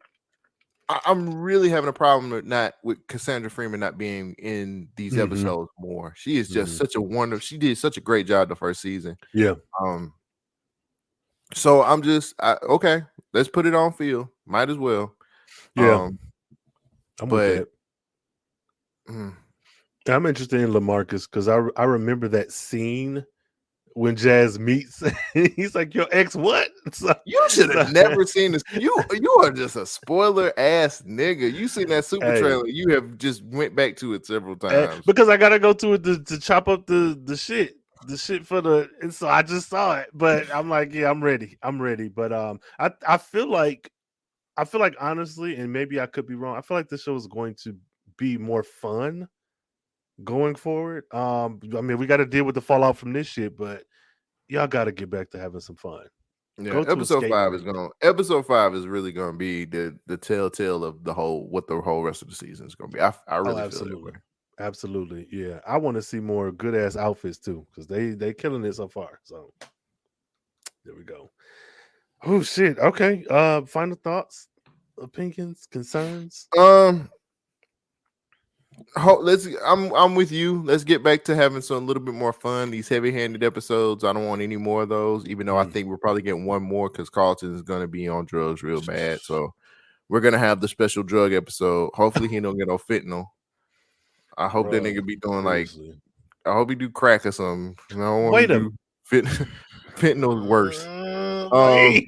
[0.88, 5.24] I'm really having a problem with not with Cassandra Freeman not being in these Mhm.
[5.24, 6.14] episodes more.
[6.16, 6.78] She is just Mhm.
[6.78, 7.40] such a wonder.
[7.40, 9.18] She did such a great job the first season.
[9.34, 9.54] yeah.
[9.82, 10.14] Um,
[11.54, 13.02] so I'm just I, okay.
[13.34, 14.30] Let's put it on Phil.
[14.46, 15.14] Might as well.
[15.76, 15.94] Yeah.
[15.94, 16.18] Um,
[17.20, 17.68] I'm but-
[20.08, 23.24] I'm interested in Lamarcus because I I remember that scene
[23.94, 25.02] when Jazz meets.
[25.34, 28.62] he's like, "Your ex, what?" So, you should have so- never seen this.
[28.72, 31.52] You you are just a spoiler ass nigga.
[31.52, 32.40] You seen that super Hey.
[32.40, 32.66] trailer?
[32.66, 35.04] You have just went back to it several eh, times.
[35.04, 37.76] because I gotta go to it to, to chop up the the shit,
[38.06, 38.88] the shit for the.
[39.02, 41.58] And so I just saw it, but I'm like, yeah, I'm ready.
[41.62, 42.08] I'm ready.
[42.08, 43.90] But um, I I feel like,
[44.56, 46.56] I feel like honestly, and maybe I could be wrong.
[46.56, 47.76] I feel like this show is going to
[48.16, 49.28] be more fun
[50.24, 51.04] going forward.
[51.12, 53.84] Um, I mean, we got to deal with the fallout from this shit, but
[54.48, 56.06] y'all got to get back to having some fun.
[56.60, 57.88] Yeah, episode five is going.
[58.02, 61.80] Episode five is really going to be the the telltale of the whole what the
[61.80, 63.00] whole rest of the season is going to be.
[63.00, 64.12] I I really feel that absolutely.
[64.12, 64.18] way.
[64.58, 65.60] Absolutely, yeah.
[65.68, 68.88] I want to see more good ass outfits too, because they they killing it so
[68.88, 69.20] far.
[69.22, 69.52] So
[70.84, 71.30] there we go.
[72.24, 72.78] Oh shit.
[72.78, 73.24] Okay.
[73.30, 74.48] Uh, final thoughts,
[75.00, 76.48] opinions, concerns.
[76.58, 77.08] Um,
[79.20, 79.46] let's.
[79.64, 80.62] I'm I'm with you.
[80.62, 82.70] Let's get back to having some a little bit more fun.
[82.70, 84.04] These heavy-handed episodes.
[84.04, 85.26] I don't want any more of those.
[85.26, 85.72] Even though I Mm.
[85.72, 88.80] think we're probably getting one more because Carlton is going to be on drugs real
[88.82, 89.20] bad.
[89.22, 89.54] So
[90.08, 91.90] we're gonna have the special drug episode.
[91.94, 93.26] Hopefully he don't get no fentanyl.
[94.36, 95.68] I hope that nigga be doing like.
[96.46, 97.76] I hope he do crack or something.
[97.90, 98.72] I don't want Wait do
[99.04, 99.26] fent-
[99.96, 100.82] fentanyl worse.
[100.84, 102.00] Uh, Um.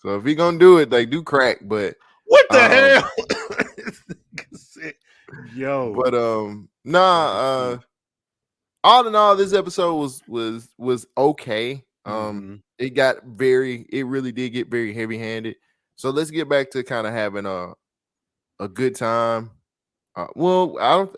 [0.00, 1.94] So if he gonna do it, like do crack, but
[2.24, 3.61] what the um, hell?
[5.32, 7.26] This nigga said- Yo, but um nah
[7.74, 7.78] uh
[8.84, 11.84] all in all this episode was was was okay.
[12.04, 12.62] Um Mhm.
[12.78, 15.56] it got very it really did get very heavy handed
[15.96, 17.74] so let's get back to kind of having a
[18.58, 19.50] a good time.
[20.16, 21.16] Uh, well i don't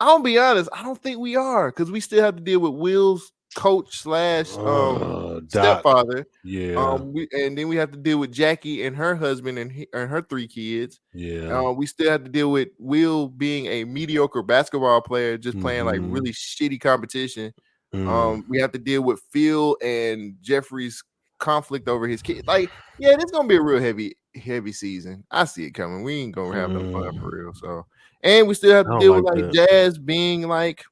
[0.00, 2.72] i'll be honest i don't think we are because we still have to deal with
[2.72, 8.18] will's coach slash um Uh, stepfather yeah, um we, and then we have to deal
[8.18, 12.10] with jackie and her husband and, he, and her three kids yeah, uh, we still
[12.10, 16.10] have to deal with Will being a mediocre basketball player, just playing like Mhm.
[16.12, 17.52] really shitty competition.
[17.94, 18.08] Mm.
[18.08, 21.02] Um, we have to deal with Phil and Geoffrey's
[21.38, 22.44] conflict over his kid.
[22.46, 25.24] Like, yeah, this gonna be a real heavy, heavy season.
[25.30, 26.02] I see it coming.
[26.02, 27.52] We ain't gonna have no fun for real.
[27.54, 27.84] So,
[28.22, 30.84] and we still have to deal with like like Jazz being like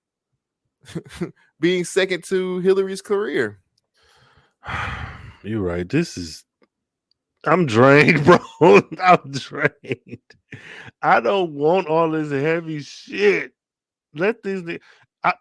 [1.60, 3.60] being second to Hilary's career.
[5.42, 5.88] You're right.
[5.88, 6.44] This is.
[7.44, 8.24] I'm drained,
[8.60, 8.82] bro.
[9.02, 10.20] I'm drained.
[11.02, 13.52] I don't want all this heavy shit.
[14.14, 14.62] Let these.
[15.24, 15.34] I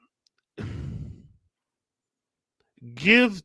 [2.95, 3.41] give.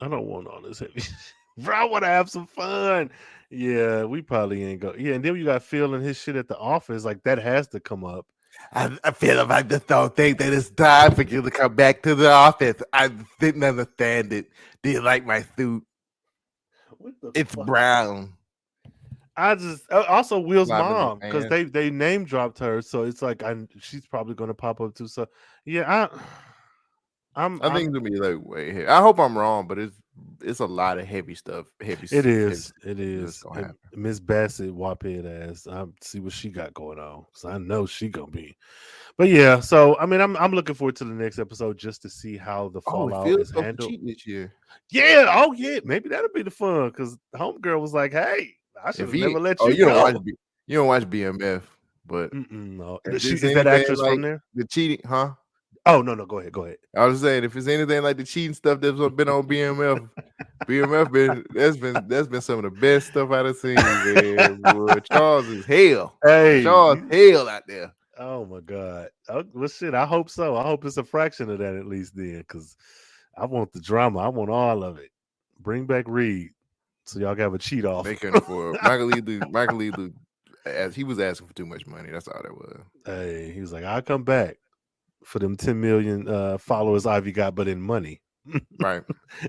[0.00, 1.00] I don't want all this heavy.
[1.00, 1.14] shit.
[1.58, 3.10] Bro, I want to have some fun.
[3.50, 4.94] Yeah, we probably ain't go.
[4.98, 7.04] Yeah, and then you got Phil and his shit at the office.
[7.04, 8.26] Like that has to come up.
[8.72, 11.74] I, I feel like I just don't think that it's time for you to come
[11.74, 12.82] back to the office.
[12.92, 14.46] I didn't understand it.
[14.82, 15.84] Didn't like my suit.
[17.34, 17.66] It's fuck?
[17.66, 18.34] brown.
[19.36, 23.42] I just uh, also Will's mom because they they name dropped her, so it's like
[23.42, 25.08] I she's probably gonna pop up too.
[25.08, 25.26] So
[25.64, 26.18] yeah, I
[27.34, 28.88] I'm I think it's gonna be like way here.
[28.90, 29.96] I hope I'm wrong, but it's
[30.42, 31.66] it's a lot of heavy stuff.
[31.80, 32.04] Heavy.
[32.04, 32.76] it heavy is stuff.
[32.86, 33.78] it is gonna And happen.
[34.02, 35.66] Miss Bassett whop head ass.
[35.66, 38.56] I see what she got going on because I know she gonna be.
[39.16, 42.08] But yeah, so I mean, I'm I'm looking forward to the next episode just to
[42.10, 43.92] see how the Oh, fallout feels is so handled.
[44.04, 44.52] this year.
[44.90, 49.00] Yeah, oh yeah, maybe that'll be the fun because homegirl was like, "Hey, I should
[49.02, 50.26] If have he, never let oh, you, you don't go." watch
[50.66, 51.62] you don't watch BMF,
[52.06, 54.42] but Mm-mm, no, If she, is that actress like- from there?
[54.54, 55.32] the cheating, huh?
[55.84, 56.76] Oh no, no, go ahead, go ahead.
[56.96, 60.08] I was saying if it's anything like the cheating stuff that's been on BMF,
[60.66, 63.74] BMF been that's been that's been some of the best stuff I've seen.
[63.74, 64.60] Man.
[64.62, 66.16] Boy, Charles is hell.
[66.22, 67.92] Hey, Charles hell out there.
[68.18, 69.08] oh my god.
[69.28, 69.94] Oh, well, shit.
[69.94, 70.56] I hope so.
[70.56, 72.76] I hope it's a fraction of that at least then, because
[73.36, 74.20] I want the drama.
[74.20, 75.10] I want all of it.
[75.58, 76.50] Bring back Reed,
[77.04, 78.04] so y'all can have a cheat off.
[78.04, 79.40] They couldn't afford Michael Lee.
[79.50, 79.92] Michael Lee,
[80.64, 82.10] as he was asking for too much money.
[82.12, 82.82] That's all that was.
[83.04, 84.58] Hey, he was like, "I'll come back
[85.24, 88.20] for them 10 million uh, followers Ivy got, but in money."
[88.80, 89.02] Right.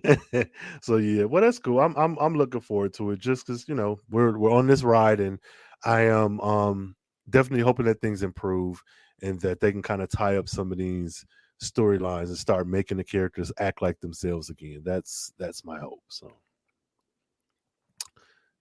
[0.81, 1.79] so yeah, well that's cool.
[1.79, 4.83] I'm I'm I'm looking forward to it just because you know we're we're on this
[4.83, 5.39] ride and
[5.83, 6.95] I am um
[7.29, 8.81] definitely hoping that things improve
[9.21, 11.25] and that they can kind of tie up some of these
[11.61, 14.81] storylines and start making the characters act like themselves again.
[14.83, 16.03] That's that's my hope.
[16.09, 16.31] So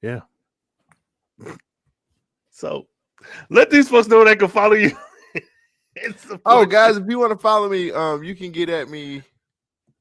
[0.01, 0.21] yeah.
[2.55, 2.87] So
[3.49, 4.95] let these folks know they can follow you.
[6.47, 9.23] Oh, guys, if you want to follow me, um, you can get at me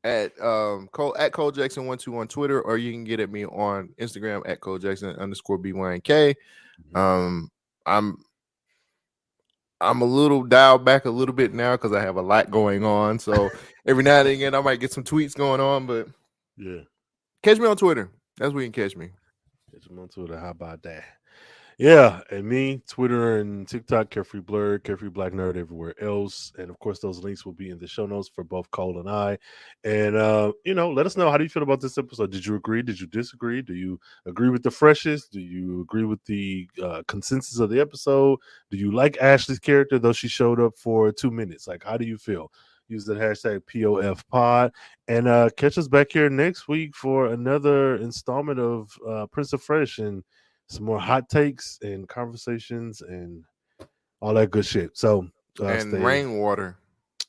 [0.04, 3.32] at um Cole at Cole Jackson one two on Twitter, or you can get at
[3.32, 6.36] me on Instagram at Cole Jackson underscore BYNK.
[6.96, 7.52] Um,
[7.86, 8.18] I'm
[9.80, 12.84] I'm a little dialed back a little bit now because I have a lot going
[12.84, 13.20] on.
[13.20, 13.50] So
[13.86, 16.08] every now and again, I might get some tweets going on, but
[16.58, 16.82] yeah.
[17.44, 18.10] catch me on Twitter.
[18.38, 19.10] That's where you can catch me.
[19.72, 20.38] Catch him on Twitter.
[20.38, 21.04] How about that?
[21.82, 26.54] Yeah, and me, Twitter and TikTok, Carefree Blur, Carefree Black Nerd, everywhere else.
[26.60, 29.10] And of course, those links will be in the show notes for both Cole and
[29.10, 29.40] I.
[29.84, 32.30] And uh, you know, let us know how do you feel about this episode?
[32.32, 32.84] Did you agree?
[32.84, 33.64] Did you disagree?
[33.64, 35.32] Do you agree with the freshest?
[35.32, 38.38] Do you agree with the uh, consensus of the episode?
[38.70, 41.66] Do you like Ashley's character, though she showed up for two minutes?
[41.68, 42.52] Like, how do you feel?
[42.90, 44.72] Use the hashtag POF pod
[45.08, 49.64] and uh catch us back here next week for another installment of uh Prince of
[49.64, 50.24] Fresh and
[50.72, 53.44] some more hot takes and conversations and
[54.22, 54.98] all that good shit.
[54.98, 55.28] So
[55.60, 56.78] uh, and stay- rainwater.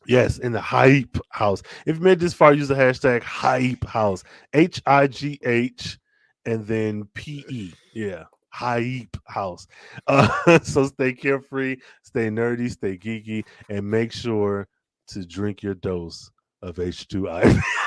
[0.06, 1.62] yes, in the hype house.
[1.86, 4.22] If you made this far, use the hashtag hype house.
[4.52, 5.98] H I G H
[6.46, 7.72] and then P E.
[7.94, 8.24] Yeah.
[8.50, 9.66] hype house.
[10.06, 14.68] Uh, so stay carefree, stay nerdy, stay geeky, and make sure
[15.08, 16.30] to drink your dose
[16.62, 17.60] of H2I.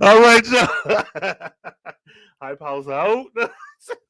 [0.00, 0.66] All right, so.
[2.42, 3.26] Hi, pals out.